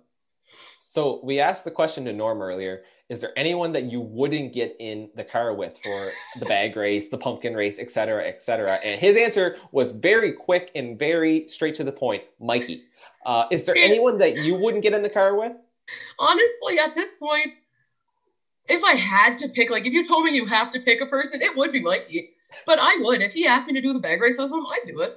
[0.80, 2.82] So we asked the question to Norm earlier.
[3.08, 7.08] Is there anyone that you wouldn't get in the car with for the bag race,
[7.08, 8.74] the pumpkin race, et cetera, et cetera?
[8.76, 12.22] And his answer was very quick and very straight to the point.
[12.40, 12.84] Mikey.
[13.26, 15.52] Uh, is there anyone that you wouldn't get in the car with?
[16.18, 17.52] Honestly, at this point,
[18.68, 21.06] if I had to pick, like if you told me you have to pick a
[21.06, 22.30] person, it would be Mikey.
[22.66, 23.20] But I would.
[23.20, 25.12] If he asked me to do the bag race with him, I'd do it.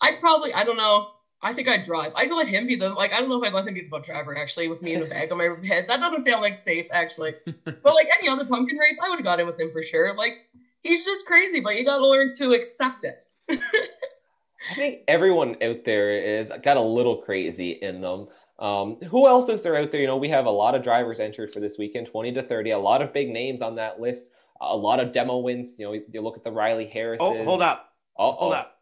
[0.00, 1.08] I'd probably, I don't know.
[1.42, 2.12] I think I'd drive.
[2.14, 3.12] I'd let him be the like.
[3.12, 5.02] I don't know if I'd let him be the boat driver actually, with me in
[5.02, 5.86] a bag on my head.
[5.88, 7.34] That doesn't sound like safe actually.
[7.64, 10.14] but like any other pumpkin race, I would have got in with him for sure.
[10.14, 10.34] Like
[10.80, 13.22] he's just crazy, but you got to learn to accept it.
[13.50, 18.28] I think everyone out there is got a little crazy in them.
[18.60, 20.00] Um, who else is there out there?
[20.00, 22.72] You know, we have a lot of drivers entered for this weekend, 20 to 30,
[22.72, 24.30] a lot of big names on that list,
[24.60, 25.74] a lot of demo wins.
[25.78, 27.18] You know, you look at the Riley Harris.
[27.20, 27.94] Oh, hold up.
[28.18, 28.32] Uh-oh.
[28.32, 28.76] Hold up.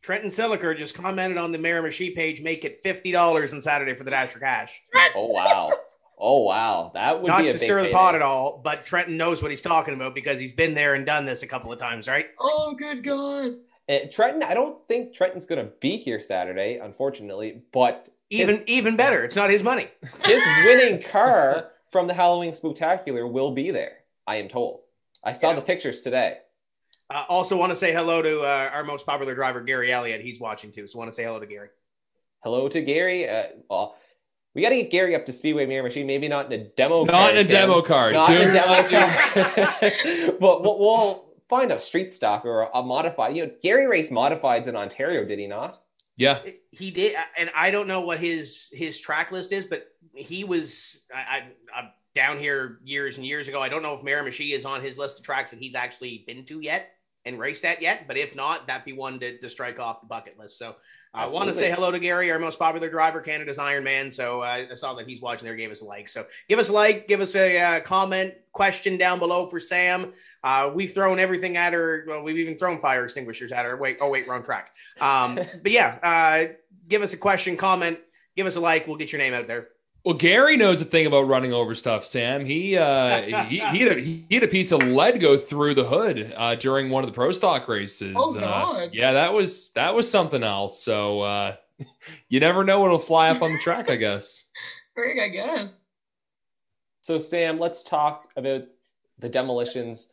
[0.00, 4.10] Trenton Silliker just commented on the Miramichi page, make it $50 on Saturday for the
[4.12, 4.80] Dash for Cash.
[5.16, 5.72] Oh, wow.
[6.16, 6.92] Oh, wow.
[6.94, 9.42] That would Not be a to big stir the pot at all, but Trenton knows
[9.42, 12.06] what he's talking about because he's been there and done this a couple of times,
[12.06, 12.26] right?
[12.38, 13.54] Oh, good God.
[13.88, 18.64] Uh, Trenton, I don't think Trenton's going to be here Saturday, unfortunately, but Even His-
[18.66, 19.88] even better, it's not his money.
[20.24, 24.80] his winning car from the Halloween Spooktacular will be there, I am told.
[25.24, 25.56] I saw Yeah.
[25.56, 26.38] the pictures today.
[27.08, 30.20] Uh, also, want to say hello to uh, our most popular driver, Gary Elliott.
[30.22, 31.68] He's watching too, so want to say hello to Gary.
[32.42, 33.28] Hello to Gary.
[33.28, 33.96] Uh, well,
[34.54, 37.12] we got to get Gary up to Speedway Miramichi, maybe not in a demo Not
[37.14, 37.52] car, in a Tim.
[37.52, 38.10] demo car.
[38.12, 39.76] Not in a demo car.
[40.40, 43.36] but we'll, we'll find a street stock or a modified.
[43.36, 45.80] You know, Gary raced modifieds in Ontario, did he not?
[46.16, 46.40] Yeah.
[46.70, 51.02] He did, and I don't know what his his track list is, but he was
[51.14, 51.38] I, I,
[51.76, 53.62] I'm down here years and years ago.
[53.62, 56.44] I don't know if Miramichi is on his list of tracks that he's actually been
[56.46, 56.92] to yet
[57.26, 60.06] and raced at yet, but if not, that'd be one to, to strike off the
[60.06, 60.58] bucket list.
[60.58, 60.76] So
[61.12, 64.10] I want to say hello to Gary, our most popular driver, Canada's Iron Man.
[64.10, 66.08] So uh, I saw that he's watching there, gave us a like.
[66.08, 70.12] So give us a like, give us a uh, comment, question down below for Sam.
[70.46, 72.04] Uh, we've thrown everything at her.
[72.06, 73.76] Well, we've even thrown fire extinguishers at her.
[73.76, 74.70] Wait, oh wait, wrong track.
[75.00, 76.52] Um, but yeah, uh,
[76.86, 77.98] give us a question, comment,
[78.36, 78.86] give us a like.
[78.86, 79.70] We'll get your name out there.
[80.04, 82.46] Well, Gary knows a thing about running over stuff, Sam.
[82.46, 85.84] He uh, he, he, had a, he had a piece of lead go through the
[85.84, 88.14] hood uh, during one of the pro stock races.
[88.16, 88.90] Oh, Uh, God.
[88.92, 90.80] yeah, that was that was something else.
[90.80, 91.56] So uh,
[92.28, 94.44] you never know what'll fly up on the track, I guess.
[94.94, 95.70] Greg, I guess.
[97.00, 98.62] So, Sam, let's talk about
[99.18, 100.06] the demolitions.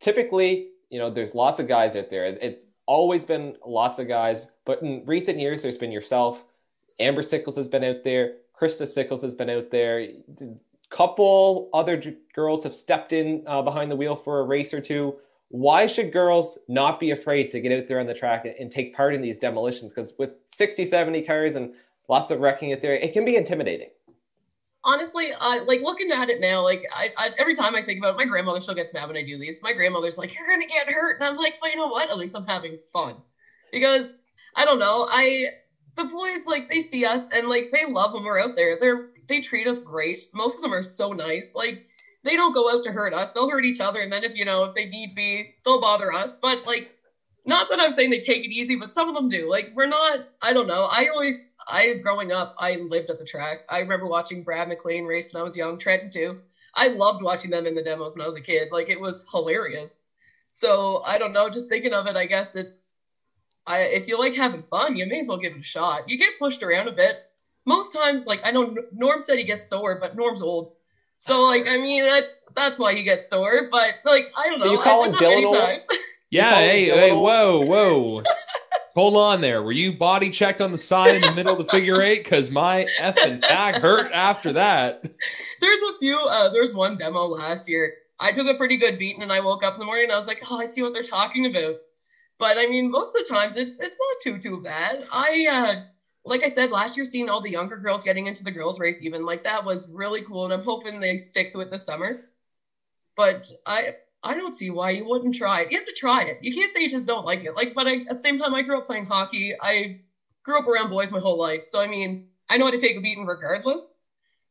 [0.00, 2.26] Typically, you know, there's lots of guys out there.
[2.26, 6.42] It's always been lots of guys, but in recent years, there's been yourself.
[6.98, 8.36] Amber Sickles has been out there.
[8.60, 10.00] Krista Sickles has been out there.
[10.00, 10.56] A
[10.90, 12.02] couple other
[12.34, 15.16] girls have stepped in uh, behind the wheel for a race or two.
[15.50, 18.70] Why should girls not be afraid to get out there on the track and, and
[18.70, 19.92] take part in these demolitions?
[19.92, 21.72] Because with 60, 70 cars and
[22.08, 23.88] lots of wrecking out there, it can be intimidating.
[24.88, 26.62] Honestly, I like looking at it now.
[26.62, 29.16] Like I, I, every time I think about it, my grandmother still gets mad when
[29.16, 29.60] I do these.
[29.62, 32.10] My grandmother's like, "You're gonna get hurt," and I'm like, "But you know what?
[32.10, 33.22] At least I'm having fun."
[33.72, 34.06] Because
[34.56, 35.48] I don't know, I
[35.96, 38.76] the boys like they see us and like they love when we're out there.
[38.76, 40.20] They're they treat us great.
[40.32, 41.50] Most of them are so nice.
[41.54, 41.78] Like
[42.24, 43.30] they don't go out to hurt us.
[43.34, 46.12] They'll hurt each other, and then if you know if they need be, they'll bother
[46.12, 46.36] us.
[46.40, 46.86] But like,
[47.44, 49.48] not that I'm saying they take it easy, but some of them do.
[49.48, 50.20] Like we're not.
[50.42, 50.84] I don't know.
[50.84, 53.60] I always I growing up, I lived at the track.
[53.68, 56.38] I remember watching Brad McLean race when I was young, Trenton too.
[56.74, 58.68] I loved watching them in the demos when I was a kid.
[58.70, 59.90] Like it was hilarious.
[60.50, 62.80] So I don't know, just thinking of it, I guess it's
[63.66, 66.02] I if you like having fun, you may as well give it a shot.
[66.06, 67.16] You get pushed around a bit.
[67.66, 70.68] Most times, like I know Norm said he gets sore, but Norm's old.
[71.18, 73.62] So like I mean that's that's why he gets sore.
[73.70, 74.66] But like I don't know.
[74.66, 75.80] So you call I- him Dylan old?
[76.30, 78.22] Yeah, hey, hey, whoa, whoa.
[78.94, 79.62] Hold on there.
[79.62, 82.24] Were you body checked on the side in the middle of the figure eight?
[82.24, 85.02] Because my effing back hurt after that.
[85.60, 89.22] there's a few uh there's one demo last year i took a pretty good beating
[89.22, 90.92] and i woke up in the morning and i was like oh i see what
[90.92, 91.76] they're talking about
[92.38, 95.82] but i mean most of the times it's it's not too too bad i uh
[96.24, 98.96] like i said last year seeing all the younger girls getting into the girls race
[99.00, 102.26] even like that was really cool and i'm hoping they stick to it this summer
[103.16, 106.38] but i i don't see why you wouldn't try it you have to try it
[106.42, 108.54] you can't say you just don't like it like but I, at the same time
[108.54, 110.00] i grew up playing hockey i
[110.42, 112.96] grew up around boys my whole life so i mean i know how to take
[112.96, 113.82] a beating regardless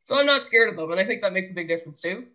[0.07, 2.25] so I'm not scared of them, and I think that makes a big difference too.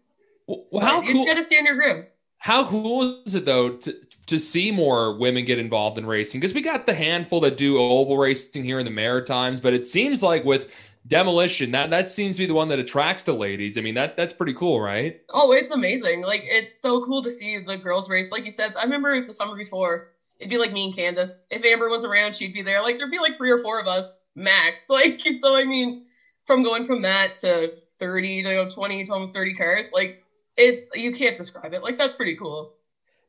[0.47, 1.23] Well, how you cool?
[1.23, 2.07] just gotta stand your ground.
[2.37, 6.55] How cool is it though to to see more women get involved in racing because
[6.55, 10.23] we got the handful that do oval racing here in the Maritimes, but it seems
[10.23, 10.71] like with
[11.07, 13.77] demolition that that seems to be the one that attracts the ladies.
[13.77, 15.21] I mean that that's pretty cool, right?
[15.31, 16.23] Oh, it's amazing.
[16.23, 18.31] Like it's so cool to see the girls race.
[18.31, 21.43] Like you said, I remember the summer before, it'd be like me and Candace.
[21.51, 22.83] If Amber was around, she'd be there.
[22.83, 24.83] Like there'd be like three or four of us max.
[24.89, 26.07] Like so, I mean,
[26.47, 30.23] from going from that to 30 to you know, 20 to almost 30 cars, like
[30.57, 31.83] it's you can't describe it.
[31.83, 32.75] Like that's pretty cool.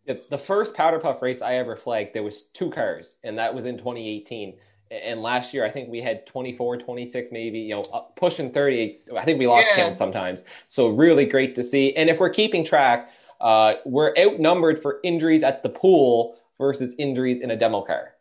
[0.05, 3.55] Yeah, the first powder puff race I ever flagged, there was two cars, and that
[3.55, 4.57] was in 2018.
[5.03, 8.99] And last year, I think we had 24, 26, maybe, you know, pushing 30.
[9.17, 9.85] I think we lost yeah.
[9.85, 10.43] count sometimes.
[10.67, 11.95] So really great to see.
[11.95, 13.09] And if we're keeping track,
[13.41, 18.13] uh, we're outnumbered for injuries at the pool versus injuries in a demo car.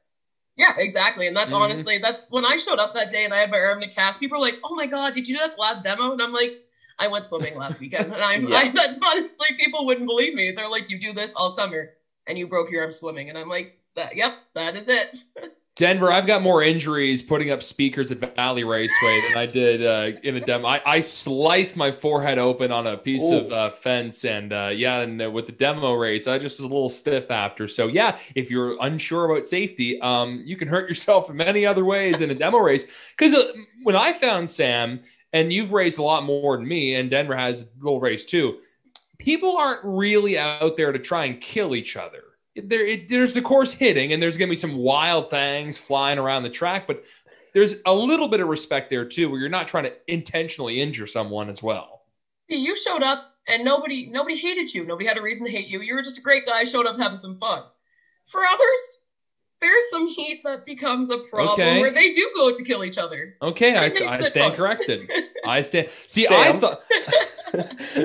[0.57, 1.27] Yeah, exactly.
[1.27, 1.63] And that's mm-hmm.
[1.63, 3.93] honestly, that's when I showed up that day and I had my arm in a
[3.93, 4.21] cast.
[4.21, 6.65] People were like, "Oh my god, did you do that last demo?" And I'm like,
[6.99, 8.57] "I went swimming last weekend." And I'm, yeah.
[8.57, 10.53] I, that's honestly, people wouldn't believe me.
[10.55, 11.91] They're like, "You do this all summer
[12.27, 15.19] and you broke your arm swimming," and I'm like, "That, yep, that is it."
[15.77, 20.19] Denver, I've got more injuries putting up speakers at Valley Raceway than I did uh,
[20.23, 20.69] in a demo.
[20.69, 23.39] I, I, sliced my forehead open on a piece Ooh.
[23.39, 26.65] of uh, fence, and uh, yeah, and uh, with the demo race, I just was
[26.65, 27.69] a little stiff after.
[27.69, 31.87] So yeah, if you're unsure about safety, um, you can hurt yourself in many other
[31.87, 32.85] ways in a demo race.
[33.17, 33.53] Because uh,
[33.83, 35.01] when I found Sam,
[35.33, 38.59] and you've raced a lot more than me, and Denver has a little race too.
[39.17, 42.25] People aren't really out there to try and kill each other
[42.57, 46.19] there it, there's the course hitting and there's going to be some wild things flying
[46.19, 47.03] around the track but
[47.53, 51.07] there's a little bit of respect there too where you're not trying to intentionally injure
[51.07, 52.03] someone as well.
[52.49, 54.85] You showed up and nobody nobody hated you.
[54.85, 55.81] Nobody had a reason to hate you.
[55.81, 57.65] You were just a great guy showed up having some fun.
[58.27, 58.81] For others
[59.61, 61.79] there's some heat that becomes a problem okay.
[61.79, 63.37] where they do go to kill each other.
[63.43, 64.57] Okay i, I stand fun.
[64.57, 65.11] corrected.
[65.47, 66.57] I stand see Sam.
[66.57, 66.81] i thought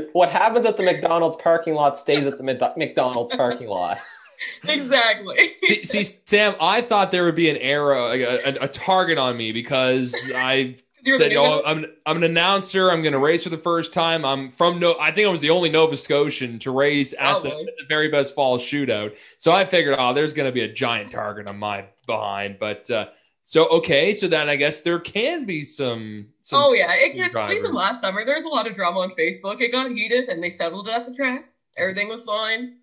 [0.13, 3.99] what happens at the mcdonald's parking lot stays at the mcdonald's parking lot
[4.67, 5.55] exactly.
[5.63, 9.37] see, see, Sam, I thought there would be an arrow, a, a, a target on
[9.37, 12.91] me because I said, "Oh, I'm I'm an announcer.
[12.91, 14.25] I'm going to race for the first time.
[14.25, 14.97] I'm from no.
[14.99, 18.35] I think I was the only Nova Scotian to race at, the, the, very best
[18.35, 19.15] fall shootout.
[19.37, 22.57] So I figured, oh, there's going to be a giant target on my behind.
[22.59, 23.07] But uh,
[23.43, 26.27] so okay, so then I guess there can be some.
[26.41, 28.25] some oh yeah, it gets even last summer.
[28.25, 29.61] There's a lot of drama on Facebook.
[29.61, 31.45] It got heated, and they settled it at the track.
[31.77, 32.77] Everything was fine.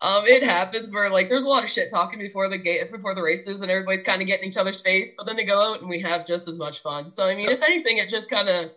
[0.00, 3.14] Um, it happens where like there's a lot of shit talking before the gate before
[3.14, 5.12] the races, and everybody's kind of getting each other's face.
[5.16, 7.10] But then they go out and we have just as much fun.
[7.10, 8.70] So I mean, so, if anything, it just kind of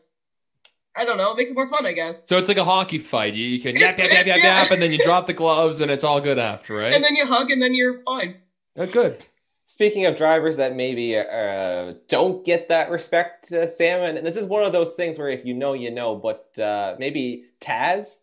[0.96, 2.28] I don't know, it makes it more fun, I guess.
[2.28, 3.34] So it's like a hockey fight.
[3.34, 4.62] You, you can yap yap yap yap yeah.
[4.62, 6.94] yap, and then you drop the gloves, and it's all good after, right?
[6.94, 8.36] And then you hug, and then you're fine.
[8.76, 9.24] Oh, good.
[9.66, 14.46] Speaking of drivers that maybe uh, don't get that respect, uh, Sam, and this is
[14.46, 16.16] one of those things where if you know, you know.
[16.16, 18.18] But uh, maybe Taz.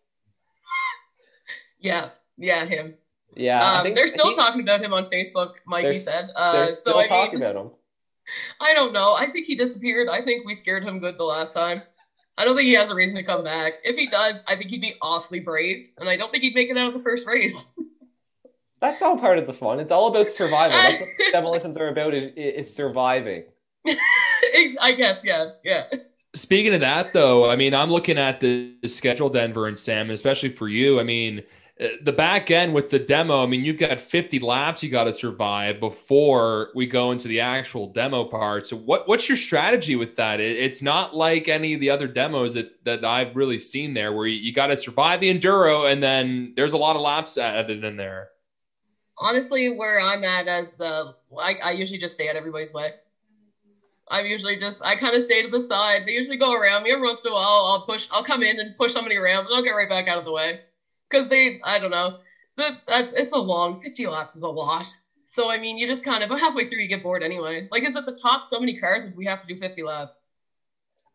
[1.79, 2.95] yeah, yeah, him.
[3.35, 5.53] Yeah, um, they're still he, talking about him on Facebook.
[5.65, 6.31] Mikey said.
[6.35, 7.71] Uh, they're still so, talking mean, about him.
[8.59, 9.13] I don't know.
[9.13, 10.07] I think he disappeared.
[10.09, 11.81] I think we scared him good the last time.
[12.37, 13.73] I don't think he has a reason to come back.
[13.83, 16.69] If he does, I think he'd be awfully brave, and I don't think he'd make
[16.69, 17.53] it out of the first race.
[18.81, 19.81] That's all part of the fun.
[19.81, 20.77] It's all about survival.
[20.77, 23.43] That's what demolitions are about is, is surviving.
[23.85, 25.85] I guess, yeah, yeah.
[26.33, 30.09] Speaking of that, though, I mean, I'm looking at the, the schedule, Denver and Sam,
[30.11, 30.99] especially for you.
[30.99, 31.43] I mean,
[32.03, 35.13] the back end with the demo, I mean, you've got 50 laps you got to
[35.13, 38.67] survive before we go into the actual demo part.
[38.67, 40.41] So, what what's your strategy with that?
[40.41, 44.11] It, it's not like any of the other demos that, that I've really seen there,
[44.11, 47.37] where you, you got to survive the enduro, and then there's a lot of laps
[47.37, 48.29] added in there.
[49.17, 52.91] Honestly, where I'm at, as uh, I, I usually just stay at everybody's way.
[54.11, 56.01] I'm usually just I kind of stay to the side.
[56.05, 57.67] They usually go around me every once in a while.
[57.67, 58.09] I'll push.
[58.11, 60.33] I'll come in and push somebody around, but I'll get right back out of the
[60.33, 60.59] way
[61.09, 62.19] because they I don't know
[62.57, 64.85] that that's it's a long 50 laps is a lot.
[65.27, 67.67] So I mean, you just kind of halfway through you get bored anyway.
[67.71, 70.13] Like, is at the top so many cars if we have to do 50 laps?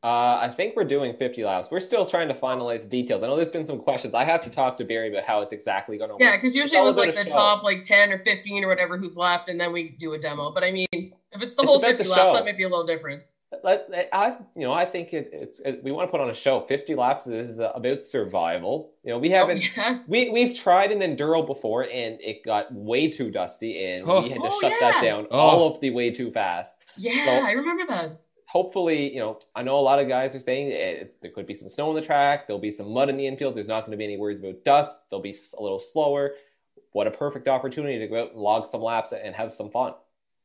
[0.05, 1.68] Uh, I think we're doing 50 laps.
[1.70, 3.22] We're still trying to finalize details.
[3.22, 4.14] I know there's been some questions.
[4.14, 6.20] I have to talk to Barry about how it's exactly going to work.
[6.20, 7.30] Yeah, because usually it was like the show.
[7.30, 10.53] top like 10 or 15 or whatever who's left, and then we do a demo.
[10.53, 12.86] But I mean, if it's the it's whole 50 laps, that might be a little
[12.86, 13.22] different.
[13.64, 16.60] I, you know, I think it, it's it, we want to put on a show.
[16.60, 18.92] Fifty laps is uh, about survival.
[19.02, 19.98] You know, we oh, haven't oh, yeah.
[20.06, 24.22] we we've tried an enduro before and it got way too dusty and oh.
[24.22, 24.92] we had to oh, shut yeah.
[24.92, 25.38] that down oh.
[25.38, 26.76] all of the way too fast.
[26.96, 28.20] Yeah, so, I remember that.
[28.46, 31.54] Hopefully, you know, I know a lot of guys are saying it, there could be
[31.54, 32.46] some snow on the track.
[32.46, 33.56] There'll be some mud in the infield.
[33.56, 35.10] There's not going to be any worries about dust.
[35.10, 36.34] They'll be a little slower.
[36.92, 39.94] What a perfect opportunity to go out and log some laps and have some fun.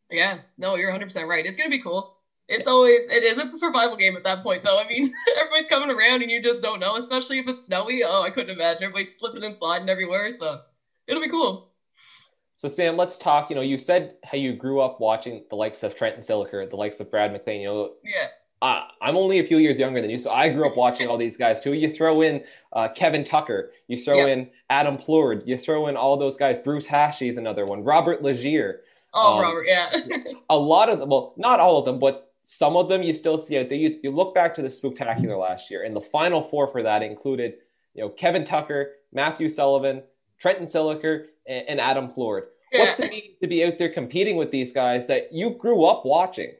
[0.09, 1.45] Yeah, no, you're 100% right.
[1.45, 2.17] It's going to be cool.
[2.50, 3.38] It's always it is.
[3.38, 4.80] It's a survival game at that point, though.
[4.80, 8.04] I mean, everybody's coming around and you just don't know, especially if it's snowy.
[8.04, 10.32] Oh, I couldn't imagine everybody's slipping and sliding everywhere.
[10.38, 10.62] So
[11.08, 11.70] it'll be cool.
[12.58, 13.50] So Sam, let's talk.
[13.50, 16.76] You know, you said how you grew up watching the likes of Trenton Silliker, the
[16.76, 17.62] likes of Brad McLean.
[17.62, 18.28] You know, Yeah.
[18.62, 21.18] uh, I'm only a few years younger than you, so I grew up watching all
[21.18, 21.74] these guys too.
[21.74, 22.43] You throw in
[22.74, 24.34] uh, Kevin Tucker, you throw Yeah.
[24.34, 26.60] in Adam Plourde, you throw in all those guys.
[26.60, 27.84] Bruce Hashi is another one.
[27.84, 28.82] Robert Legier.
[29.14, 29.95] Oh, Um, Robert, yeah.
[30.50, 33.38] A lot of them, well, not all of them, but some of them you still
[33.38, 33.78] see out there.
[33.78, 37.04] You, you look back to the spectacular last year, and the final four for that
[37.04, 37.58] included,
[37.93, 40.02] you know, Kevin Tucker, Matthew Sullivan,
[40.39, 42.47] Trenton Silliker, and, and Adam Plourde.
[42.72, 42.86] yeah.
[42.86, 46.06] What's it mean to be out there competing with these guys that you grew up
[46.06, 46.54] watching?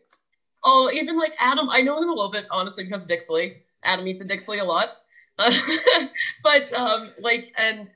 [0.64, 3.56] Oh, even like Adam, I know him a little bit, honestly, because of Dixley.
[3.84, 4.90] Adam eats at Dixley a lot.
[6.44, 7.88] But, um, like, and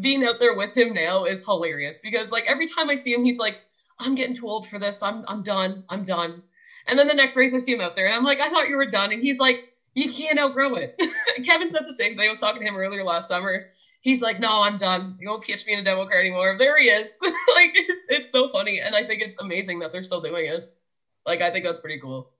[0.00, 3.24] being out there with him now is hilarious because, like, every time I see him,
[3.24, 3.56] he's like,
[3.98, 4.98] I'm getting too old for this.
[5.02, 5.82] I'm, I'm done.
[5.88, 6.42] I'm done.
[6.86, 8.68] And then the next race, I see him out there, and I'm like, I thought
[8.68, 9.12] you were done.
[9.12, 11.00] And he's like, You can't outgrow it.
[11.44, 12.26] Kevin said the same thing.
[12.26, 13.66] I was talking to him earlier last summer.
[14.00, 15.16] He's like, No, I'm done.
[15.20, 16.56] You won't catch me in a demo car anymore.
[16.58, 17.08] There he is.
[17.22, 18.80] like, it's, it's so funny.
[18.80, 20.74] And I think it's amazing that they're still doing it.
[21.26, 22.30] Like, I think that's pretty cool.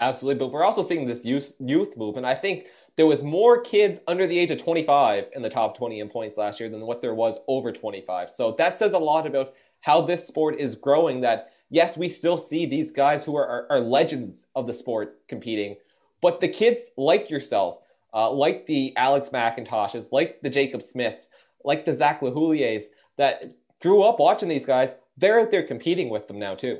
[0.00, 2.26] Absolutely, but we're also seeing this youth youth movement.
[2.26, 2.66] I think
[2.96, 6.36] there was more kids under the age of 25 in the top 20 in points
[6.36, 8.30] last year than what there was over 25.
[8.30, 11.20] So that says a lot about how this sport is growing.
[11.20, 15.20] That yes, we still see these guys who are, are, are legends of the sport
[15.28, 15.76] competing,
[16.20, 21.28] but the kids like yourself, uh, like the Alex McIntoshes, like the Jacob Smiths,
[21.64, 22.84] like the Zach LaHouliers,
[23.16, 23.44] that
[23.80, 26.78] grew up watching these guys, they're out there competing with them now too.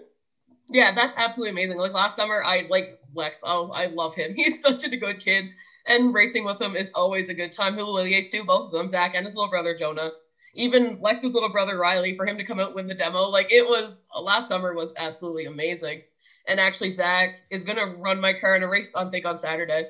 [0.69, 1.79] Yeah, that's absolutely amazing.
[1.79, 3.39] Like last summer, I like Lex.
[3.43, 4.35] Oh, I love him.
[4.37, 5.47] He's such a good kid,
[5.87, 7.77] and racing with him is always a good time.
[7.77, 10.11] Lilies too, both of them, Zach and his little brother Jonah.
[10.55, 13.67] Even Lex's little brother Riley, for him to come out win the demo, like it
[13.67, 16.03] was last summer was absolutely amazing.
[16.47, 19.89] And actually, Zach is gonna run my car in a race I think on Saturday.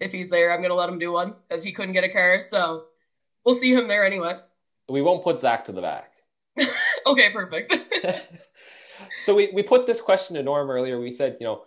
[0.00, 2.40] If he's there, I'm gonna let him do one because he couldn't get a car.
[2.48, 2.84] So
[3.44, 4.38] we'll see him there anyway.
[4.88, 6.12] We won't put Zach to the back.
[7.06, 7.74] Okay, perfect.
[9.26, 10.98] so we, we put this question to Norm earlier.
[10.98, 11.64] We said, you know,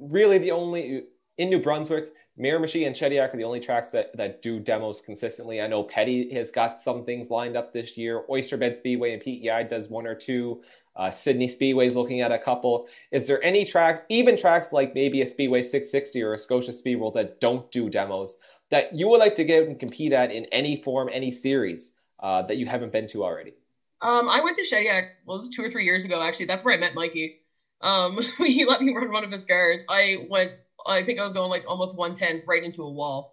[0.00, 1.04] really the only
[1.38, 5.60] in New Brunswick, Miramichi and Shediac are the only tracks that, that do demos consistently.
[5.60, 8.24] I know Petty has got some things lined up this year.
[8.30, 10.62] Oyster Bed Speedway and PEI does one or two.
[10.96, 12.88] Uh, Sydney Speedway is looking at a couple.
[13.12, 17.14] Is there any tracks, even tracks like maybe a Speedway 660 or a Scotia Speedworld
[17.14, 18.38] that don't do demos
[18.70, 21.92] that you would like to get out and compete at in any form, any series
[22.20, 23.54] uh, that you haven't been to already?
[24.02, 26.46] Um, I went to Shediac, well, was two or three years ago, actually.
[26.46, 27.40] That's where I met Mikey.
[27.82, 29.80] Um, he let me run one of his cars.
[29.88, 30.52] I went,
[30.86, 33.32] I think I was going like almost 110 right into a wall.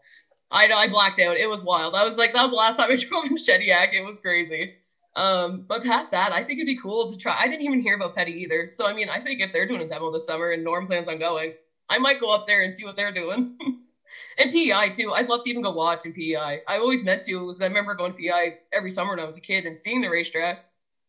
[0.51, 1.37] I, I blacked out.
[1.37, 1.93] It was wild.
[1.93, 3.93] I was like, that was the last time I drove in Shediac.
[3.93, 4.71] It was crazy.
[5.15, 7.35] Um, but past that, I think it'd be cool to try.
[7.37, 8.69] I didn't even hear about Petty either.
[8.75, 11.07] So, I mean, I think if they're doing a demo this summer and Norm plans
[11.07, 11.53] on going,
[11.89, 13.57] I might go up there and see what they're doing.
[14.37, 15.13] and PEI too.
[15.13, 16.61] I'd love to even go watch in PEI.
[16.67, 19.37] I always meant to because I remember going to PEI every summer when I was
[19.37, 20.59] a kid and seeing the racetrack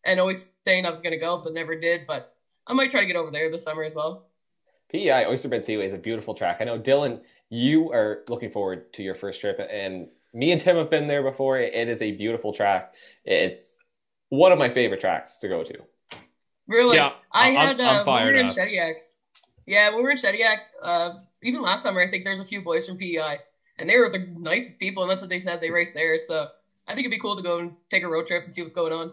[0.05, 2.07] and always saying I was to go, but never did.
[2.07, 2.33] But
[2.67, 4.28] I might try to get over there this summer as well.
[4.91, 6.59] PEI Oyster Bed Speedway is a beautiful track.
[6.61, 7.21] I know Dylan,
[7.51, 11.23] you are looking forward to your first trip, and me and Tim have been there
[11.23, 11.59] before.
[11.59, 12.95] It is a beautiful track.
[13.25, 13.77] It's
[14.31, 15.75] one of my favorite tracks to go to.
[16.67, 16.97] Really?
[16.97, 18.47] Yeah, I I'm- had I'm uh, when we fired were in.
[18.49, 18.95] Shediac.
[19.67, 22.63] Yeah, when we were in Shediac, uh, even last summer, I think there's a few
[22.63, 23.39] boys from PEI,
[23.79, 25.61] and they were the nicest people, and that's what they said.
[25.61, 26.49] They raced there, so
[26.87, 28.75] I think it'd be cool to go and take a road trip and see what's
[28.75, 29.13] going on.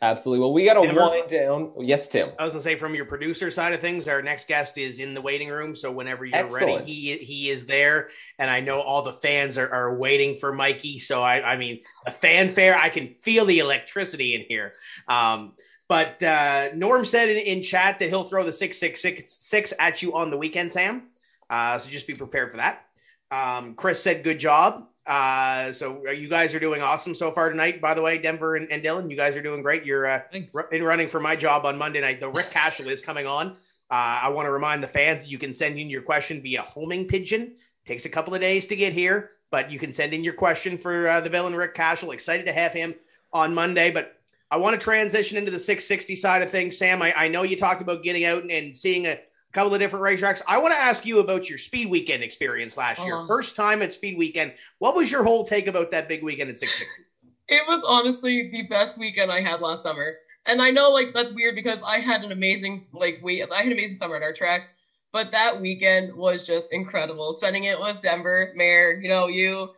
[0.00, 0.40] Absolutely.
[0.40, 1.72] Well, we got to wind down.
[1.80, 2.30] Yes, Tim.
[2.38, 5.12] I was gonna say from your producer side of things, our next guest is in
[5.12, 5.74] the waiting room.
[5.74, 6.80] So whenever you're Excellent.
[6.80, 10.52] ready, he he is there, and I know all the fans are, are waiting for
[10.52, 11.00] Mikey.
[11.00, 12.78] So I I mean a fanfare.
[12.78, 14.74] I can feel the electricity in here.
[15.08, 15.54] Um,
[15.88, 19.72] but uh, Norm said in, in chat that he'll throw the six six six six
[19.80, 21.08] at you on the weekend, Sam.
[21.50, 22.84] Uh, so just be prepared for that.
[23.32, 24.86] Um, Chris said good job.
[25.08, 27.80] Uh, so you guys are doing awesome so far tonight.
[27.80, 29.86] By the way, Denver and, and Dylan, you guys are doing great.
[29.86, 30.20] You're uh,
[30.52, 32.20] ru- in running for my job on Monday night.
[32.20, 33.52] The Rick Cashel is coming on.
[33.90, 37.08] Uh, I want to remind the fans you can send in your question via homing
[37.08, 37.54] pigeon.
[37.86, 40.76] Takes a couple of days to get here, but you can send in your question
[40.76, 42.10] for uh, the villain Rick Cashel.
[42.10, 42.94] Excited to have him
[43.32, 46.76] on Monday, but I want to transition into the 660 side of things.
[46.76, 49.18] Sam, I, I know you talked about getting out and, and seeing a
[49.58, 50.40] couple of different racetracks.
[50.46, 53.16] I want to ask you about your Speed Weekend experience last year.
[53.16, 53.26] Uh-huh.
[53.26, 54.52] First time at Speed Weekend.
[54.78, 57.02] What was your whole take about that big weekend at 660?
[57.48, 60.14] It was honestly the best weekend I had last summer.
[60.46, 63.66] And I know like that's weird because I had an amazing like we I had
[63.66, 64.68] an amazing summer at our track,
[65.12, 67.32] but that weekend was just incredible.
[67.32, 69.70] Spending it with Denver, Mayor, you know, you,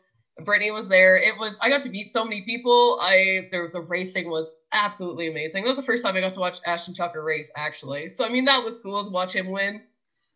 [0.45, 1.17] Brittany was there.
[1.17, 2.99] It was I got to meet so many people.
[3.01, 5.63] I the the racing was absolutely amazing.
[5.65, 8.09] That was the first time I got to watch Ashton Tucker race actually.
[8.11, 9.83] So I mean that was cool to watch him win.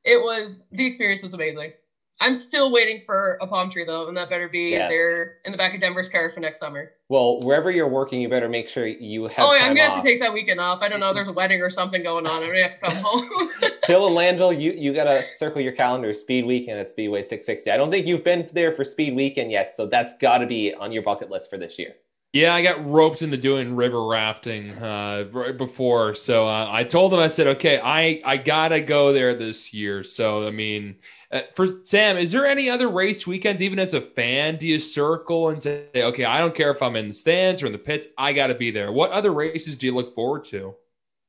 [0.05, 1.73] It was the experience was amazing.
[2.21, 4.89] I'm still waiting for a palm tree though, and that better be Yes.
[4.89, 6.93] there in the back of Denver's car for next summer.
[7.09, 9.45] Well, wherever you're working, you better make sure you have.
[9.45, 10.81] oh, yeah, I'm gonna have to take that weekend off.
[10.81, 11.13] I don't know.
[11.13, 12.43] There's a wedding or something going on.
[12.45, 13.51] I'm gonna have to come home.
[13.89, 16.15] Dylan Landell, you, you got to circle your calendar.
[16.15, 17.71] Speed Weekend at Speedway 660.
[17.71, 20.73] I don't think you've been there for Speed Weekend yet, so that's got to be
[20.73, 21.95] on your bucket list for this year.
[22.35, 27.13] Yeah, I got roped into doing river rafting uh, right before, so uh, I told
[27.13, 30.03] them I said, okay, I I gotta go there this year.
[30.03, 30.97] So I mean,
[31.31, 34.81] uh, for Sam, is there any other race weekends, even as a fan, do you
[34.81, 37.79] circle and say, okay, I don't care if I'm in the stands or in the
[37.79, 38.93] pits, I gotta be there.
[38.93, 40.75] What other races do you look forward to?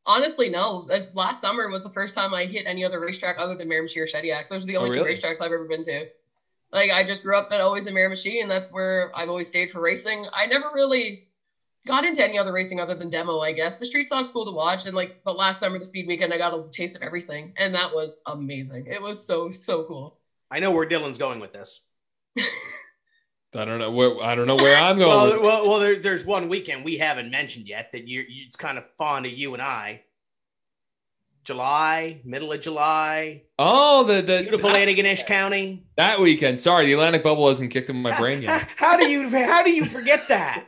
[0.08, 0.88] Honestly, no.
[0.92, 3.88] Uh, Last summer was the first time I hit any other racetrack other than or
[3.88, 4.50] Shediac.
[4.50, 6.08] Those are the Oh, only two racetracks I've ever been to.
[6.72, 9.72] Like I just grew up at always in Miramichi, and that's where I've always stayed
[9.72, 10.26] for racing.
[10.34, 11.28] I never really
[11.86, 13.78] got into any other racing other than demo, I guess.
[13.78, 16.38] The street stock's cool to watch, and like but last summer the speed weekend I
[16.38, 18.88] got a taste of everything, and that was amazing.
[18.88, 20.18] It was so so cool.
[20.52, 21.82] I know where Dylan's going with this.
[22.38, 25.10] I don't know where I don't know where I'm going.
[25.10, 28.56] Well, well, well there, there's one weekend we haven't mentioned yet that you're, you, it's
[28.56, 30.02] kind of fond of you and I.
[31.46, 35.86] July, middle of July, oh, the the beautiful that, Antigonish County.
[35.96, 36.60] that weekend.
[36.60, 38.68] Sorry, the Atlantic bubble hasn't kicked in my brain yet.
[38.76, 40.66] How do you how do you forget that?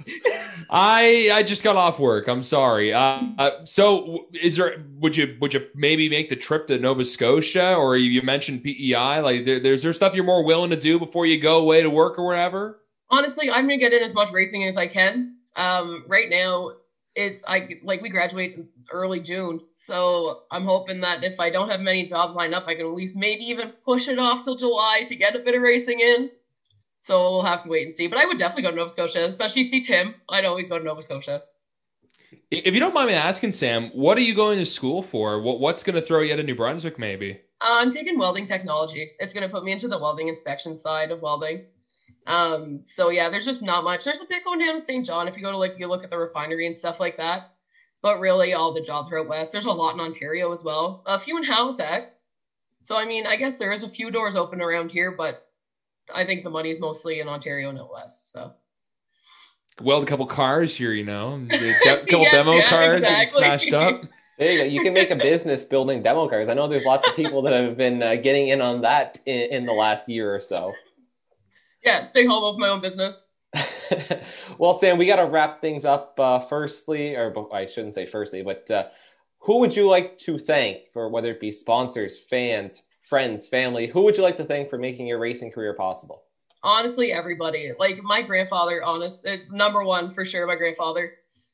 [0.69, 2.28] I I just got off work.
[2.28, 2.93] I'm sorry.
[2.93, 7.03] Uh, uh, so is there would you would you maybe make the trip to Nova
[7.03, 9.19] Scotia or you mentioned PEI?
[9.19, 11.89] Like there, there's there stuff you're more willing to do before you go away to
[11.89, 12.80] work or whatever?
[13.09, 15.36] honestly, I'm gonna get in as much racing as I can.
[15.55, 16.71] Um, right now,
[17.15, 18.59] it's I like we graduate
[18.91, 22.75] early June, so I'm hoping that if I don't have many jobs lined up, I
[22.75, 25.61] can at least maybe even push it off till July to get a bit of
[25.61, 26.29] racing in.
[26.99, 28.07] So we'll have to wait and see.
[28.07, 30.15] But I would definitely go to Nova Scotia, especially see Tim.
[30.27, 31.41] I'd always go to Nova Scotia.
[32.51, 35.41] If you don't mind me asking, Sam, what are you going to school for?
[35.41, 36.99] What what's going to throw you out of New Brunswick?
[36.99, 37.39] Maybe.
[37.61, 39.11] Uh, I'm taking welding technology.
[39.19, 41.63] It's going to put me into the welding inspection side of welding.
[42.25, 44.03] Um, so yeah, there's just not much.
[44.03, 45.05] There's a bit going down to St.
[45.05, 47.53] John if you go to like you look at the refinery and stuff like that.
[48.02, 49.52] But really, all the jobs are out west.
[49.52, 51.04] There's a lot in Ontario as well.
[51.08, 52.12] A few in Halifax.
[52.84, 55.48] So I mean, I guess there is a few doors open around here, but
[56.14, 58.32] I think the money is mostly in Ontario and out west.
[58.32, 58.54] So
[59.82, 63.43] Weld a couple cars here, you know, a couple Yeah, demo yeah, cars getting exactly.
[63.43, 64.02] smashed up.
[64.39, 64.64] There you go.
[64.66, 66.48] You can make a business building demo cars.
[66.50, 69.36] I know there's lots of people that have been uh, getting in on that in,
[69.52, 70.74] in the last year or so.
[71.84, 73.16] yeah, stay home with my own business.
[74.57, 76.19] well, Sam, we got to wrap things up.
[76.19, 78.85] Uh, firstly, or I shouldn't say firstly, but uh,
[79.39, 83.88] who would you like to thank for whether it be sponsors, fans, friends, family?
[83.88, 86.23] Who would you like to thank for making your racing career possible?
[86.63, 87.71] honestly everybody.
[87.77, 91.13] Like my grandfather honest uh, number one for sure my grandfather.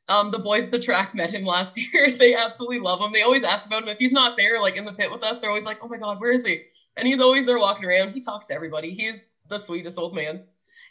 [0.10, 2.12] Um the boys at the track met him last year.
[2.12, 3.14] They absolutely love him.
[3.14, 3.90] They always ask about him.
[3.90, 5.98] If he's not there like in the pit with us they're always like oh my
[5.98, 6.64] god where is he?
[6.98, 8.12] And he's always there walking around.
[8.12, 8.94] He talks to everybody.
[8.94, 10.44] He's the sweetest old man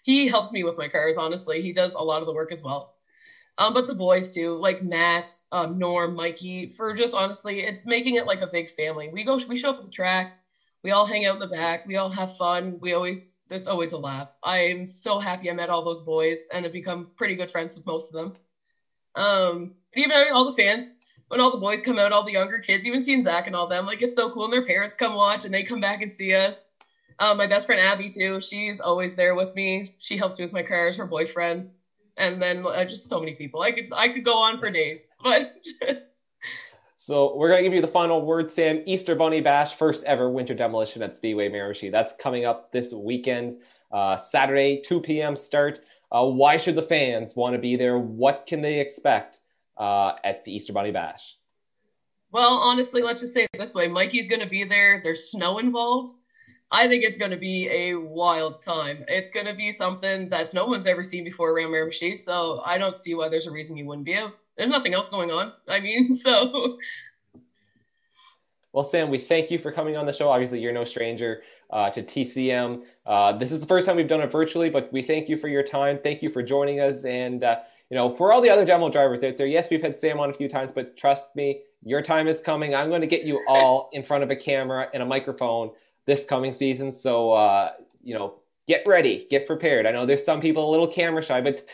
[0.02, 2.62] he helps me with my cars honestly he does a lot of the work as
[2.62, 2.88] well
[3.58, 8.14] um but the boys do, like matt um norm mikey for just honestly it making
[8.16, 10.28] it like a big family we go we show up at the track
[10.82, 13.92] we all hang out in the back we all have fun we always it's always
[13.92, 14.28] a laugh.
[14.42, 17.86] I'm so happy I met all those boys and have become pretty good friends with
[17.86, 18.32] most of them.
[19.14, 20.86] Um, and even all the fans,
[21.28, 23.66] when all the boys come out, all the younger kids, even seeing Zach and all
[23.66, 24.44] them, like it's so cool.
[24.44, 26.61] And their parents come watch and they come back and see us.
[27.18, 28.40] Um, my best friend Abby too.
[28.40, 29.94] She's always there with me.
[29.98, 30.96] She helps me with my cars.
[30.96, 31.70] Her boyfriend,
[32.16, 33.62] and then uh, just so many people.
[33.62, 35.54] I could I could go on for days, but
[37.02, 38.80] So we're gonna give you the final word, Sam.
[38.86, 41.90] Easter Bunny Bash, first ever winter demolition at Speedway Miramichi.
[41.90, 43.58] That's coming up this weekend,
[43.90, 45.34] uh, Saturday, 2 p.m.
[45.34, 45.80] start.
[46.12, 47.98] Uh, why should the fans want to be there?
[47.98, 49.40] What can they expect
[49.76, 51.38] uh, at the Easter Bunny Bash?
[52.30, 55.00] Well, honestly, let's just say it this way: Mikey's going to be there.
[55.02, 56.14] There's snow involved.
[56.72, 59.04] I think it's going to be a wild time.
[59.06, 62.18] It's going to be something that no one's ever seen before around Miramichi.
[62.18, 64.32] So I don't see why there's a reason you wouldn't be out.
[64.56, 65.52] There's nothing else going on.
[65.68, 66.78] I mean, so
[68.72, 70.30] Well, Sam, we thank you for coming on the show.
[70.30, 72.84] Obviously, you're no stranger uh, to TCM.
[73.04, 75.48] Uh, this is the first time we've done it virtually, but we thank you for
[75.48, 75.98] your time.
[76.02, 77.04] Thank you for joining us.
[77.04, 77.56] And, uh,
[77.90, 80.30] you know, for all the other demo drivers out there, yes, we've had Sam on
[80.30, 82.74] a few times, but trust me, your time is coming.
[82.74, 85.70] I'm going to get you all in front of a camera and a microphone
[86.06, 86.90] this coming season.
[86.92, 87.72] So, uh,
[88.02, 88.34] you know,
[88.68, 89.86] get ready, get prepared.
[89.86, 91.66] I know there's some people a little camera shy, but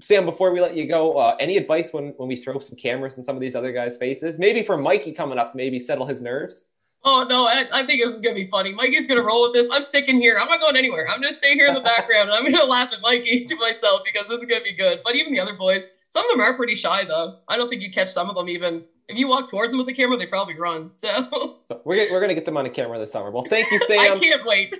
[0.00, 3.16] Sam, before we let you go, uh, any advice when, when we throw some cameras
[3.16, 4.38] in some of these other guys' faces?
[4.38, 6.64] Maybe for Mikey coming up, maybe settle his nerves.
[7.04, 8.72] oh no, I, I think this is going to be funny.
[8.72, 9.66] Mikey's going to roll with this.
[9.72, 10.38] I'm sticking here.
[10.38, 11.08] I'm not going anywhere.
[11.08, 12.28] I'm to stay here in the background.
[12.28, 14.74] and I'm going to laugh at Mikey to myself because this is going to be
[14.76, 15.00] good.
[15.02, 17.38] But even the other boys, some of them are pretty shy though.
[17.48, 18.84] I don't think you catch some of them even.
[19.10, 20.90] If you walk towards them with the camera, they probably run.
[20.96, 23.30] So So we're, we're going to get them on a camera this summer.
[23.30, 23.98] Well, thank you, Sam.
[23.98, 24.74] I can't wait.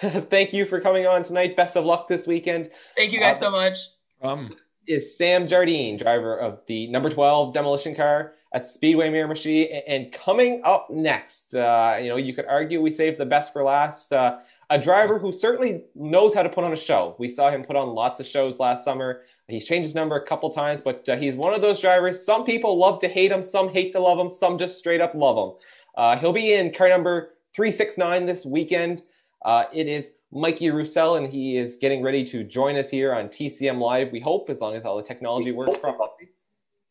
[0.30, 1.56] Thank you for coming on tonight.
[1.56, 2.70] Best of luck this weekend.
[2.96, 3.78] Thank you guys Uh, so much.
[4.22, 9.82] Um, Is Sam Jardine, driver of the number 12 demolition car at Speedway Miramichi.
[9.88, 13.62] And coming up next, uh, you know, you could argue we saved the best for
[13.64, 14.12] last.
[14.12, 14.38] Uh,
[14.70, 17.16] a driver who certainly knows how to put on a show.
[17.18, 19.22] We saw him put on lots of shows last summer.
[19.48, 22.24] He's changed his number a couple times, but uh, he's one of those drivers.
[22.24, 25.12] Some people love to hate him, some hate to love him, some just straight up
[25.14, 25.56] love him.
[25.96, 29.02] Uh, he'll be in car number 369 this weekend.
[29.44, 33.28] Uh, it is Mikey Roussel, and he is getting ready to join us here on
[33.28, 34.12] TCM Live.
[34.12, 36.30] We hope, as long as all the technology works properly.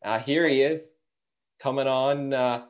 [0.04, 0.92] Uh, here he is,
[1.62, 2.64] coming on, uh,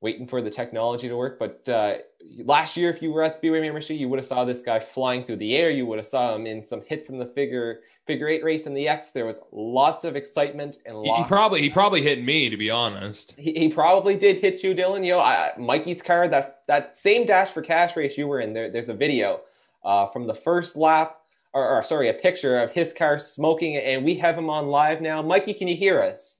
[0.00, 1.38] waiting for the technology to work.
[1.38, 1.96] But uh,
[2.44, 5.24] last year, if you were at Speedway Miramichi, you would have saw this guy flying
[5.24, 5.70] through the air.
[5.70, 8.74] You would have saw him in some hits in the figure figure eight race in
[8.74, 9.10] the X.
[9.10, 12.70] There was lots of excitement and he, he probably he probably hit me to be
[12.70, 13.34] honest.
[13.36, 15.04] He, he probably did hit you, Dylan.
[15.04, 18.52] You know, I, Mikey's car that that same dash for cash race you were in.
[18.52, 19.40] There, there's a video
[19.84, 21.18] uh, from the first lap,
[21.52, 25.00] or, or sorry, a picture of his car smoking, and we have him on live
[25.00, 25.22] now.
[25.22, 26.36] Mikey, can you hear us?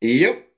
[0.00, 0.49] Yep.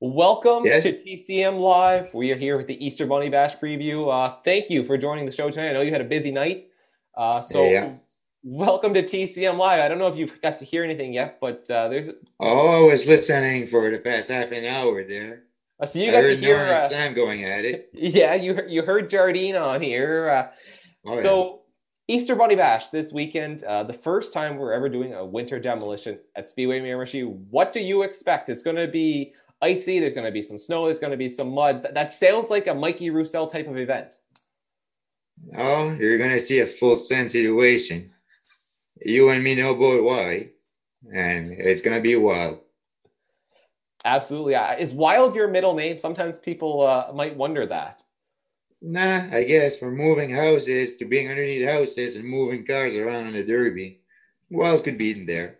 [0.00, 0.82] Welcome Yes.
[0.82, 2.12] to TCM Live.
[2.12, 4.12] We are here with the Easter Bunny Bash preview.
[4.12, 5.70] Uh, thank you for joining the show tonight.
[5.70, 6.64] I know you had a busy night,
[7.16, 7.94] uh, so Yeah.
[8.42, 9.80] welcome to TCM Live.
[9.80, 12.10] I don't know if you've got to hear anything yet, but uh, there's
[12.40, 15.44] Oh, I was listening for the past half an hour there.
[15.80, 16.56] uh, so you I got to hear.
[16.58, 17.88] Uh, Sam going at it.
[17.94, 20.28] yeah, you heard- you heard Jardine on here.
[20.28, 20.48] Uh,
[21.08, 21.60] Oh, so
[22.08, 26.18] Easter Bunny Bash this weekend, uh, the first time we're ever doing a winter demolition
[26.34, 27.24] at Speedway Miramichi.
[27.50, 28.48] What do you expect?
[28.48, 30.00] It's going to be icy.
[30.00, 30.84] There's going to be some snow.
[30.86, 31.82] There's going to be some mud.
[31.82, 34.16] That, that sounds like a Mikey Roussel type of event.
[35.56, 38.10] oh, you're gonna see a full send situation.
[39.04, 40.50] You and me know both why,
[41.14, 42.60] and it's gonna be wild.
[44.04, 44.54] Absolutely.
[44.54, 45.98] Is Wild your middle name?
[45.98, 48.02] Sometimes people uh, might wonder that.
[48.80, 53.32] Nah, I guess from moving houses to being underneath houses and moving cars around in
[53.32, 54.00] the derby,
[54.50, 55.58] wild could be in there.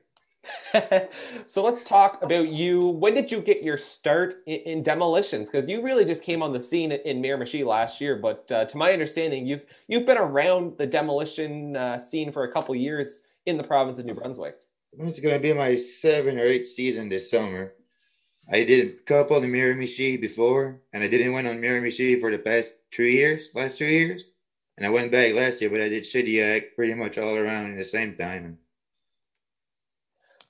[1.47, 2.81] so let's talk about you.
[2.81, 5.49] When did you get your start in, in demolitions?
[5.51, 8.77] Because you really just came on the scene in, Miramichi last year, but uh, to
[8.77, 13.57] my understanding, you've you've been around the demolition uh, scene for a couple years in
[13.57, 14.57] the province of New Brunswick.
[14.99, 17.73] It's gonna be my seven or eight season this summer.
[18.51, 22.39] I did a couple in Miramichi before, and I didn't win on Miramichi for the
[22.39, 24.25] past three years, last three years.
[24.77, 27.77] And I went back last year, but I did Shediac pretty much all around in
[27.77, 28.59] the same time.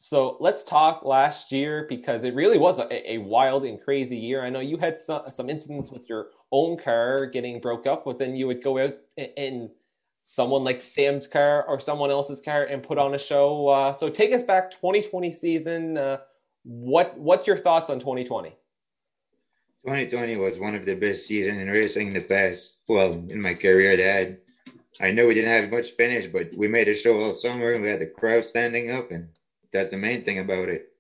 [0.09, 4.45] So let's talk last year because it really was a, a wild and crazy year.
[4.45, 8.16] I know you had some, some incidents with your own car getting broke up, but
[8.16, 9.70] then you would go out in, in
[10.23, 13.66] someone like Sam's car or someone else's car and put on a show.
[13.66, 15.99] Uh, so take us back 2020 season.
[15.99, 16.19] Uh,
[16.62, 18.51] what what's your thoughts on 2020?
[18.51, 23.55] 2020 was one of the best seasons in racing in the past, well, in my
[23.55, 24.39] career I had.
[25.01, 27.83] I know we didn't have much finish, but we made a show all summer and
[27.83, 29.31] we had the crowd standing up, and
[29.72, 30.93] that's the main thing about it.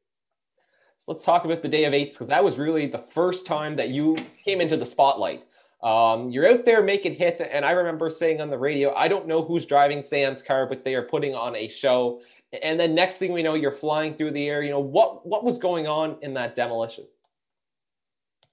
[0.98, 3.76] So let's talk about the day of eights because that was really the first time
[3.76, 5.44] that you came into the spotlight.
[5.82, 9.28] Um, you're out there making hits, and I remember saying on the radio, I don't
[9.28, 12.22] know who's driving Sam's car, but they are putting on a show.
[12.62, 14.62] And then next thing we know, you're flying through the air.
[14.62, 17.06] You know what what was going on in that demolition?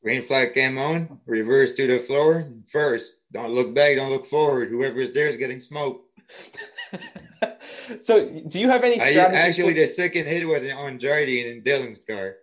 [0.03, 2.45] Green flag came on, reverse to the floor.
[2.69, 4.69] First, don't look back, don't look forward.
[4.69, 6.19] Whoever's there is getting smoked.
[8.01, 9.37] so, do you have any I, strategy?
[9.37, 12.35] actually, the second hit was on Jardine in Dylan's car.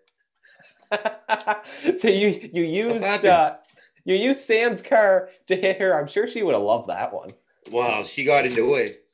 [1.98, 3.56] so you you used uh,
[4.04, 5.98] you used Sam's car to hit her.
[5.98, 7.32] I'm sure she would have loved that one.
[7.70, 9.06] Wow, she got into it.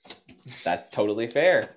[0.65, 1.71] That's totally fair.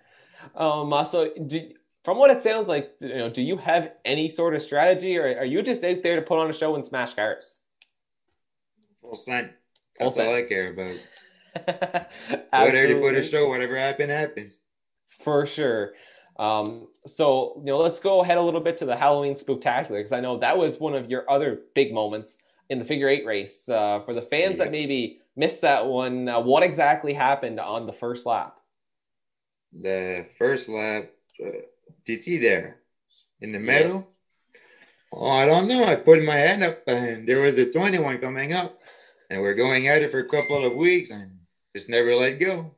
[0.56, 1.72] Um, uh, so, do,
[2.06, 5.24] from what it sounds like, you know, do you have any sort of strategy, or
[5.40, 7.58] are you just out there to put on a show and smash cars?
[9.02, 9.50] Full send.
[9.98, 10.36] Full That's all send.
[10.36, 10.96] I care about.
[12.52, 14.60] Whatever you put a show, whatever happened, happens.
[15.24, 15.94] For sure.
[16.38, 20.14] Um, so, you know, let's go ahead a little bit to the Halloween Spectacular because
[20.14, 22.38] I know that was one of your other big moments
[22.70, 23.68] in the figure eight race.
[23.68, 24.66] Uh, for the fans Yeah.
[24.66, 28.56] that maybe missed that one, uh, what exactly happened on the first lap?
[29.78, 31.10] The first lap,
[31.46, 31.50] uh,
[32.06, 32.80] TT there
[33.42, 34.08] in the middle.
[35.12, 35.84] Oh, I don't know.
[35.84, 38.80] I put my hand up and there was a 21 coming up.
[39.30, 41.39] And we're going at it for a couple of weeks and
[41.76, 42.76] just never let go.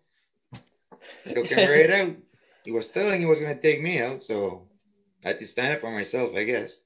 [1.34, 2.16] Took him right out.
[2.64, 4.68] He was telling he was going to take me out, so
[5.24, 6.78] I had to stand up for myself, I guess.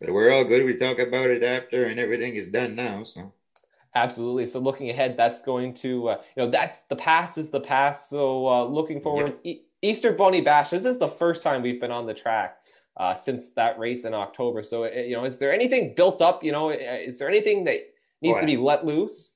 [0.00, 0.64] But we're all good.
[0.64, 3.04] We talk about it after, and everything is done now.
[3.04, 3.32] So
[3.94, 4.46] Absolutely.
[4.46, 8.10] So looking ahead, that's going to, uh, you know, that's the past is the past.
[8.10, 10.70] So uh, looking forward, e- Easter Bunny Bash.
[10.70, 12.56] This is the first time we've been on the track
[12.96, 14.64] uh, since that race in October.
[14.64, 16.42] So uh, you know, is there anything built up?
[16.42, 17.80] You know, uh, is there anything that
[18.20, 19.30] needs Oh, to be let loose?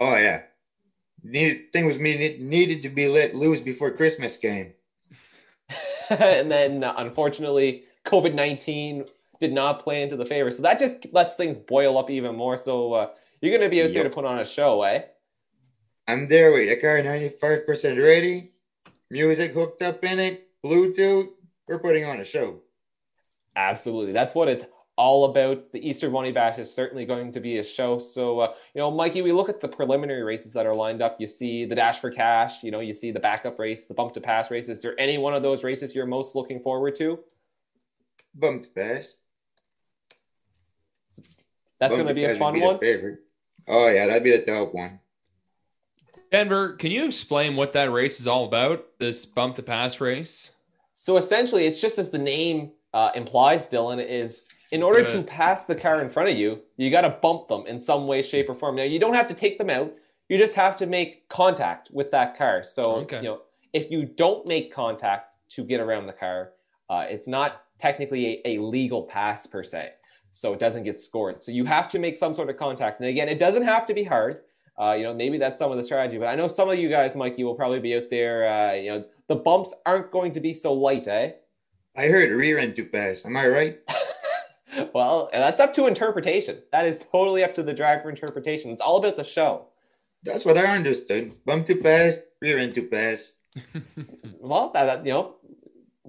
[0.00, 0.42] Oh yeah.
[1.30, 4.72] Needed, thing was me needed to be let loose before Christmas came.
[6.10, 9.04] and then uh, unfortunately, COVID nineteen
[9.40, 12.56] did not play into the favor, so that just lets things boil up even more.
[12.56, 15.02] So uh, you're going to be out there to put on a show, eh?
[16.08, 18.52] I'm there with the car 95% ready,
[19.10, 21.28] music hooked up in it, Bluetooth.
[21.66, 22.60] We're putting on a show.
[23.56, 24.12] Absolutely.
[24.12, 24.64] That's what it's
[24.96, 25.72] all about.
[25.72, 27.98] The Easter Bunny Bash is certainly going to be a show.
[27.98, 31.20] So, uh, you know, Mikey, we look at the preliminary races that are lined up.
[31.20, 34.14] You see the Dash for Cash, you know, you see the backup race, the bump
[34.14, 34.68] to pass race.
[34.68, 37.18] Is there any one of those races you're most looking forward to?
[38.34, 39.16] Bump to pass.
[41.78, 42.78] That's going to be a fun the one.
[42.78, 43.20] favorite.
[43.68, 45.00] Oh yeah, that'd be the top one.
[46.32, 48.86] Denver, can you explain what that race is all about?
[48.98, 50.50] This bump to pass race?
[50.94, 55.64] So essentially, it's just as the name uh, implies, Dylan, is in order to pass
[55.66, 58.48] the car in front of you, you got to bump them in some way, shape,
[58.48, 58.76] or form.
[58.76, 59.92] Now, you don't have to take them out.
[60.28, 62.64] You just have to make contact with that car.
[62.64, 63.18] So, Okay.
[63.18, 63.40] you know,
[63.72, 66.52] if you don't make contact to get around the car,
[66.90, 69.90] uh, it's not technically a, a legal pass per se.
[70.32, 71.42] So it doesn't get scored.
[71.44, 73.00] So you have to make some sort of contact.
[73.00, 74.40] And again, it doesn't have to be hard.
[74.78, 76.18] Uh, you know, maybe that's some of the strategy.
[76.18, 78.46] But I know some of you guys, Mikey, will probably be out there.
[78.46, 81.32] Uh, you know, the bumps aren't going to be so light, eh?
[81.96, 83.24] I heard rear end to pass.
[83.24, 83.78] Am I right?
[84.94, 86.62] Well, that's up to interpretation.
[86.72, 88.70] That is totally up to the driver interpretation.
[88.70, 89.68] It's all about the show.
[90.22, 91.32] That's what I understood.
[91.44, 93.32] Bump to pass, rear end to pass.
[94.40, 95.36] Well, that, you know,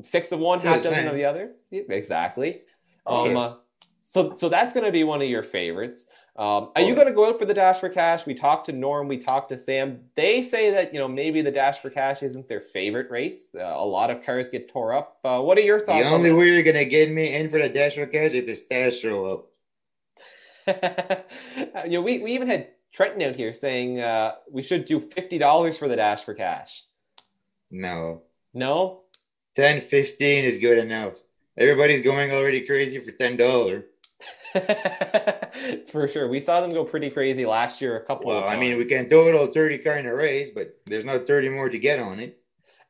[0.04, 1.54] six of one, half dozen of the other.
[1.72, 2.62] Yeah, exactly.
[3.08, 3.32] Okay.
[3.32, 3.56] Um, uh,
[4.04, 6.06] so, so that's going to be one of your favorites.
[6.38, 8.28] Um, are you going to go out for the dash for cash?
[8.28, 10.02] We talked to Norm, we talked to Sam.
[10.16, 13.46] They say that you know maybe the dash for cash isn't their favorite race.
[13.56, 15.18] Uh, a lot of cars get tore up.
[15.24, 16.04] Uh, what are your thoughts?
[16.04, 16.36] The only that?
[16.36, 19.26] way you're gonna get me in for the dash for cash if the stash show
[19.26, 19.48] up.
[21.86, 25.40] you know, we, we even had Trenton out here saying uh, we should do fifty
[25.40, 26.84] dollars for the dash for cash.
[27.72, 28.22] No.
[28.54, 29.04] No,
[29.56, 31.16] 10, 15 is good enough.
[31.58, 33.86] Everybody's going already crazy for ten dollar.
[35.92, 36.28] for sure.
[36.28, 37.98] We saw them go pretty crazy last year.
[37.98, 38.28] A couple.
[38.28, 41.28] Well, of I mean, we can total thirty car in a race, but there's not
[41.28, 42.42] thirty more to get on it.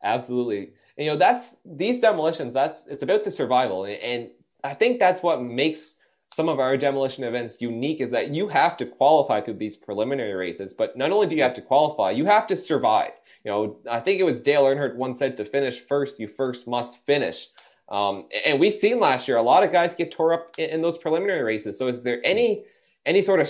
[0.03, 0.73] Absolutely.
[0.97, 3.85] And, you know, that's these demolitions, that's it's about the survival.
[3.85, 4.29] And, and
[4.63, 5.95] I think that's what makes
[6.33, 10.33] some of our demolition events unique is that you have to qualify to these preliminary
[10.33, 13.11] races, but not only do you have to qualify, you have to survive.
[13.43, 16.67] You know, I think it was Dale Earnhardt once said to finish first, you first
[16.67, 17.47] must finish.
[17.89, 20.81] Um, and we've seen last year a lot of guys get tore up in, in
[20.81, 21.77] those preliminary races.
[21.77, 22.65] So is there any
[23.05, 23.47] any sort of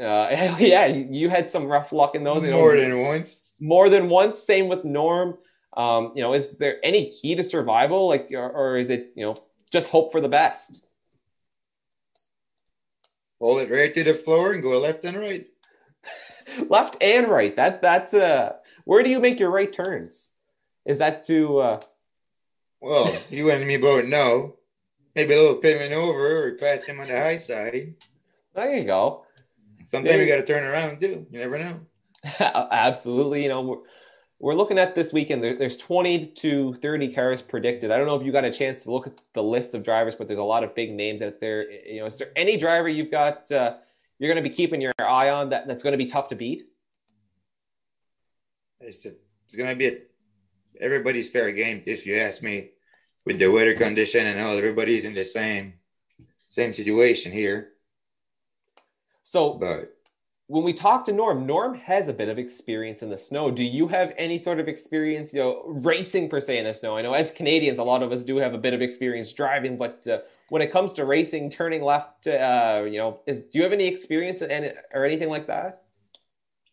[0.00, 0.28] uh,
[0.60, 2.42] yeah, you had some rough luck in those.
[2.42, 3.50] you know, More than once.
[3.58, 4.38] more than once.
[4.38, 5.38] Same with Norm.
[5.76, 9.24] Um, you know, is there any key to survival, like, or, or is it you
[9.24, 9.36] know
[9.72, 10.84] just hope for the best?
[13.40, 15.46] Hold it right to the floor and go left and right.
[16.68, 17.54] Left and right.
[17.56, 18.54] That that's uh,
[18.84, 20.30] where do you make your right turns?
[20.84, 21.80] Is that to uh,
[22.80, 24.56] Well, you and me both know.
[25.14, 27.94] Maybe a little pivot over or pass him on the high side.
[28.54, 29.24] there you go.
[29.90, 31.26] Sometimes you got to turn around too.
[31.30, 31.80] You never know.
[32.70, 33.42] Absolutely.
[33.42, 33.78] You know, we're,
[34.38, 35.42] we're looking at this weekend.
[35.42, 37.90] There, there's 20 to 30 cars predicted.
[37.90, 40.14] I don't know if you got a chance to look at the list of drivers,
[40.16, 41.68] but there's a lot of big names out there.
[41.70, 43.74] You know, is there any driver you've got uh,
[44.18, 46.36] you're going to be keeping your eye on that that's going to be tough to
[46.36, 46.62] beat?
[48.80, 49.98] It's just, it's gonna be a,
[50.80, 52.70] everybody's fair game if you ask me.
[53.26, 55.74] With the weather condition and all, everybody's in the same
[56.48, 57.72] same situation here.
[59.24, 59.94] So But
[60.46, 63.50] when we talk to Norm, Norm has a bit of experience in the snow.
[63.50, 66.96] Do you have any sort of experience, you know, racing per se in the snow?
[66.96, 69.76] I know as Canadians, a lot of us do have a bit of experience driving,
[69.76, 73.62] but uh, when it comes to racing, turning left, uh, you know, is, do you
[73.62, 75.82] have any experience in, or anything like that?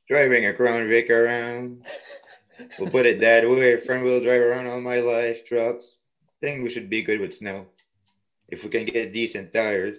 [0.08, 1.84] driving a Crown Vic around,
[2.80, 3.78] we'll put it that way.
[3.78, 5.98] Front wheel drive around all my life, trucks.
[6.42, 7.66] think we should be good with snow
[8.48, 9.98] if we can get decent tires.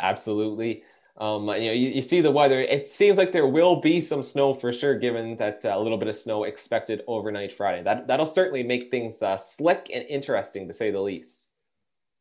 [0.00, 0.82] Absolutely.
[1.18, 2.60] Um, you know, you, you see the weather.
[2.60, 5.98] It seems like there will be some snow for sure, given that uh, a little
[5.98, 7.82] bit of snow expected overnight Friday.
[7.82, 11.48] That that'll certainly make things uh, slick and interesting, to say the least.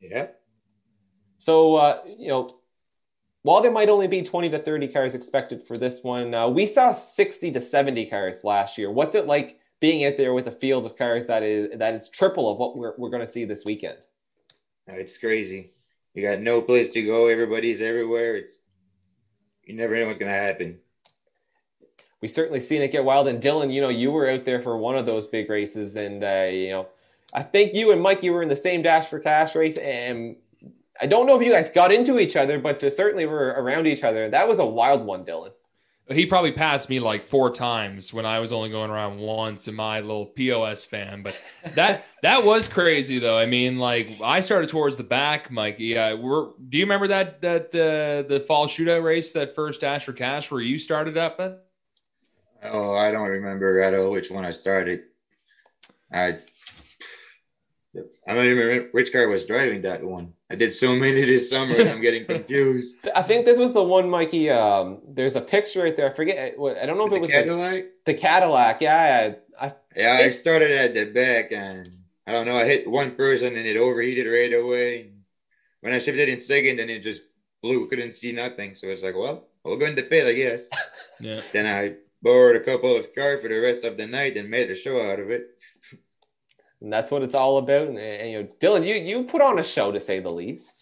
[0.02, 0.27] Yeah.
[1.39, 2.49] So, uh, you know,
[3.43, 6.68] while there might only be 20 to 30 cars expected for this one, uh, we
[6.68, 8.91] saw 60 to 70 cars last year.
[8.91, 12.09] What's it like being out there with a field of cars that is that is
[12.09, 13.97] triple of what we're we're going to see this weekend?
[14.88, 15.73] It's crazy.
[16.13, 17.27] You got no place to go.
[17.27, 18.35] Everybody's everywhere.
[18.35, 18.57] It's
[19.63, 20.80] you never know what's gonna happen.
[22.22, 23.27] we certainly seen it get wild.
[23.27, 26.23] And Dylan, you know, you were out there for one of those big races, and
[26.23, 26.88] uh, you know,
[27.34, 30.35] I think you and Mike, you were in the same Dash for Cash race, and
[31.02, 33.88] I don't know if you guys got into each other, but uh, certainly were around
[33.88, 34.30] each other.
[34.30, 35.52] That was a wild one, Dylan.
[36.10, 39.73] he probably passed me like four times when I was only going around once in
[39.73, 41.23] my little POS fan.
[41.23, 41.36] But
[41.73, 43.38] that that was crazy though.
[43.38, 45.86] I mean, like I started towards the back, Mikey.
[45.86, 46.52] Yeah, we're.
[46.69, 50.52] Do you remember that that uh, the fall shootout race, that first Dash for Cash,
[50.52, 51.64] where you started up at?
[52.64, 55.02] Oh, I don't remember at all which one I started.
[56.14, 56.40] I
[58.27, 60.34] I don't even remember which car was driving that one.
[60.49, 62.95] I did so many this summer and I'm getting confused.
[63.13, 64.49] I think this was the one, Mikey.
[64.49, 66.11] Um, there's a picture right there.
[66.11, 66.38] I forget.
[66.38, 67.84] I don't know if the it was Cadillac.
[68.05, 68.81] The, the Cadillac.
[68.81, 70.13] Yeah, I, yeah.
[70.13, 71.89] I started at the back and
[72.26, 72.57] I don't know.
[72.57, 75.11] I hit one person and it overheated right away.
[75.81, 77.23] When I shifted in second, and it just
[77.61, 77.88] blew.
[77.88, 78.76] Couldn't see nothing.
[78.76, 80.63] So it's like, well, we'll go into pit, I guess.
[81.19, 81.41] Yeah.
[81.53, 84.72] Then I borrowed a couple of cars for the rest of the night and made
[84.72, 85.51] a show out of it.
[86.82, 87.88] And that's what it's all about.
[87.88, 90.82] And, and, you know, Dylan, you you put on a show to say the least.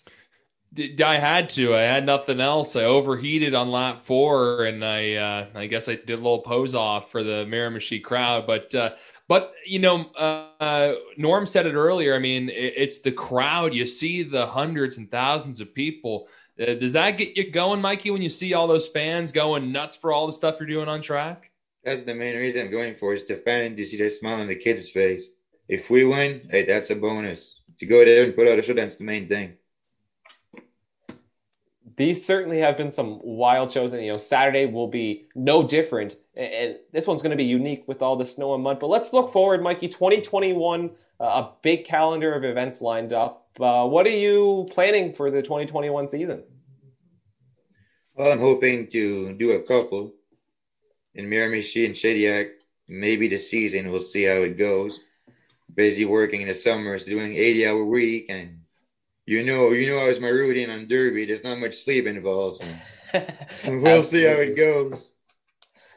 [1.03, 1.75] I had to.
[1.75, 2.75] I had nothing else.
[2.75, 6.75] I overheated on lap four, and I uh, I guess I did a little pose
[6.75, 8.45] off for the Miramichi crowd.
[8.45, 8.91] But uh,
[9.27, 12.15] but you know, uh, Norm said it earlier.
[12.15, 13.73] I mean, it, it's the crowd.
[13.73, 16.27] You see the hundreds and thousands of people.
[16.61, 18.11] Uh, does that get you going, Mikey?
[18.11, 21.01] When you see all those fans going nuts for all the stuff you're doing on
[21.01, 21.51] track?
[21.83, 24.41] That's the main reason I'm going for is the fan and to see that smile
[24.41, 25.31] on the kid's face
[25.69, 27.61] if we win, hey, that's a bonus.
[27.79, 29.53] To go there and put out a show, that's the main thing.
[31.95, 36.15] These certainly have been some wild shows, and you know Saturday will be no different.
[36.35, 38.79] And this one's going to be unique with all the snow and mud.
[38.79, 39.89] But let's look forward, Mikey.
[39.89, 43.47] 2021, uh, a big calendar of events lined up.
[43.59, 46.43] Uh, what are you planning for the 2021 season?
[48.15, 50.13] Well, I'm hoping to do a couple
[51.13, 52.51] in Miramichi and Shediac.
[52.87, 53.91] Maybe the season.
[53.91, 54.99] We'll see how it goes
[55.73, 58.27] busy working in the summers, doing 80 hour week.
[58.29, 58.61] And
[59.25, 61.25] you know, you know, I was my routine on Derby.
[61.25, 62.63] There's not much sleep involved.
[63.13, 63.27] So
[63.67, 65.11] we'll see how it goes.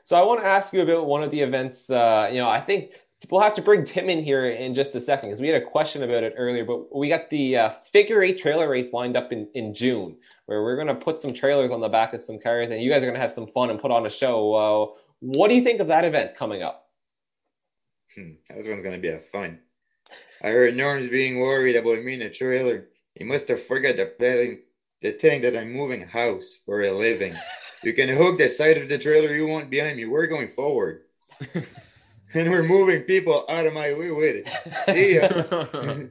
[0.04, 1.88] So I want to ask you about one of the events.
[1.88, 2.92] Uh, you know, I think
[3.30, 5.64] we'll have to bring Tim in here in just a second because we had a
[5.64, 6.64] question about it earlier.
[6.64, 10.16] But we got the uh, figure eight trailer race lined up in, in June,
[10.46, 12.90] where we're going to put some trailers on the back of some cars, and you
[12.90, 14.54] guys are going to have some fun and put on a show.
[14.54, 16.81] Uh, what do you think of that event coming up?
[18.14, 19.58] Hmm, that one's going to be a fun.
[20.42, 22.88] I heard Norm's being worried about me in the trailer.
[23.14, 24.62] He must have forgot the thing,
[25.00, 27.34] the thing that I'm moving house for a living.
[27.84, 30.04] You can hook the side of the trailer you want behind me.
[30.04, 31.02] We're going forward.
[31.54, 34.86] and we're moving people out of my way with it.
[34.86, 36.06] See ya.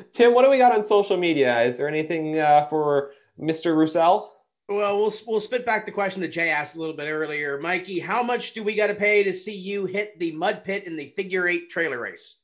[0.14, 1.62] Tim, what do we got on social media?
[1.64, 3.76] Is there anything uh, for Mr.
[3.76, 4.32] Roussel?
[4.68, 7.58] Well, we'll we'll spit back the question that Jay asked a little bit earlier.
[7.60, 10.84] Mikey, how much do we got to pay to see you hit the mud pit
[10.84, 12.40] in the figure eight trailer race?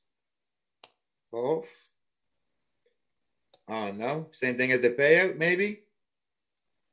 [1.32, 1.64] Oh.
[3.68, 4.28] Oh no.
[4.32, 5.84] Same thing as the payout, maybe?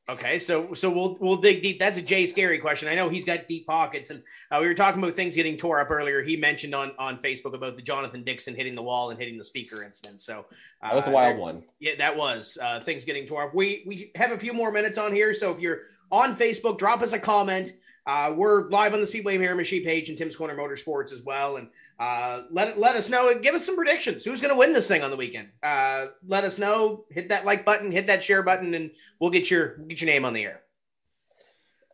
[0.10, 1.80] Okay, so so we'll we'll dig deep.
[1.80, 2.88] That's a Jay scary question.
[2.88, 5.82] I know he's got deep pockets, and uh, we were talking about things getting tore
[5.82, 6.24] up earlier.
[6.24, 9.44] He mentioned on on Facebook about the Jonathan Dixon hitting the wall and hitting the
[9.44, 10.22] speaker incident.
[10.22, 10.46] So
[10.82, 11.62] uh, that was a wild one.
[11.80, 13.54] Yeah, that was uh, things getting tore up.
[13.54, 15.80] We we have a few more minutes on here, so if you're
[16.10, 17.74] on Facebook, drop us a comment.
[18.06, 21.68] Uh, we're live on the Speedway Miramichi page and Tim's Corner Motorsports as well, and
[22.00, 23.34] uh, let let us know.
[23.40, 24.24] Give us some predictions.
[24.24, 25.50] Who's going to win this thing on the weekend?
[25.64, 27.06] Uh, let us know.
[27.10, 27.92] Hit that like button.
[27.92, 30.62] Hit that share button, and we'll get your get your name on the air.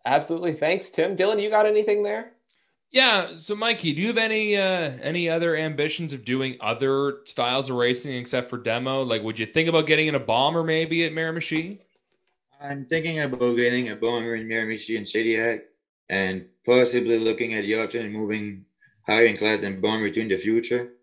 [0.06, 0.54] Absolutely.
[0.54, 1.16] Thanks, Tim.
[1.16, 2.34] Dylan, you got anything there?
[2.92, 3.38] Yeah.
[3.38, 7.78] So, Mikey, do you have any uh, any other ambitions of doing other styles of
[7.78, 9.04] racing except for demo?
[9.04, 11.80] Like, would you think about getting in a bomber maybe at Miramichi?
[12.62, 15.62] I'm thinking about getting a bomber in Miramichi and Shediac,
[16.10, 18.66] and possibly looking at the option of moving
[19.06, 20.94] higher in class than bomber in the future.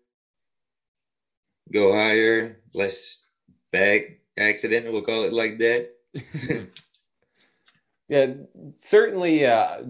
[1.71, 3.23] Go higher, less
[3.71, 5.91] bag accident, we'll call it like that.
[8.09, 8.33] yeah,
[8.77, 9.83] certainly uh,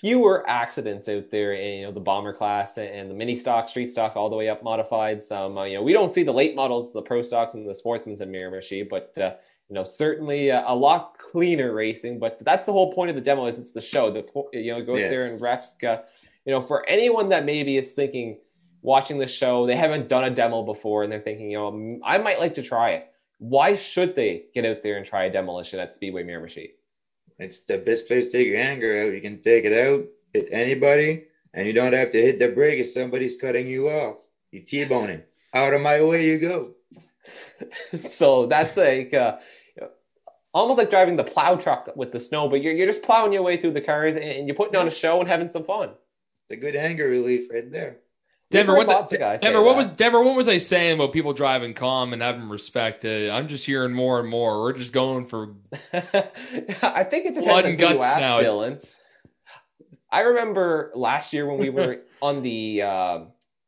[0.00, 3.88] fewer accidents out there in you know the bomber class and the mini stock, street
[3.88, 5.22] stock, all the way up modified.
[5.22, 7.74] Some uh, you know we don't see the late models, the pro stocks, and the
[7.74, 9.34] sportsmen's in Miramichi, but uh,
[9.68, 12.18] you know certainly uh, a lot cleaner racing.
[12.18, 14.10] But that's the whole point of the demo is it's the show.
[14.10, 14.26] The
[14.58, 15.10] you know go yes.
[15.10, 15.98] there and wreck uh,
[16.44, 18.38] you know, for anyone that maybe is thinking,
[18.82, 22.18] watching the show, they haven't done a demo before and they're thinking, you know, I
[22.18, 23.08] might like to try it.
[23.38, 26.72] Why should they get out there and try a demolition at Speedway Miramichi?
[27.38, 29.14] It's the best place to take your anger out.
[29.14, 30.04] You can take it out,
[30.34, 34.18] hit anybody, and you don't have to hit the brake if somebody's cutting you off.
[34.50, 35.22] You T-boning.
[35.54, 36.72] Out of my way you go.
[38.08, 39.36] so that's like uh,
[40.52, 43.42] almost like driving the plow truck with the snow, but you're, you're just plowing your
[43.42, 45.90] way through the cars and you're putting on a show and having some fun
[46.50, 47.98] a good anger relief right there.
[48.50, 50.22] Denver, what the, lots of guys say Denver, what was Denver?
[50.22, 53.04] What was I saying about people driving calm and having respect?
[53.04, 54.60] Uh, I'm just hearing more and more.
[54.60, 55.54] We're just going for
[55.92, 58.40] I think it depends Blood on and who you guts ask, now.
[58.40, 58.96] Dylan.
[60.10, 63.18] I remember last year when we were on the, uh,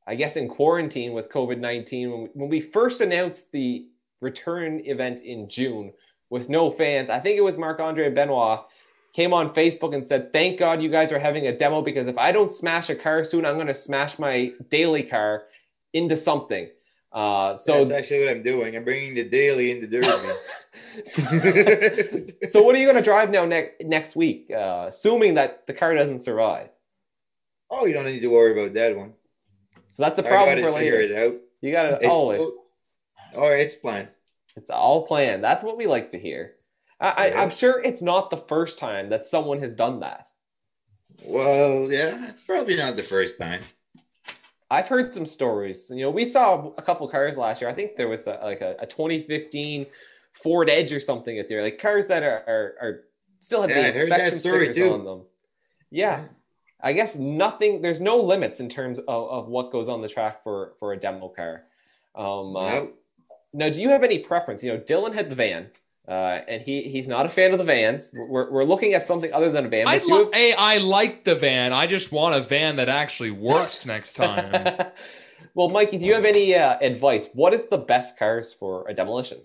[0.06, 3.86] I guess, in quarantine with COVID 19, when, we- when we first announced the
[4.20, 5.92] return event in June
[6.28, 8.64] with no fans, I think it was Marc Andre Benoit
[9.12, 12.18] came on Facebook and said, Thank God you guys are having a demo because if
[12.18, 15.44] I don't smash a car soon, I'm going to smash my daily car
[15.92, 16.68] into something.
[17.12, 18.74] Uh, so, That's actually what I'm doing.
[18.74, 20.32] I'm bringing the daily into Derby.
[22.48, 24.50] so what are you going to drive now next next week?
[24.50, 26.70] Uh, assuming that the car doesn't survive.
[27.70, 29.12] oh, you don't need to worry about that one.
[29.90, 31.00] So that's a problem for later.
[31.02, 31.34] it out.
[31.60, 32.30] You got to it- oh,
[33.46, 34.08] it's planned.
[34.56, 35.44] it's all planned.
[35.44, 36.54] That's what we like to hear.
[37.02, 37.42] I, I, Yeah.
[37.42, 40.28] I'm sure it's not the first time that someone has done that.
[41.24, 43.62] Well, yeah, it's probably not the first time.
[44.70, 45.90] I've heard some stories.
[45.90, 47.68] You know, we saw a couple cars last year.
[47.70, 49.86] I think there was a, like a, a 2015
[50.42, 53.00] Ford Edge or something out there, like cars that are are, are
[53.40, 54.92] still have Yeah, the inspection story stickers too.
[54.94, 55.22] on them.
[55.90, 56.22] Yeah.
[56.22, 56.28] yeah.
[56.84, 57.82] I guess nothing.
[57.82, 60.96] There's no limits in terms of, of what goes on the track for for a
[60.98, 61.64] demo car.
[62.14, 62.90] Um, uh, No,
[63.52, 64.62] Now, do you have any preference?
[64.62, 65.70] You know, Dylan had the van,
[66.08, 68.10] uh, and he he's not a fan of the vans.
[68.12, 69.86] We're, we're looking at something other than a van.
[69.86, 71.72] I, But do you lo- have- hey, I like the van.
[71.72, 74.76] I just want a van that actually works next time.
[75.54, 77.28] well, Mikey, do you have any uh, advice?
[77.34, 79.38] What is the best cars for a demolition?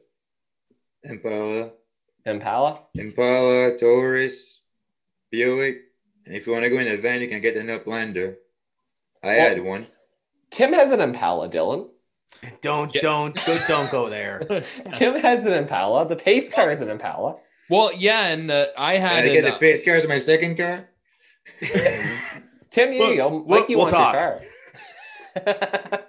[1.04, 1.72] Impala,
[2.26, 2.82] Impala.
[2.96, 4.62] Impala, Taurus,
[5.32, 5.78] Buick.
[6.26, 8.36] And if you want to go in a van, you can get an Uplander.
[9.24, 9.88] I Well- had one.
[10.50, 11.50] Tim has an Impala.
[11.50, 11.90] Dylan.
[12.62, 13.02] Don't Yeah.
[13.02, 14.64] don't go, don't go there.
[14.94, 16.08] Tim has an Impala.
[16.08, 17.38] The pace car is an Impala.
[17.70, 20.18] well, yeah, and uh, I Can had I get an, the pace car in my
[20.18, 20.88] second car?
[21.62, 23.30] Tim, here We'll- you go.
[23.30, 24.14] we'll- Mikey we'll wants talk.
[24.14, 26.04] your car.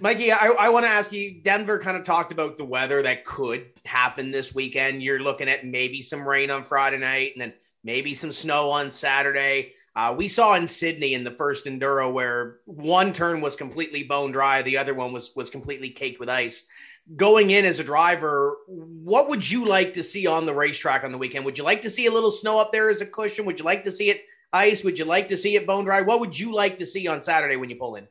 [0.00, 1.40] Mikey, I, I want to ask you.
[1.42, 5.02] Denver kind of talked about the weather that could happen this weekend.
[5.02, 8.92] You're looking at maybe some rain on Friday night and then maybe some snow on
[8.92, 9.72] Saturday.
[9.98, 14.30] Uh, we saw in Sydney in the first enduro where one turn was completely bone
[14.30, 16.68] dry, the other one was was completely caked with ice.
[17.16, 21.10] Going in as a driver, what would you like to see on the racetrack on
[21.10, 21.44] the weekend?
[21.46, 23.44] Would you like to see a little snow up there as a cushion?
[23.46, 24.22] Would you like to see it
[24.52, 24.84] ice?
[24.84, 26.02] Would you like to see it bone dry?
[26.02, 28.06] What would you like to see on Saturday when you pull in?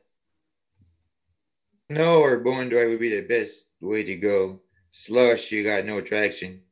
[1.90, 4.60] No, or bone dry would be the best way to go.
[4.90, 6.64] Slush, you got no traction,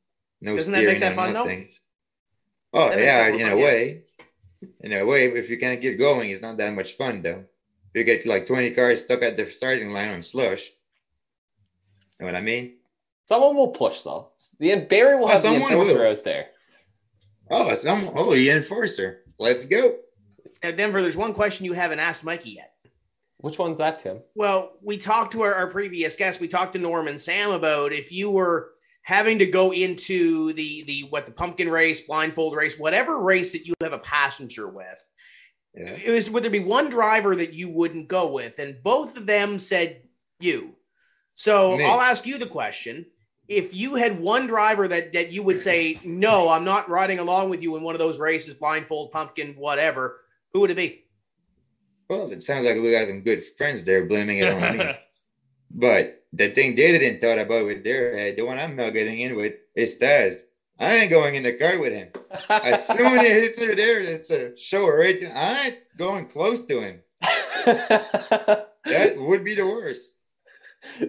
[0.41, 1.43] no Doesn't that steering, make that fun, though?
[1.43, 1.69] nothing.
[2.73, 4.04] Oh That yeah, in a way.
[4.81, 7.43] In a way, if you can't get going, it's not that much fun though.
[7.93, 10.65] You get like 20 cars stuck at the starting line on slush.
[12.19, 12.75] You Know what I mean?
[13.27, 14.29] Someone will push though.
[14.59, 16.11] The Barry will Oh, have the someone enforcer will.
[16.11, 16.45] out there.
[17.49, 19.21] Oh, some oh the enforcer.
[19.39, 19.97] Let's go.
[20.63, 22.71] Now, Denver, there's one question you haven't asked Mikey yet.
[23.37, 24.21] Which one's that, Tim?
[24.33, 26.39] Well, we talked to our, our previous guest.
[26.39, 28.71] We talked to Norm and Sam about if you were
[29.05, 33.65] having to go into the the what the pumpkin race, blindfold race, whatever race that
[33.65, 34.99] you have a passenger with.
[35.75, 35.95] Yeah.
[36.03, 39.27] It was would there be one driver that you wouldn't go with, and both of
[39.27, 40.01] them said
[40.39, 40.73] you.
[41.35, 41.85] So Me.
[41.85, 43.05] I'll ask you the question:
[43.47, 47.51] If you had one driver that that you would say no, I'm not riding along
[47.51, 50.21] with you in one of those races, blindfold, pumpkin, whatever,
[50.51, 51.05] who would it be?
[52.09, 54.97] Well, it sounds like we got some good friends there blaming it on me.
[55.77, 59.19] But the thing they didn't thought about with their head, the one I'm not getting
[59.19, 60.37] in with, is Taz.
[60.77, 62.09] I ain't going in the car with him.
[62.49, 65.31] As soon as it's her there, it's a show right there.
[65.35, 66.99] I ain't going close to him.
[68.85, 70.11] That would be the worst.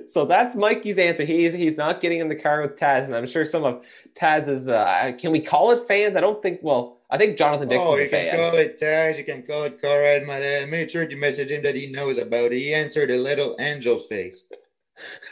[0.09, 1.25] so that's Mikey's answer.
[1.25, 3.83] He's he's not getting in the car with Taz, and I'm sure some of
[4.15, 6.17] Taz's uh, can we call it fans?
[6.17, 6.61] I don't think.
[6.63, 8.37] Well, I think Jonathan Dixon's Oh, you can fan.
[8.37, 10.25] call it Taz, you can call it Conrad.
[10.27, 10.71] My dad.
[10.71, 12.59] Make sure to message him that he knows about it.
[12.59, 14.47] He answered a little angel face.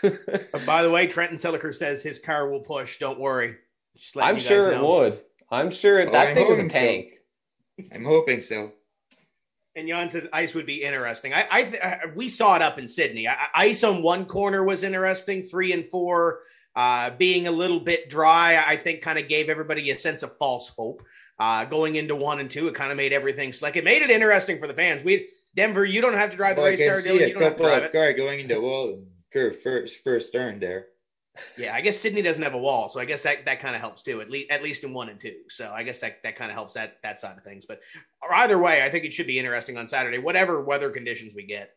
[0.02, 2.98] But by the way, Trenton Silliker says his car will push.
[2.98, 3.56] Don't worry.
[3.96, 4.88] Just I'm you guys sure it know.
[4.88, 5.20] would.
[5.50, 6.78] I'm sure Oh, that I'm thing is a hoping so.
[6.78, 7.06] tank.
[7.92, 8.72] I'm hoping so.
[9.76, 11.32] And Jan said ice would be interesting.
[11.34, 13.26] I, I, I we saw it up in Sydney.
[13.26, 15.42] I, I- ice on one corner was interesting.
[15.42, 16.40] Three and four
[16.76, 20.36] uh, being a little bit dry, I think, kind of gave everybody a sense of
[20.38, 21.02] false hope.
[21.40, 23.74] Uh, going into one and two, it kind of made everything slick.
[23.76, 25.02] It made it interesting for the fans.
[25.02, 27.42] We Denver, you don't have to drive the Well, I race car, a You don't
[27.42, 27.92] have to couple drive of it.
[27.92, 30.86] cars going in the wall and curve first, first turn there.
[31.59, 33.81] Yeah, I guess Sydney doesn't have a wall, so I guess that, that kind of
[33.81, 34.20] helps too.
[34.20, 35.35] At least at least in one and two.
[35.48, 37.66] So I guess that that kind of helps that that side of things.
[37.66, 37.81] But
[38.31, 41.70] either way, I think it should be interesting on Saturday, whatever weather conditions we get.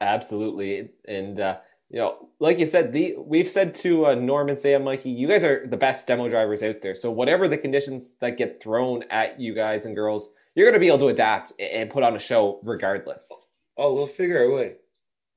[0.00, 1.58] Absolutely, and uh,
[1.90, 5.44] you know, like you said, the we've said to uh, Norman, Sam, Mikey, you guys
[5.44, 6.94] are the best demo drivers out there.
[6.94, 10.80] So whatever the conditions that get thrown at you guys and girls, you're going to
[10.80, 13.28] be able to adapt and put on a show regardless.
[13.76, 14.76] oh, we'll figure a way.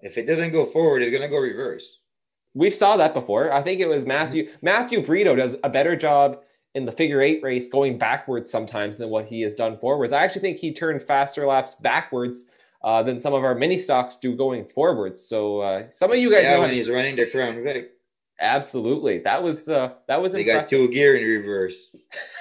[0.04, 2.00] If it doesn't go forward, it's gonna go reverse.
[2.54, 3.52] We saw that before.
[3.52, 6.42] I think it was Matthew Matthew Brito does a better job
[6.76, 10.12] in the figure eight race going backwards sometimes than what he has done forwards.
[10.12, 12.46] I actually think he turned faster laps backwards
[12.84, 15.26] uh, than some of our mini stocks do going forwards.
[15.26, 17.92] So uh, some of you guys yeah, know when he's running the Crown Vic,
[18.40, 21.96] absolutely that was uh, that was they got two gear in reverse.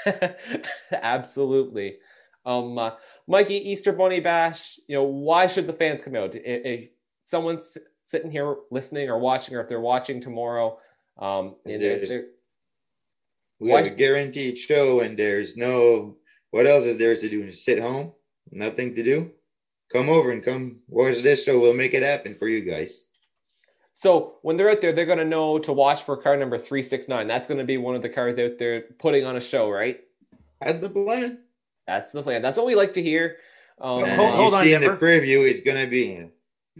[0.93, 1.98] absolutely.
[2.44, 2.93] Um, uh,
[3.28, 4.80] Mikey Easter Bunny Bash.
[4.89, 6.32] You know why should the fans come out?
[6.34, 6.90] If
[7.33, 7.77] someone's
[8.07, 10.79] sitting here listening or watching, or if they're watching tomorrow,
[11.19, 12.29] um, and there they're- they're-
[13.59, 16.17] We Why- have a guaranteed show, and there's no.
[16.51, 17.47] What else is there to do?
[17.47, 18.13] Just sit home,
[18.51, 19.31] nothing to do.
[19.93, 21.61] Come over and come watch this show.
[21.61, 23.05] We'll make it happen for you guys.
[23.95, 27.29] So when they're out there, they're going to know to watch for car number 369.
[27.29, 30.01] That's going to be one of the cars out there putting on a show, right?
[30.61, 31.45] That's the plan.
[31.87, 32.43] That's the plan.
[32.43, 33.37] That's what we like to hear.
[33.81, 36.29] Um, And hold- hold you on, see in the preview, it's gonna be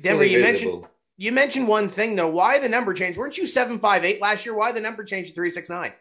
[0.01, 0.85] Denver, you mentioned
[1.16, 2.28] you mentioned one thing though.
[2.28, 3.16] Why the number change?
[3.16, 4.55] Weren't you seven five eight last year?
[4.55, 5.93] Why the number changed to three six nine?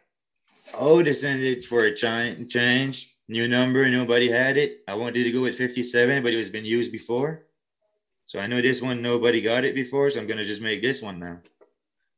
[0.74, 3.16] Oh, sent for a change.
[3.28, 4.84] New number, nobody had it.
[4.88, 7.46] I wanted to go with 57, but it was been used before.
[8.26, 11.02] So I know this one, nobody got it before, so I'm gonna just make this
[11.02, 11.40] one now.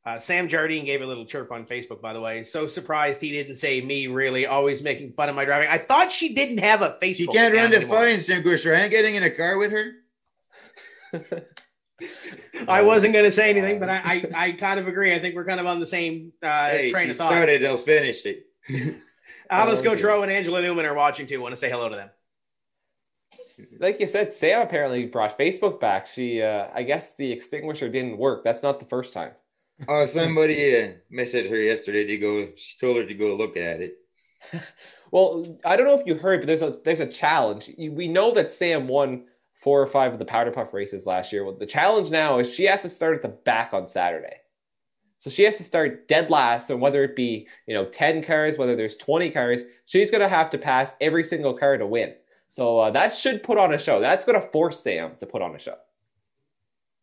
[0.06, 2.44] Uh, Sam Jardine gave a little chirp on Facebook, by the way.
[2.44, 4.06] So surprised he didn't say me.
[4.06, 5.68] Really, always making fun of my driving.
[5.68, 7.16] I thought she didn't have a Facebook.
[7.16, 7.98] She can't run the anymore.
[7.98, 8.50] fine, Simcoe.
[8.50, 9.92] I ain't getting in a car with her.
[12.68, 15.14] I wasn't going to say anything, but I, I, I kind of agree.
[15.14, 17.30] I think we're kind of on the same uh, hey, train she of thought.
[17.32, 18.46] started, they'll finish it.
[19.50, 19.96] Alice Oh, dear.
[19.96, 21.40] Gautreau and Angela Newman are watching too.
[21.40, 22.10] Want to say hello to them?
[23.80, 26.06] like you said, Sam apparently brought Facebook back.
[26.06, 28.44] She, uh, I guess the extinguisher didn't work.
[28.44, 29.32] That's not the first time.
[29.88, 32.48] oh, somebody uh, messaged her yesterday to go.
[32.56, 33.96] She told her to go look at it.
[35.10, 37.70] Well, I don't know if you heard, but there's a there's a challenge.
[37.76, 39.24] You- We know that Sam won
[39.64, 41.42] four or five of the powder puff races last year.
[41.42, 44.36] Well, the challenge now is she has to start at the back on Saturday.
[45.20, 46.68] So she has to start dead last.
[46.68, 50.50] So whether it be you know ten cars, whether there's twenty cars, she's gonna have
[50.50, 52.14] to pass every single car to win.
[52.50, 54.00] So uh, that should put on a show.
[54.00, 55.76] That's gonna force Sam to put on a show.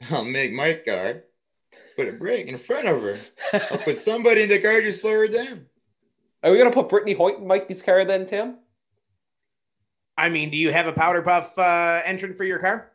[0.11, 1.23] I'll make my car
[1.95, 3.19] put a brake in front of her.
[3.71, 5.65] I'll put somebody in the car to slow her down.
[6.43, 8.57] Are we gonna put Brittany Hoyt in Mikey's car then, Tim?
[10.17, 12.91] I mean, do you have a powder puff uh, entrant for your car?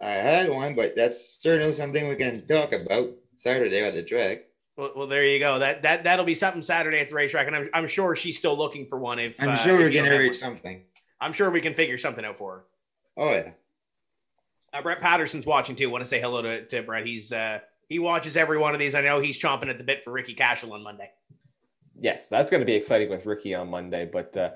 [0.00, 4.44] I had one, but that's certainly something we can talk about Saturday at the track.
[4.76, 5.58] Well, well, there you go.
[5.58, 8.56] That that that'll be something Saturday at the racetrack, and I'm I'm sure she's still
[8.56, 9.18] looking for one.
[9.18, 10.82] If I'm uh, sure if we're you don't gonna have something.
[11.20, 12.64] I'm sure we can figure something out for her.
[13.18, 13.50] Oh yeah.
[14.72, 15.90] Uh, Brett Patterson's watching too.
[15.90, 17.04] Want to say hello to, to Brett?
[17.04, 17.58] He's uh,
[17.88, 18.94] he watches every one of these.
[18.94, 21.10] I know he's chomping at the bit for Ricky Cashel on Monday.
[22.00, 24.08] Yes, that's going to be exciting with Ricky on Monday.
[24.10, 24.50] But uh,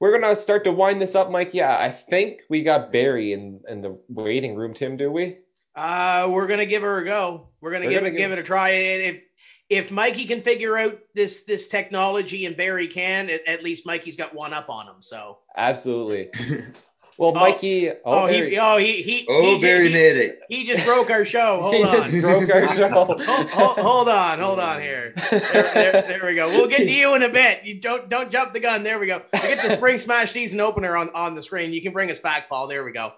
[0.00, 1.54] we're going to start to wind this up, Mike.
[1.54, 5.38] Yeah, I think we got Barry in, in the waiting room, Tim, do we?
[5.76, 7.46] Uh, we're gonna give her a go.
[7.60, 8.70] We're gonna We're give gonna it give- give it a try.
[8.70, 9.22] And if
[9.68, 14.16] if Mikey can figure out this this technology and Barry can, at, at least Mikey's
[14.16, 14.96] got one up on him.
[15.00, 16.30] So Absolutely.
[17.20, 17.90] Well, Oh, Mikey.
[17.90, 18.50] Oh, oh, Barry.
[18.50, 20.40] he oh he he oh, he, Barry he, made it.
[20.48, 21.60] he just broke our show.
[21.60, 22.10] Hold he on.
[22.10, 22.88] just broke our show.
[22.92, 25.12] hold, hold, hold on, hold on here.
[25.30, 26.48] There, there, there we go.
[26.48, 27.62] We'll get to you in a bit.
[27.64, 28.82] You don't don't jump the gun.
[28.82, 29.20] There we go.
[29.34, 31.74] We get the spring smash season opener on, on the screen.
[31.74, 32.68] You can bring us back, Paul.
[32.68, 33.12] There we go.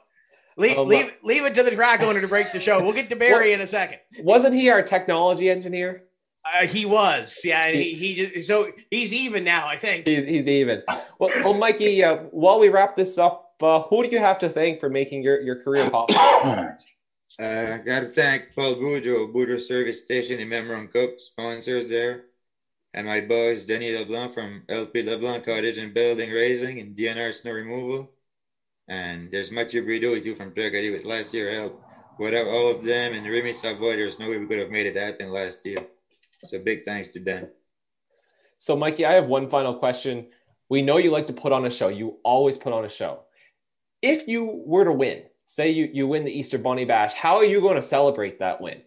[0.56, 2.82] Leave, Um, leave, leave it to the track owner to break the show.
[2.82, 3.98] We'll get to Barry in a second.
[4.18, 6.02] Wasn't he our technology engineer?
[6.44, 7.66] Uh, he was, yeah.
[7.66, 9.68] And he, he just so he's even now.
[9.68, 10.08] I think.
[10.08, 10.82] He's, he's even.
[11.20, 14.48] Well, well Mikey, uh, while we wrap this up, uh, who do you have to
[14.48, 16.76] thank for making your, your career possible?
[17.40, 22.24] Uh, I gotta thank Paul Boudreau, Boudreau Service Station in Memramcook, sponsors there.
[22.92, 27.52] And my boss, Denis LeBlanc from LP LeBlanc Cottage and Building Raising and DNR Snow
[27.52, 28.12] Removal.
[28.88, 31.82] And there's Mathieu Brideau too from Tracadie with last year help.
[32.18, 34.96] Without all of them and Remy Savoy, there's no way we could have made it
[34.96, 35.86] happen last year.
[36.44, 37.48] So big thanks to them.
[38.58, 40.28] So, Mikey, I have one final question.
[40.68, 41.88] We know you like to put on a show.
[41.88, 43.24] You always put on a show.
[44.02, 47.44] If you were to win, say you, you win the Easter Bunny Bash, how are
[47.44, 48.82] you going to celebrate that win?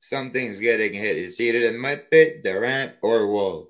[0.00, 1.16] Something's getting hit.
[1.16, 3.68] It's either the pit, the or wall.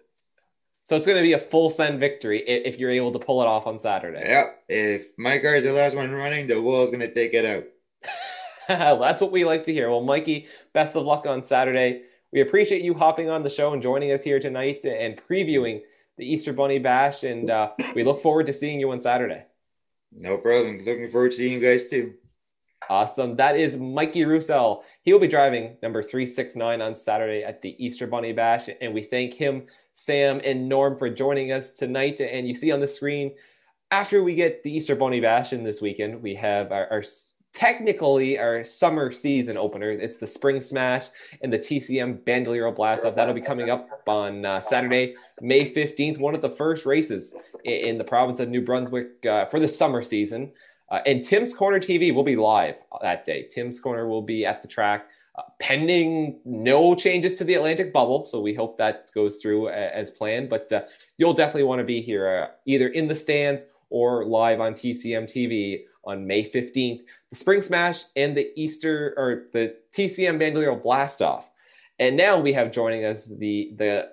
[0.87, 3.47] So it's going to be a full send victory if you're able to pull it
[3.47, 4.23] off on Saturday.
[4.27, 4.63] Yep.
[4.69, 7.65] If my car is the last one running, the wall's gonna take it out.
[8.69, 9.89] That's what we like to hear.
[9.89, 12.03] Well, Mikey, best of luck on Saturday.
[12.33, 15.83] We appreciate you hopping on the show and joining us here tonight and previewing
[16.17, 17.23] the Easter Bunny Bash.
[17.23, 19.45] And uh, we look forward to seeing you on Saturday.
[20.13, 20.79] No problem.
[20.79, 22.15] Looking forward to seeing you guys too.
[22.89, 23.37] Awesome.
[23.37, 24.83] That is Mikey Roussel.
[25.03, 28.69] He will be driving number 369 on Saturday at the Easter Bunny Bash.
[28.81, 32.21] And we thank him, Sam, and Norm for joining us tonight.
[32.21, 33.37] And you see on the screen,
[33.93, 37.05] after we get the Easter Bunny Bash in this weekend, we have our, our
[37.53, 39.91] technically our summer season opener.
[39.91, 41.07] It's the Spring Smash
[41.43, 43.15] and the TCM Bandolero Blast Off.
[43.15, 47.73] That'll be coming up on uh, Saturday, May 15th, one of the first races in,
[47.73, 50.53] in the province of New Brunswick uh, for the summer season.
[50.91, 53.47] Uh, and Tim's Corner TV will be live that day.
[53.49, 55.07] Tim's Corner will be at the track.
[55.37, 59.91] Uh, pending no changes to the Atlantic bubble, so we hope that goes through uh,
[59.95, 60.51] as planned.
[60.51, 60.83] But uh,
[61.19, 65.83] you'll definitely want to be here, either in the stands or live on TCM TV
[66.05, 67.01] on May 15th,
[67.31, 71.51] the Spring Smash and the Easter or the TCM Bandolero Blast Off.
[71.99, 74.13] And now we have joining us the the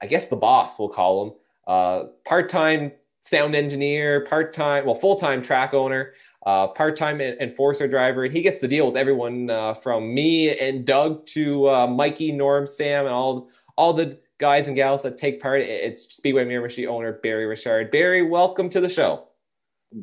[0.00, 1.32] I guess the boss we'll call him,
[1.66, 2.92] uh, part-time
[3.22, 6.12] sound engineer, part-time well full-time track owner,
[6.46, 10.84] uh, part-time enforcer driver, and he gets to deal with everyone uh, from me and
[10.84, 15.40] Doug to uh, Mikey, Norm, Sam, and all all the guys and gals that take
[15.40, 15.60] part.
[15.62, 17.90] It's Speedway Mirror Miramichi owner Barry Richard.
[17.90, 19.26] Barry, welcome to the show.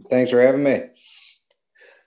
[0.09, 0.83] Thanks for having me.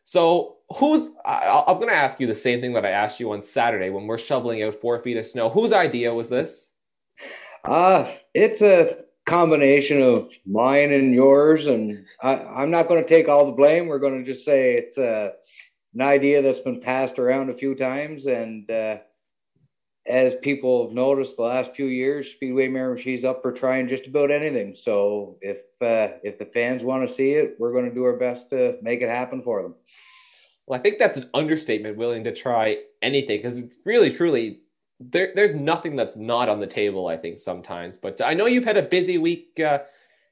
[0.05, 3.33] So, who's I, am going to ask you the same thing that I asked you
[3.33, 5.49] on Saturday when we're shoveling out four feet of snow.
[5.49, 6.71] Whose idea was this?
[7.65, 13.29] Uh, it's a combination of mine and yours, and I, am not going to take
[13.29, 13.87] all the blame.
[13.87, 15.31] We're going to just say it's uh,
[15.95, 18.99] an idea that's been passed around a few times, and uh,
[20.07, 24.31] as people have noticed the last few years, Speedway Miramichi's up for trying just about
[24.31, 24.77] anything.
[24.81, 28.17] So if uh, if the fans want to see it, we're going to do our
[28.17, 29.75] best to make it happen for them.
[30.67, 34.61] Well, I think that's an understatement, willing to try anything, because really, truly,
[35.01, 37.07] there, there's nothing that's not on the table.
[37.07, 39.59] I think sometimes, but I know you've had a busy week.
[39.59, 39.81] Uh,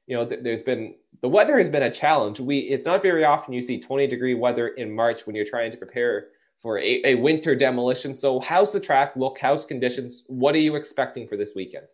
[0.05, 2.39] you know, th- there's been the weather has been a challenge.
[2.39, 5.71] We it's not very often you see 20 degree weather in March when you're trying
[5.71, 6.27] to prepare
[6.63, 8.15] for a, a winter demolition.
[8.15, 9.37] So, how's the track look?
[9.39, 10.23] How's conditions?
[10.27, 11.85] What are you expecting for this weekend?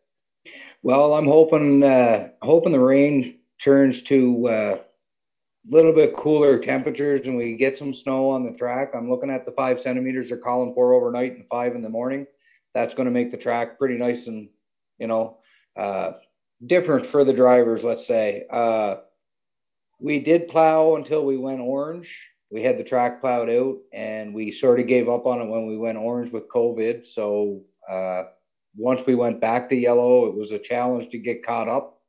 [0.82, 4.78] Well, I'm hoping uh, hoping the rain turns to a uh,
[5.70, 8.92] little bit cooler temperatures and we get some snow on the track.
[8.96, 12.26] I'm looking at the five centimeters they're calling for overnight and five in the morning.
[12.74, 14.48] That's going to make the track pretty nice and
[15.00, 15.40] you know
[15.78, 16.14] uh,
[16.66, 17.84] different for the drivers.
[17.84, 18.96] Let's say uh,
[20.00, 22.08] we did plow until we went orange
[22.52, 25.68] we had the track plowed out and we sort of gave up on it when
[25.68, 27.04] we went orange with COVID.
[27.14, 28.24] So uh,
[28.76, 32.02] once we went back to yellow, it was a challenge to get caught up.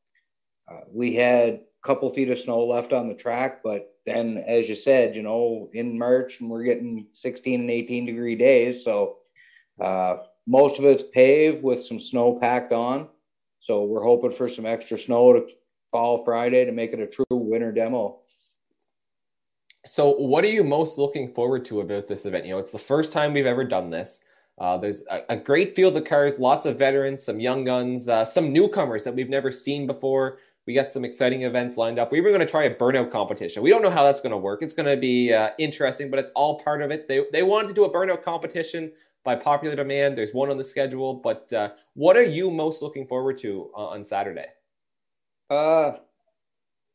[0.70, 4.66] Uh, we had a couple feet of snow left on the track, but then, as
[4.66, 8.82] you said, you know, in March and we're getting 16 and 18 degree days.
[8.84, 9.16] So
[9.82, 13.08] uh, most of it's paved with some snow packed on.
[13.62, 15.46] So we're hoping for some extra snow to
[15.90, 18.20] fall Friday to make it a true winter demo.
[19.86, 22.44] So, what are you most looking forward to about this event?
[22.44, 24.22] You know, it's the first time we've ever done this.
[24.58, 28.26] Uh, there's a, a, great field of cars, lots of veterans, some young guns, uh,
[28.26, 30.38] some newcomers that we've never seen before.
[30.66, 32.12] We got some exciting events lined up.
[32.12, 33.62] We were going to try a burnout competition.
[33.62, 34.60] We don't know how that's going to work.
[34.62, 37.08] It's going to be uh, interesting, but it's all part of it.
[37.08, 38.92] They they wanted to do a burnout competition
[39.24, 40.16] by popular demand.
[40.16, 43.86] There's one on the schedule, but uh, what are you most looking forward to uh,
[43.86, 44.46] on Saturday?
[45.48, 45.92] Uh,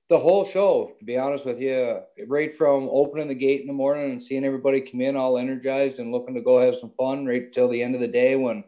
[0.10, 3.74] the whole show, to be honest with you, right from opening the gate in the
[3.74, 7.26] morning and seeing everybody come in all energized and looking to go have some fun
[7.26, 8.64] right till the end of the day when,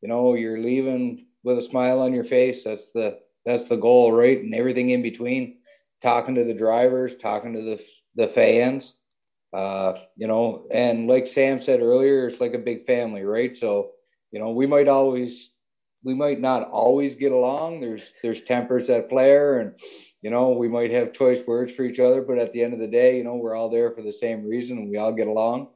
[0.00, 2.62] you know, you're leaving with a smile on your face.
[2.64, 4.38] That's the that's the goal, right?
[4.38, 5.58] And everything in between,
[6.02, 7.78] talking to the drivers, talking to the
[8.16, 8.92] the fans,
[9.52, 13.52] uh, you know, and like Sam said earlier, it's like a big family, right?
[13.58, 13.92] So,
[14.30, 15.50] you know, we might always
[16.02, 17.80] we might not always get along.
[17.80, 19.74] There's there's tempers that flare and
[20.22, 22.80] you know, we might have choice words for each other, but at the end of
[22.80, 25.28] the day, you know, we're all there for the same reason and we all get
[25.28, 25.68] along.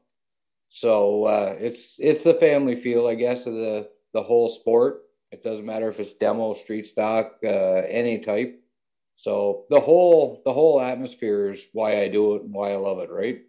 [0.71, 5.03] So uh, it's it's the family feel, I guess, of the the whole sport.
[5.31, 8.61] It doesn't matter if it's demo, street stock, uh, any type.
[9.19, 12.99] So the whole the whole atmosphere is why I do it and why I love
[12.99, 13.43] it, right?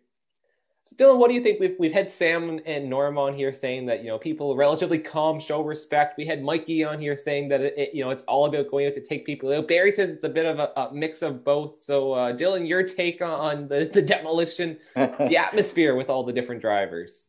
[0.85, 1.61] So Dylan, what do you think?
[1.61, 5.39] We've we've had Sam and Norm on here saying that you know people relatively calm,
[5.39, 6.17] show respect.
[6.17, 8.87] We had Mikey on here saying that it, it, you know it's all about going
[8.87, 9.67] out to take people out.
[9.69, 11.81] Barry says it's a bit of a, a mix of both.
[11.81, 16.59] So uh, Dylan, your take on the the demolition, the atmosphere with all the different
[16.59, 17.27] drivers.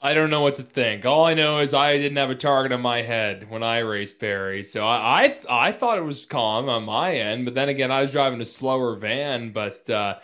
[0.00, 1.04] I don't know what to think.
[1.04, 4.20] All I know is I didn't have a target on my head when I raced
[4.20, 7.46] Barry, so I I, I thought it was calm on my end.
[7.46, 9.90] But then again, I was driving a slower van, but.
[9.90, 10.20] Uh,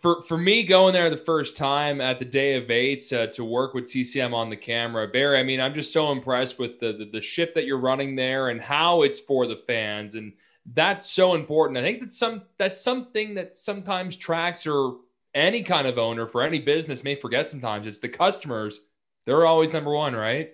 [0.00, 3.44] for for me going there the first time at the day of eights uh, to
[3.44, 5.38] work with TCM on the camera, Barry.
[5.38, 8.48] I mean, I'm just so impressed with the, the, the ship that you're running there
[8.48, 10.32] and how it's for the fans, and
[10.74, 11.78] that's so important.
[11.78, 14.96] I think that's some that's something that sometimes tracks or
[15.34, 17.48] any kind of owner for any business may forget.
[17.48, 18.80] Sometimes it's the customers;
[19.24, 20.52] they're always number one, right?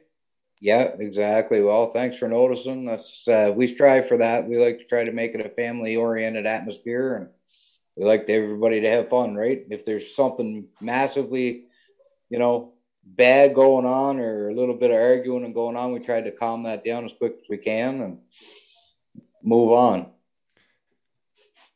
[0.61, 1.63] Yeah, exactly.
[1.63, 2.85] Well, thanks for noticing.
[2.85, 4.47] That's uh, we strive for that.
[4.47, 7.29] We like to try to make it a family oriented atmosphere and
[7.97, 9.65] we like everybody to have fun, right?
[9.71, 11.65] If there's something massively,
[12.29, 12.75] you know,
[13.05, 16.31] bad going on or a little bit of arguing and going on, we try to
[16.31, 18.19] calm that down as quick as we can and
[19.43, 20.07] move on.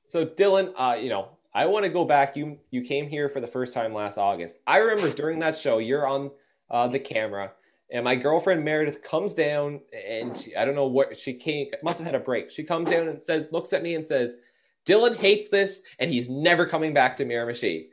[0.09, 2.37] So Dylan, uh, you know, I want to go back.
[2.37, 4.59] You you came here for the first time last August.
[4.67, 6.31] I remember during that show, you're on
[6.69, 7.53] uh, the camera,
[7.91, 11.69] and my girlfriend Meredith comes down, and she, I don't know what she came.
[11.83, 12.51] Must have had a break.
[12.51, 14.37] She comes down and says, looks at me and says,
[14.91, 17.89] "Dylan hates this, and he's never coming back to Miramichi."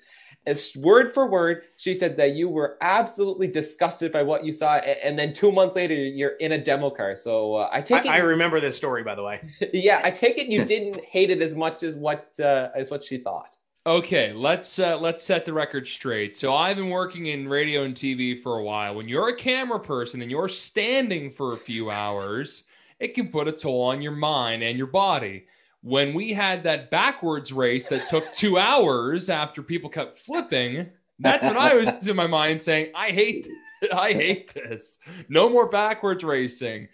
[0.47, 1.63] It's word for word.
[1.75, 5.75] She said that you were absolutely disgusted by what you saw, and then two months
[5.75, 7.17] later, you're in a demo car.
[7.17, 8.17] So uh, I take I, it.
[8.17, 9.41] I remember this story, by the way.
[9.73, 13.03] yeah, I take it you didn't hate it as much as what uh, as what
[13.03, 13.57] she thought.
[13.85, 16.37] Okay, let's uh, let's set the record straight.
[16.37, 18.95] So I've been working in radio and TV for a while.
[18.95, 22.63] When you're a camera person and you're standing for a few hours,
[22.99, 25.45] it can put a toll on your mind and your body.
[25.87, 30.89] When we had that backwards race that took two hours after people kept flipping,
[31.19, 33.47] that's when I was in my mind saying, "I hate,
[33.93, 34.97] I hate this.
[35.29, 36.89] No more backwards racing."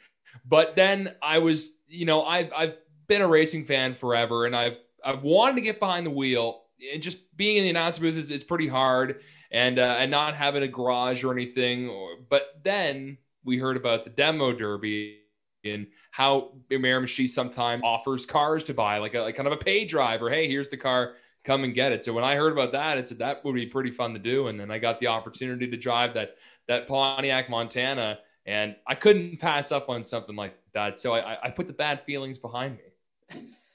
[0.46, 2.76] But then I was, you know, I've I've
[3.08, 7.02] been a racing fan forever, and I've I've wanted to get behind the wheel and
[7.02, 9.22] just being in the announcer booth is it's pretty hard
[9.52, 14.04] and uh, and not having a garage or anything or, but then we heard about
[14.04, 15.20] the demo derby
[15.66, 19.86] and how Miramichi sometimes offers cars to buy like a like kind of a pay
[19.86, 21.14] driver hey here's the car
[21.44, 23.66] come and get it so when I heard about that it said that would be
[23.66, 26.36] pretty fun to do and then I got the opportunity to drive that
[26.68, 31.50] that Pontiac Montana and I couldn't pass up on something like that so I, I
[31.50, 32.94] put the bad feelings behind me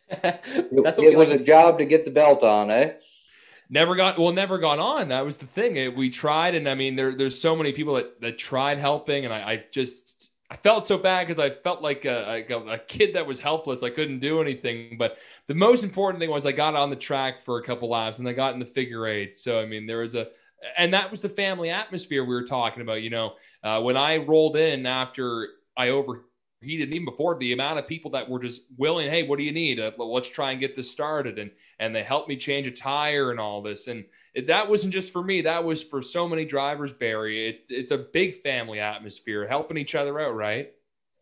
[0.22, 1.40] That's it was like.
[1.40, 2.92] a job to get the belt on, eh?
[3.70, 5.08] Never got well, never got on.
[5.08, 5.76] That was the thing.
[5.76, 9.26] It, we tried, and I mean, there, there's so many people that, that tried helping,
[9.26, 10.17] and I, I just
[10.50, 13.82] I felt so bad because I felt like a, a, a, kid that was helpless.
[13.82, 14.96] I couldn't do anything.
[14.98, 18.18] But the most important thing was I got on the track for a couple laps,
[18.18, 19.36] and I got in the figure eight.
[19.36, 20.28] So I mean, there was a
[20.76, 23.02] and that was the family atmosphere we were talking about.
[23.02, 26.24] You know, uh, when I rolled in after I over
[26.60, 29.44] he didn't even before the amount of people that were just willing hey what do
[29.44, 32.66] you need uh, let's try and get this started and and they helped me change
[32.66, 34.04] a tire and all this and
[34.46, 35.42] that wasn't just for me.
[35.42, 37.48] That was for so many drivers barry.
[37.48, 40.72] It, it's a big family atmosphere helping each other out right?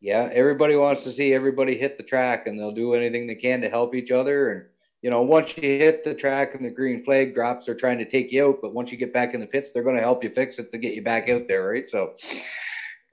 [0.00, 3.60] Yeah everybody wants to see everybody hit the track and they'll do anything they can
[3.62, 4.52] to help each other.
[4.52, 4.64] And
[5.02, 8.10] you know once you hit the track and the green flag drops they're trying to
[8.10, 10.24] take you out but once you get back in the pits they're going to help
[10.24, 11.88] you fix it to get you back out there right?
[11.88, 12.14] So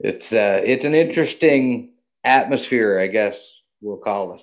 [0.00, 1.92] it's uh it's an interesting
[2.24, 3.36] atmosphere, I guess
[3.80, 4.40] we'll call it.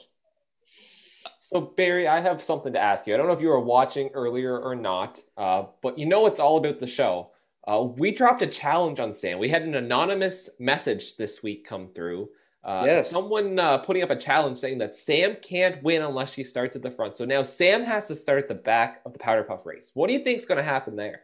[1.52, 3.14] So, Barry, I have something to ask you.
[3.14, 6.40] I don't know if you were watching earlier or not, uh, but you know it's
[6.40, 7.32] all about the show.
[7.68, 9.38] Uh, we dropped a challenge on Sam.
[9.38, 12.30] We had an anonymous message this week come through.
[12.64, 13.10] Uh, yes.
[13.10, 16.84] Someone uh, putting up a challenge saying that Sam can't win unless she starts at
[16.84, 17.18] the front.
[17.18, 19.91] So now Sam has to start at the back of the powder puff race.
[19.94, 21.23] What do you think is going to happen there?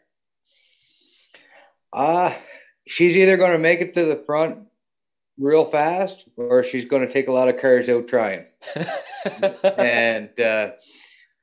[1.93, 2.33] Uh,
[2.85, 4.66] she's either going to make it to the front
[5.39, 8.45] real fast or she's going to take a lot of cars out trying.
[9.77, 10.71] and uh,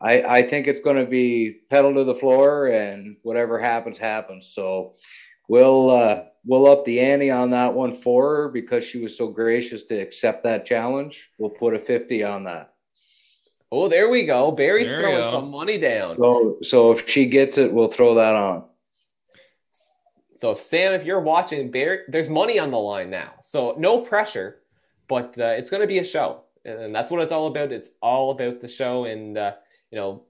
[0.01, 4.51] I, I think it's going to be pedal to the floor and whatever happens, happens.
[4.55, 4.95] So
[5.49, 9.29] we'll, uh, we'll up the ante on that one for her because she was so
[9.29, 11.19] gracious to accept that challenge.
[11.39, 12.73] We'll put a 50 on that.
[13.71, 14.53] Oh, there we go.
[14.53, 16.17] Barry's there throwing some money down.
[16.17, 18.65] So, so if she gets it, we'll throw that on.
[20.45, 23.33] So if Sam, if you're watching, Bear, there's money on the line now.
[23.41, 24.61] So no pressure,
[25.09, 27.73] but uh, it's going to be a show, and that's what it's all about.
[27.73, 29.53] It's all about the show, and uh,
[29.91, 30.25] you know,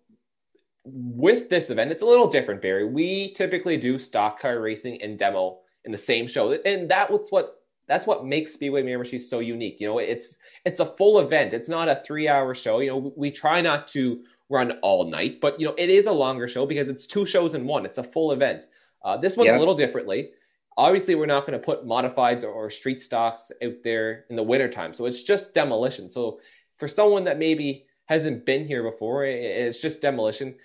[0.85, 2.87] with this event, it's a little different, Barry.
[2.87, 7.27] We typically do stock car racing and demo in the same show, and that was
[7.31, 9.81] what that's what makes Speedway Miramichi so unique.
[9.81, 11.53] You know, it's it's a full event.
[11.55, 12.79] It's not a three hour show.
[12.79, 16.13] You know, we try not to run all night, but you know, it is a
[16.13, 17.85] longer show because it's two shows in one.
[17.85, 18.67] It's a full event.
[19.05, 19.59] Uh, this one's yeah.
[19.59, 20.31] a little differently.
[20.77, 24.43] Obviously, we're not going to put modifieds or, or, street stocks out there in the
[24.43, 24.93] wintertime.
[24.93, 26.11] So it's just demolition.
[26.11, 26.41] So
[26.79, 30.57] for someone that maybe hasn't been here before, it's just demolition.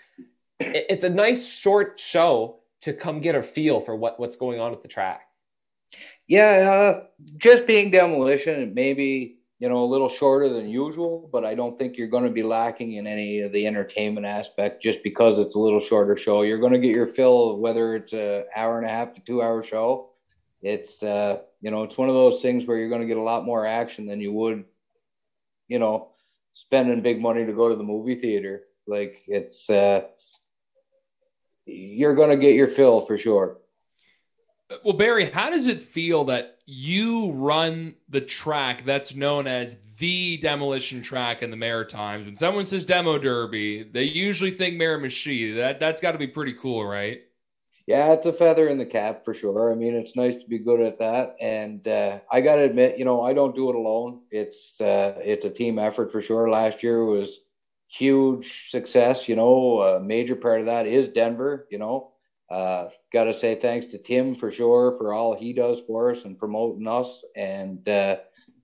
[0.60, 4.72] It's a nice short show to come get a feel for what, what's going on
[4.72, 5.22] at the track.
[6.28, 7.04] Yeah, uh,
[7.38, 11.98] just being demolition, maybe you know, a little shorter than usual, but I don't think
[11.98, 15.60] you're going to be lacking in any of the entertainment aspect just because it's a
[15.60, 16.44] little shorter show.
[16.44, 19.42] You're going to get your fill, whether it's a hour and a half to two
[19.42, 20.12] hour show.
[20.62, 23.22] It's, uh, you know, it's one of those things where you're going to get a
[23.22, 24.64] lot more action than you would,
[25.68, 26.12] you know,
[26.54, 28.64] spending big money to go to the movie theater.
[28.88, 30.08] Like it's, uh,
[31.66, 33.58] you're going to get your fill for sure.
[34.86, 40.38] Well, Barry, how does it feel that you run the track that's known as the
[40.38, 42.26] demolition track in the Maritimes.
[42.26, 45.56] When someone says demo derby, they usually think Miramichi.
[45.56, 47.22] That that's got to be pretty cool, right?
[47.88, 49.72] Yeah, it's a feather in the cap for sure.
[49.72, 53.00] I mean, it's nice to be good at that, and uh, I got to admit,
[53.00, 54.22] you know, I don't do it alone.
[54.30, 56.52] It's uh, it's a team effort for sure.
[56.52, 57.30] Last year was
[57.88, 59.28] huge success.
[59.28, 61.68] You know, a major part of that is Denver.
[61.72, 62.12] You know,
[62.52, 66.20] uh, got to say thanks to Tim for sure for all he does for us
[66.26, 67.08] and promoting us.
[67.36, 68.18] And, uh,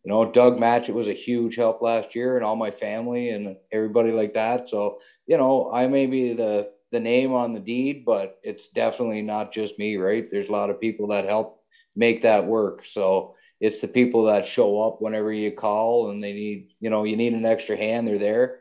[0.04, 3.30] you know, Doug Match, it was a huge help last year and all my family
[3.30, 4.68] and everybody like that.
[4.70, 9.22] So, you know, I may be the, the name on the deed, but it's definitely
[9.22, 10.30] not just me, right?
[10.32, 11.62] There's a lot of people that help
[11.96, 12.84] make that work.
[12.94, 17.04] So it's the people that show up whenever you call and they need, you know,
[17.04, 18.60] you need an extra hand, they're there.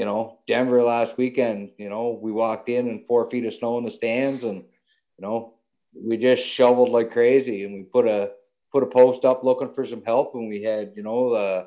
[0.00, 3.76] You know, Denver last weekend, you know, we walked in and four feet of snow
[3.76, 5.52] in the stands and, you know,
[5.94, 8.30] we just shoveled like crazy and we put a,
[8.72, 10.34] put a post up looking for some help.
[10.34, 11.66] And we had, you know, uh,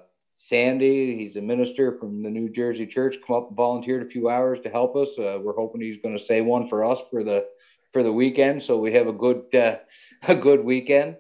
[0.50, 4.30] Sandy, he's a minister from the New Jersey church, come up and volunteered a few
[4.30, 5.10] hours to help us.
[5.16, 7.46] Uh, we're hoping he's going to say one for us for the,
[7.92, 8.64] for the weekend.
[8.64, 9.76] So we have a good, uh,
[10.28, 11.18] a good weekend.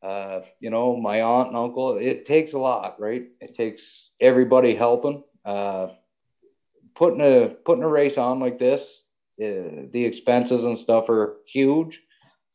[0.00, 3.24] Uh, you know, my aunt and uncle, it takes a lot, right?
[3.40, 3.82] It takes
[4.20, 5.24] everybody helping.
[5.44, 5.88] Uh,
[7.02, 8.80] putting a putting a race on like this,
[9.42, 11.98] uh, the expenses and stuff are huge.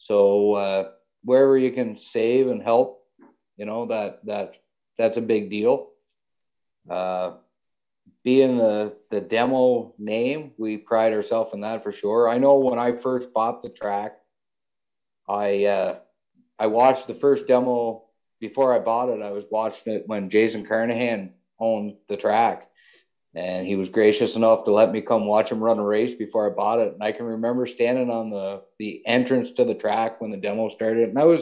[0.05, 0.91] So uh,
[1.25, 3.03] wherever you can save and help,
[3.57, 4.53] you know that that
[4.97, 5.89] that's a big deal.
[6.89, 7.31] Uh,
[8.23, 12.29] being the the demo name, we pride ourselves in that for sure.
[12.29, 14.13] I know when I first bought the track,
[15.27, 15.99] I uh,
[16.57, 18.05] I watched the first demo
[18.39, 19.21] before I bought it.
[19.21, 22.66] I was watching it when Jason Carnahan owned the track,
[23.37, 26.49] and he was gracious enough to let me come watch him run a race before
[26.49, 26.93] I bought it.
[26.93, 30.71] And I can remember standing on the the entrance to the track when the demo
[30.71, 31.41] started, and I was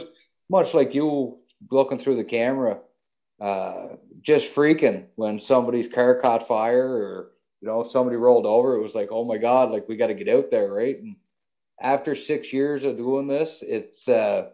[0.50, 1.38] much like you
[1.70, 2.80] looking through the camera,
[3.40, 3.88] uh,
[4.22, 7.30] just freaking when somebody's car caught fire or
[7.62, 8.76] you know somebody rolled over.
[8.76, 10.98] It was like, oh my god, like we got to get out there, right?
[10.98, 11.16] And
[11.80, 14.50] after six years of doing this, it's uh,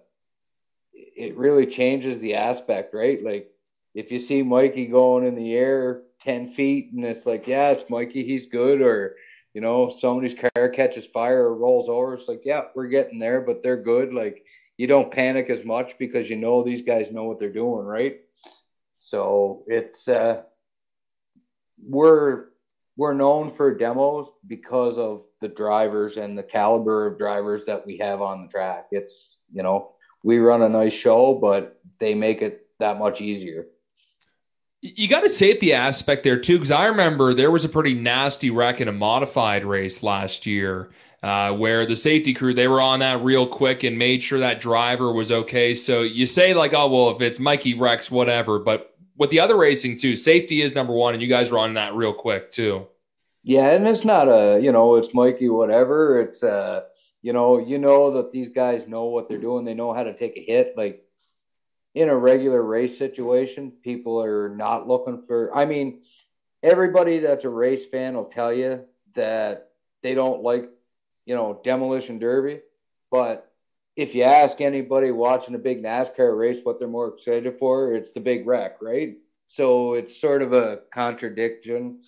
[0.93, 3.21] it really changes the aspect, right?
[3.21, 3.51] Like
[3.97, 7.89] if you see Mikey going in the air 10 feet and it's like, yeah, it's
[7.91, 8.81] Mikey, he's good.
[8.81, 9.17] Or,
[9.55, 12.15] you know, somebody's car catches fire or rolls over.
[12.15, 14.13] It's like, yeah, we're getting there, but they're good.
[14.13, 14.45] Like,
[14.77, 18.21] you don't panic as much because you know these guys know what they're doing, right?
[19.01, 20.43] So it's, uh,
[21.85, 22.47] we're,
[22.97, 27.99] we're known for demos because of the drivers and the caliber of drivers that we
[27.99, 28.87] have on the track.
[28.91, 29.93] It's, you know,
[30.23, 33.67] we run a nice show, but they make it that much easier.
[34.85, 38.51] You got a safety aspect there too, because I remember there was a pretty nasty
[38.51, 40.91] wreck in a modified race last year,
[41.23, 44.61] uh, where the safety crew they were on that real quick and made sure that
[44.61, 45.77] driver was okay.
[45.77, 48.59] So you say like, oh well, if it's Mikey Rex, whatever.
[48.59, 51.75] But with the other racing too, safety is number one, and you guys were on
[51.75, 52.89] that real quick too.
[53.45, 56.21] Yeah, and it's not a you know it's Mikey whatever.
[56.21, 56.83] It's uh
[57.23, 59.65] you know you know that these guys know what they're doing.
[59.65, 60.75] They know how to take a hit.
[60.77, 61.05] Like
[61.95, 65.55] in a regular race situation, people are not looking for.
[65.55, 66.03] I mean,
[66.63, 68.81] everybody that's a race fan will tell you
[69.15, 69.71] that
[70.03, 70.69] they don't like,
[71.27, 72.61] you know, demolition derby.
[73.11, 73.53] But
[73.97, 78.13] if you ask anybody watching a big NASCAR race what they're more excited for, it's
[78.15, 79.17] the big wreck, right?
[79.55, 82.01] So it's sort of a contradiction,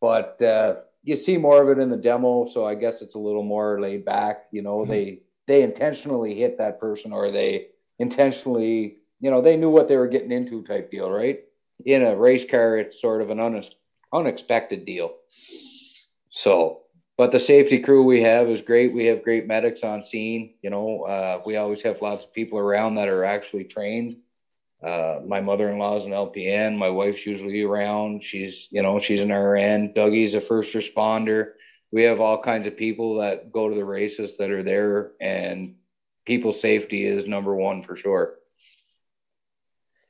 [0.00, 2.48] but uh, you see more of it in the demo.
[2.52, 4.46] So I guess it's a little more laid back.
[4.50, 4.90] You know, mm-hmm.
[4.90, 9.96] they they intentionally hit that person or they intentionally you know, they knew what they
[9.96, 11.40] were getting into type deal, right?
[11.84, 13.64] In a race car, it's sort of an un-
[14.12, 15.14] unexpected deal.
[16.30, 16.82] So,
[17.16, 18.92] but the safety crew we have is great.
[18.92, 20.54] We have great medics on scene.
[20.62, 24.18] You know, uh, we always have lots of people around that are actually trained.
[24.84, 26.78] Uh, my mother-in-law is an LPN.
[26.78, 28.22] My wife's usually around.
[28.22, 29.92] She's, you know, she's an RN.
[29.94, 31.52] Dougie's a first responder.
[31.90, 35.74] We have all kinds of people that go to the races that are there, and
[36.24, 38.37] people's safety is number one for sure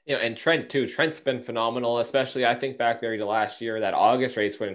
[0.09, 0.89] you know, and Trent too.
[0.89, 4.71] Trent's been phenomenal, especially I think back there to last year, that August race when,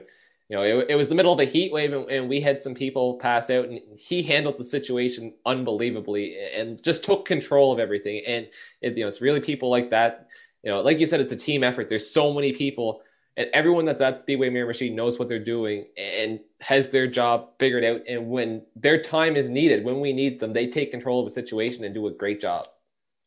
[0.47, 2.61] you know, it, it was the middle of a heat wave and, and, we had
[2.61, 7.79] some people pass out and he handled the situation unbelievably and just took control of
[7.79, 8.23] everything.
[8.27, 8.47] And
[8.81, 10.27] it, you know, it's really people like that.
[10.61, 11.89] You know, like you said, it's a team effort.
[11.89, 13.01] There's so many people
[13.35, 17.83] and everyone that's at Speedway Miramichi knows what they're doing and has their job figured
[17.83, 18.01] out.
[18.07, 21.31] And when their time is needed, when we need them, they take control of a
[21.31, 22.67] situation and do a great job.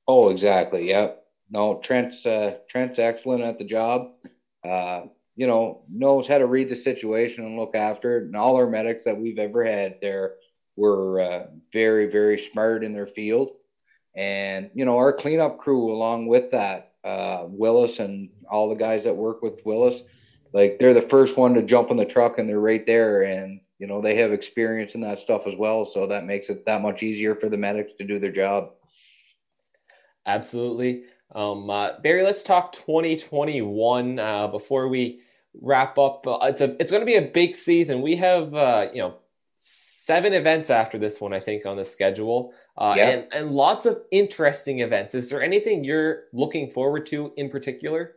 [0.06, 0.88] Oh, exactly.
[0.88, 4.12] Yep no, Trent's uh, Trent's excellent at the job.
[4.64, 5.02] Uh,
[5.36, 8.24] you know, knows how to read the situation and look after it.
[8.24, 10.34] And all our medics that we've ever had there
[10.76, 13.50] were uh, very, very smart in their field.
[14.16, 19.04] And, you know, our cleanup crew, along with that, uh, Willis and all the guys
[19.04, 20.00] that work with Willis,
[20.54, 23.24] like they're the first one to jump in the truck and they're right there.
[23.24, 25.90] And, you know, they have experience in that stuff as well.
[25.92, 28.70] So that makes it that much easier for the medics to do their job.
[30.24, 31.04] Absolutely.
[31.34, 35.20] Um, uh, Barry, let's talk 2021 uh, before we
[35.60, 36.26] wrap up.
[36.26, 38.02] Uh, it's a it's going to be a big season.
[38.02, 39.16] We have uh, you know
[39.58, 44.02] seven events after this one, I think, on the schedule, uh, and and lots of
[44.10, 45.14] interesting events.
[45.14, 48.16] Is there anything you're looking forward to in particular?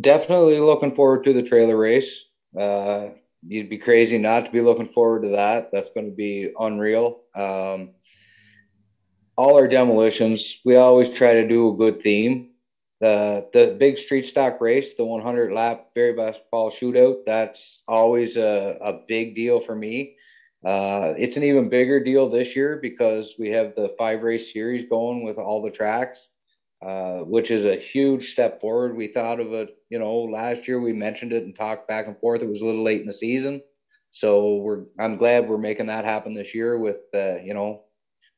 [0.00, 2.10] Definitely looking forward to the trailer race.
[2.58, 3.08] Uh,
[3.42, 5.70] you'd be crazy not to be looking forward to that.
[5.72, 7.20] That's going to be unreal.
[7.34, 7.90] Um,
[9.40, 12.50] all our demolitions, we always try to do a good theme.
[13.00, 18.36] The the big street stock race, the 100 lap very best fall shootout, that's always
[18.36, 20.16] a, a big deal for me.
[20.62, 24.86] Uh, it's an even bigger deal this year because we have the five race series
[24.90, 26.18] going with all the tracks,
[26.86, 28.94] uh, which is a huge step forward.
[28.94, 32.18] We thought of it, you know, last year we mentioned it and talked back and
[32.18, 32.42] forth.
[32.42, 33.62] It was a little late in the season,
[34.12, 37.84] so we're I'm glad we're making that happen this year with uh, you know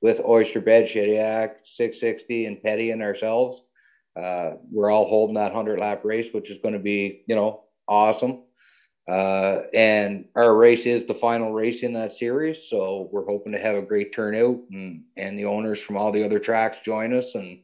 [0.02, 3.62] with Oyster Bed, Shediac, 660, and Petty and ourselves.
[4.20, 7.62] Uh, we're all holding that 100 lap race, which is going to be, you know,
[7.88, 8.42] awesome.
[9.08, 12.58] Uh, and our race is the final race in that series.
[12.68, 16.24] So we're hoping to have a great turnout and, and the owners from all the
[16.24, 17.60] other tracks join us and,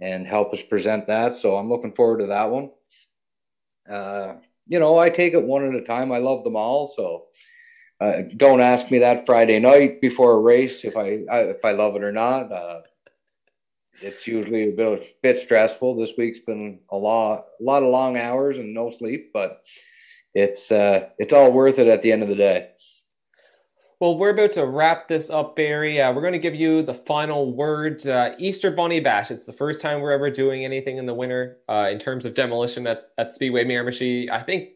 [0.00, 1.40] and help us present that.
[1.40, 2.70] So I'm looking forward to that one.
[3.90, 4.34] Uh,
[4.66, 6.12] you know, I take it one at a time.
[6.12, 6.92] I love them all.
[6.96, 7.26] So
[8.02, 11.72] uh, don't ask me that Friday night before a race if I, I if I
[11.72, 12.50] love it or not.
[12.50, 12.80] Uh,
[14.00, 15.94] it's usually a bit, a bit stressful.
[15.94, 19.62] This week's been a lot a lot of long hours and no sleep, but
[20.34, 22.70] it's uh, it's all worth it at the end of the day.
[24.00, 26.00] Well, we're about to wrap this up, Barry.
[26.00, 28.04] Uh, we're going to give you the final word.
[28.04, 29.30] Uh, Easter Bunny Bash.
[29.30, 32.34] It's the first time we're ever doing anything in the winter uh, in terms of
[32.34, 34.28] demolition at, at Speedway Miramichi.
[34.28, 34.70] I think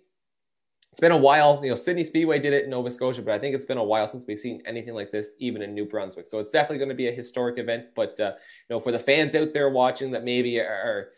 [0.97, 1.61] it's been a while.
[1.63, 3.85] You know, Sydney Speedway did it in Nova Scotia, but I think it's been a
[3.85, 6.27] while since we've seen anything like this, even in New Brunswick.
[6.27, 7.89] So it's definitely going to be a historic event.
[7.95, 8.33] But uh,
[8.71, 11.11] you know, for the fans out there watching that maybe are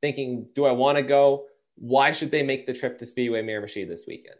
[0.00, 3.86] thinking, "Do I want to go?" Why should they make the trip to Speedway Miramichi
[3.86, 4.36] this weekend?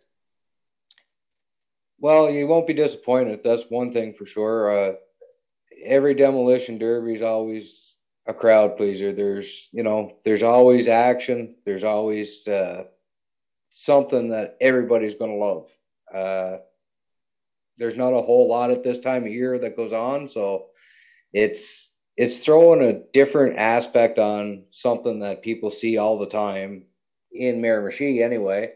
[1.98, 3.40] Well, you won't be disappointed.
[3.44, 4.88] That's one thing for sure.
[4.88, 4.92] Uh,
[5.84, 7.70] every demolition derby is always
[8.26, 9.12] a crowd pleaser.
[9.12, 11.56] There's, you know, there's always action.
[11.66, 12.84] There's always uh,
[13.84, 15.66] something that everybody's going to love.
[16.14, 16.58] Uh,
[17.78, 20.66] there's not a whole lot at this time of year that goes on, so
[21.32, 26.84] it's it's throwing a different aspect on something that people see all the time
[27.32, 28.72] in Miramichi anyway.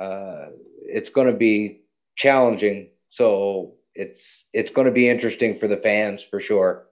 [0.00, 0.46] Uh,
[0.82, 1.80] it's going to be
[2.16, 6.86] challenging, so it's it's going to be interesting for the fans for sure.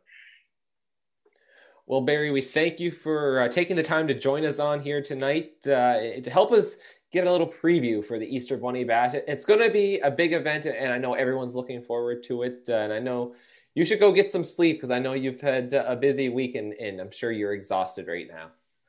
[1.87, 5.03] Well, Barry, we thank you for uh, taking the time to join us on here
[5.03, 6.77] tonight uh, to help us
[7.15, 9.15] get a little preview for the Easter Bunny Bash.
[9.15, 12.67] It's going to be a big event, and I know everyone's looking forward to it.
[12.69, 13.37] Uh, and I know
[13.75, 16.73] you should go get some sleep because I know you've had a busy week, and,
[16.75, 18.49] and I'm sure you're exhausted right now.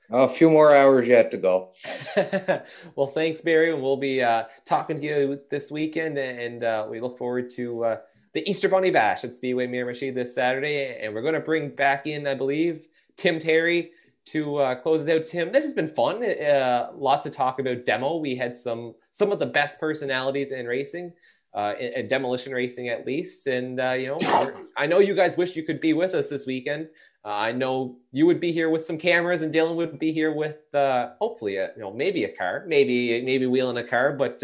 [0.10, 1.70] A few more hours yet to go.
[2.96, 3.72] well, thanks, Barry.
[3.72, 7.86] And we'll be uh, talking to you this weekend, and uh, we look forward to
[7.86, 7.98] uh,
[8.34, 11.00] the Easter Bunny Bash at Speedway Miramichi this Saturday.
[11.00, 12.88] And we're going to bring back in, I believe,
[13.18, 13.92] Tim Terry
[14.26, 16.24] to uh, close out, Tim, this has been fun.
[16.24, 18.18] Uh, lots of talk about demo.
[18.18, 21.14] We had some some of the best personalities in racing,
[21.54, 23.48] uh, in, in demolition racing at least.
[23.48, 26.46] And uh, you know, I know you guys wish you could be with us this
[26.46, 26.90] weekend.
[27.24, 30.34] Uh, I know you would be here with some cameras, and Dylan would be here
[30.34, 34.42] with uh, hopefully a you know maybe a car, maybe maybe wheeling a car, but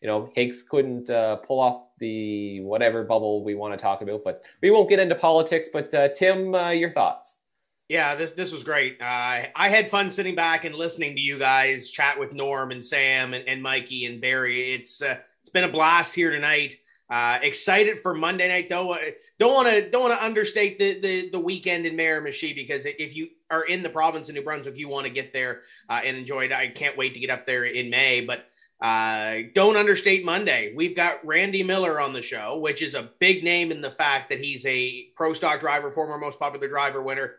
[0.00, 4.22] you know Higgs couldn't pull off the whatever bubble we want to talk about.
[4.24, 5.68] But we won't get into politics.
[5.72, 7.35] But Tim, your thoughts?
[7.88, 9.00] Yeah, this this was great.
[9.00, 9.04] Uh,
[9.54, 13.32] I had fun sitting back and listening to you guys chat with Norm and Sam
[13.32, 14.74] and, and Mikey and Barry.
[14.74, 16.74] It's uh, it's been a blast here tonight.
[17.08, 18.96] Uh, excited for Monday night though.
[19.38, 23.14] Don't want to don't want to understate the, the the weekend in Miramichi because if
[23.14, 26.16] you are in the province of New Brunswick, you want to get there uh, and
[26.16, 26.52] enjoy it.
[26.52, 28.46] I can't wait to get up there in May, but
[28.84, 30.74] uh, don't understate Monday.
[30.74, 34.28] We've got Randy Miller on the show, which is a big name in the fact
[34.30, 37.36] that he's a pro stock driver, former most popular driver winner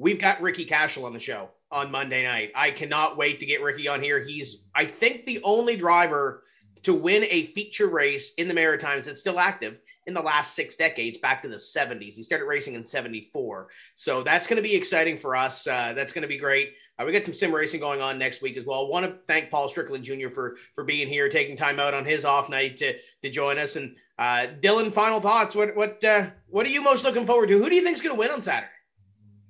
[0.00, 2.50] we've got Ricky Cashel on the show on Monday night.
[2.54, 4.18] I cannot wait to get Ricky on here.
[4.18, 6.42] He's, I think, the only driver
[6.82, 10.76] to win a feature race in the Maritimes that's still active in the last six
[10.76, 12.14] decades, back to the 70s.
[12.14, 13.68] He started racing in 74.
[13.94, 15.66] So that's going to be exciting for us.
[15.66, 16.70] Uh, that's going to be great.
[16.98, 18.86] Uh, we got some sim racing going on next week as well.
[18.86, 20.30] I Want to thank Paul Strickland Jr.
[20.30, 23.76] for for being here, taking time out on his off night to to join us.
[23.76, 25.54] And uh, Dylan, final thoughts.
[25.54, 27.58] What what uh, what are you most looking forward to?
[27.58, 28.70] Who do you think is going to win on Saturday?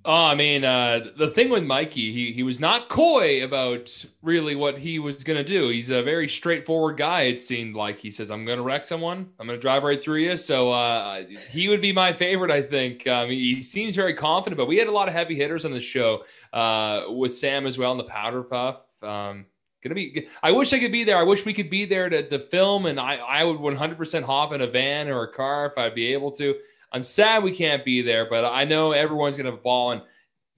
[0.02, 4.54] Oh, I mean, uh, the thing with Mikey, he, he was not coy about really
[4.54, 5.68] what he was going to do.
[5.68, 7.98] He's a very straightforward guy, it seemed like.
[7.98, 9.28] He says, I'm going to wreck someone.
[9.38, 10.38] I'm going to drive right through you.
[10.38, 13.06] So uh, he would be my favorite, I think.
[13.06, 15.82] Um, he seems very confident, but we had a lot of heavy hitters on the
[15.82, 16.24] show
[16.54, 18.76] uh, with Sam as well in the powder puff.
[19.02, 19.44] Um,
[19.82, 22.28] gonna be i wish i could be there i wish we could be there to,
[22.28, 25.78] to film and i i would 100% hop in a van or a car if
[25.78, 26.54] i'd be able to
[26.92, 30.02] I'm sad we can't be there, but I know everyone's gonna ball and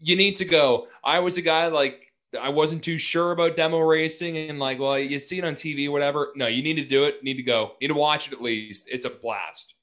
[0.01, 0.89] you need to go.
[1.05, 4.99] I was a guy like I wasn't too sure about demo racing and like, well,
[4.99, 6.33] you see it on TV, whatever.
[6.35, 7.23] No, you need to do it.
[7.23, 7.73] Need to go.
[7.81, 8.85] Need to watch it at least.
[8.91, 9.75] It's a blast.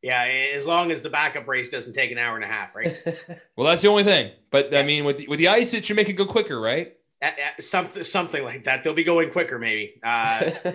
[0.00, 0.22] Yeah,
[0.54, 2.96] as long as the backup race doesn't take an hour and a half, right?
[3.56, 4.32] well, that's the only thing.
[4.50, 4.80] But yeah.
[4.80, 6.94] I mean, with the, with the ice, it should make it go quicker, right?
[7.60, 8.82] something something like that.
[8.82, 10.00] They'll be going quicker, maybe.
[10.02, 10.50] Uh,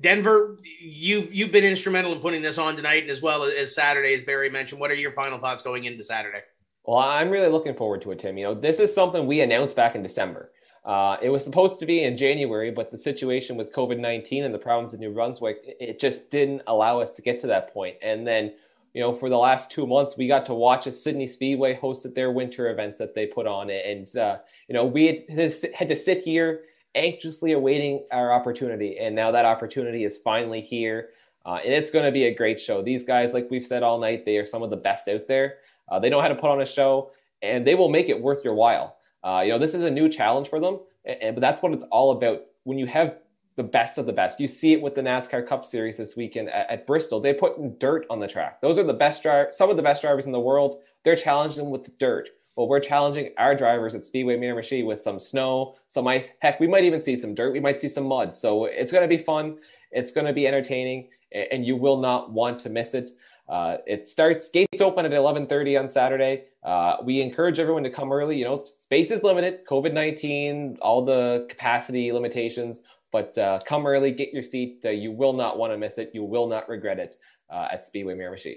[0.00, 4.14] Denver, you you've been instrumental in putting this on tonight and as well as Saturday,
[4.14, 4.80] as Barry mentioned.
[4.80, 6.40] What are your final thoughts going into Saturday?
[6.84, 8.36] Well, I'm really looking forward to it, Tim.
[8.36, 10.50] You know, this is something we announced back in December.
[10.84, 14.52] Uh, it was supposed to be in January, but the situation with COVID 19 and
[14.52, 17.96] the province of New Brunswick, it just didn't allow us to get to that point.
[18.02, 18.52] And then,
[18.92, 22.16] you know, for the last two months, we got to watch a Sydney Speedway hosted
[22.16, 23.70] their winter events that they put on.
[23.70, 25.24] And, uh, you know, we
[25.72, 26.62] had to sit here
[26.94, 28.98] anxiously awaiting our opportunity.
[28.98, 31.10] And now that opportunity is finally here.
[31.44, 32.82] Uh, and it's going to be a great show.
[32.82, 35.56] These guys, like we've said all night, they are some of the best out there.
[35.88, 37.10] Uh, they know how to put on a show,
[37.42, 38.96] and they will make it worth your while.
[39.24, 41.72] Uh, you know, this is a new challenge for them, and, and, but that's what
[41.72, 42.42] it's all about.
[42.64, 43.16] When you have
[43.56, 46.48] the best of the best, you see it with the NASCAR Cup Series this weekend
[46.48, 47.20] at, at Bristol.
[47.20, 48.60] They put dirt on the track.
[48.60, 50.80] Those are the best drivers, some of the best drivers in the world.
[51.04, 52.30] They're challenging them with dirt.
[52.56, 56.34] Well, we're challenging our drivers at Speedway Miramichi with some snow, some ice.
[56.40, 57.52] Heck, we might even see some dirt.
[57.52, 58.36] We might see some mud.
[58.36, 59.56] So it's going to be fun.
[59.90, 61.08] It's going to be entertaining,
[61.50, 63.12] and you will not want to miss it.
[63.48, 66.44] Uh, it starts gates open at 11:30 on Saturday.
[66.62, 68.36] Uh, we encourage everyone to come early.
[68.36, 69.66] You know, space is limited.
[69.66, 72.80] COVID 19, all the capacity limitations.
[73.10, 74.82] But uh, come early, get your seat.
[74.84, 76.10] Uh, you will not want to miss it.
[76.14, 77.16] You will not regret it
[77.50, 78.56] uh, at Speedway Miramichi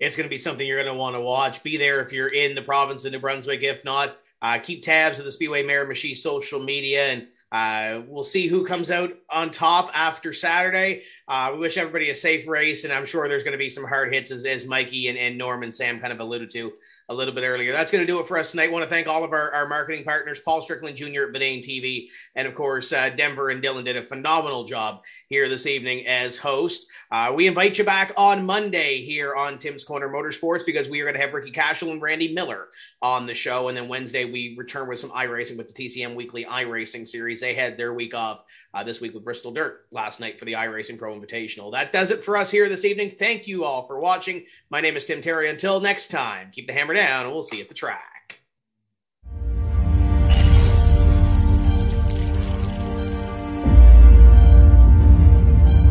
[0.00, 1.62] it's going to be something you're going to want to watch.
[1.62, 3.62] Be there if you're in the province of New Brunswick.
[3.62, 8.46] If not, uh, keep tabs of the Speedway Miramichi social media, and uh, we'll see
[8.46, 11.02] who comes out on top after Saturday.
[11.28, 13.84] Uh, we wish everybody a safe race, and I'm sure there's going to be some
[13.84, 16.72] hard hits, as, as Mikey and, and Norm and Sam kind of alluded to
[17.10, 17.72] a little bit earlier.
[17.72, 18.68] That's going to do it for us tonight.
[18.68, 21.24] I want to thank all of our, our marketing partners, Paul Strickland Jr.
[21.24, 25.48] at Bedane TV, and of course, uh, Denver and Dylan did a phenomenal job here
[25.48, 26.86] this evening as host.
[27.10, 31.04] Uh, we invite you back on Monday here on Tim's Corner Motorsports because we are
[31.04, 32.68] going to have Ricky Cashel and Randy Miller
[33.02, 33.68] on the show.
[33.68, 37.40] And then Wednesday, we return with some iRacing with the TCM Weekly iRacing series.
[37.40, 38.44] They had their week off
[38.74, 41.72] uh, this week with Bristol Dirt last night for the iRacing Pro Invitational.
[41.72, 43.10] That does it for us here this evening.
[43.10, 44.44] Thank you all for watching.
[44.70, 45.50] My name is Tim Terry.
[45.50, 48.19] Until next time, keep the hammer down and we'll see you at the track.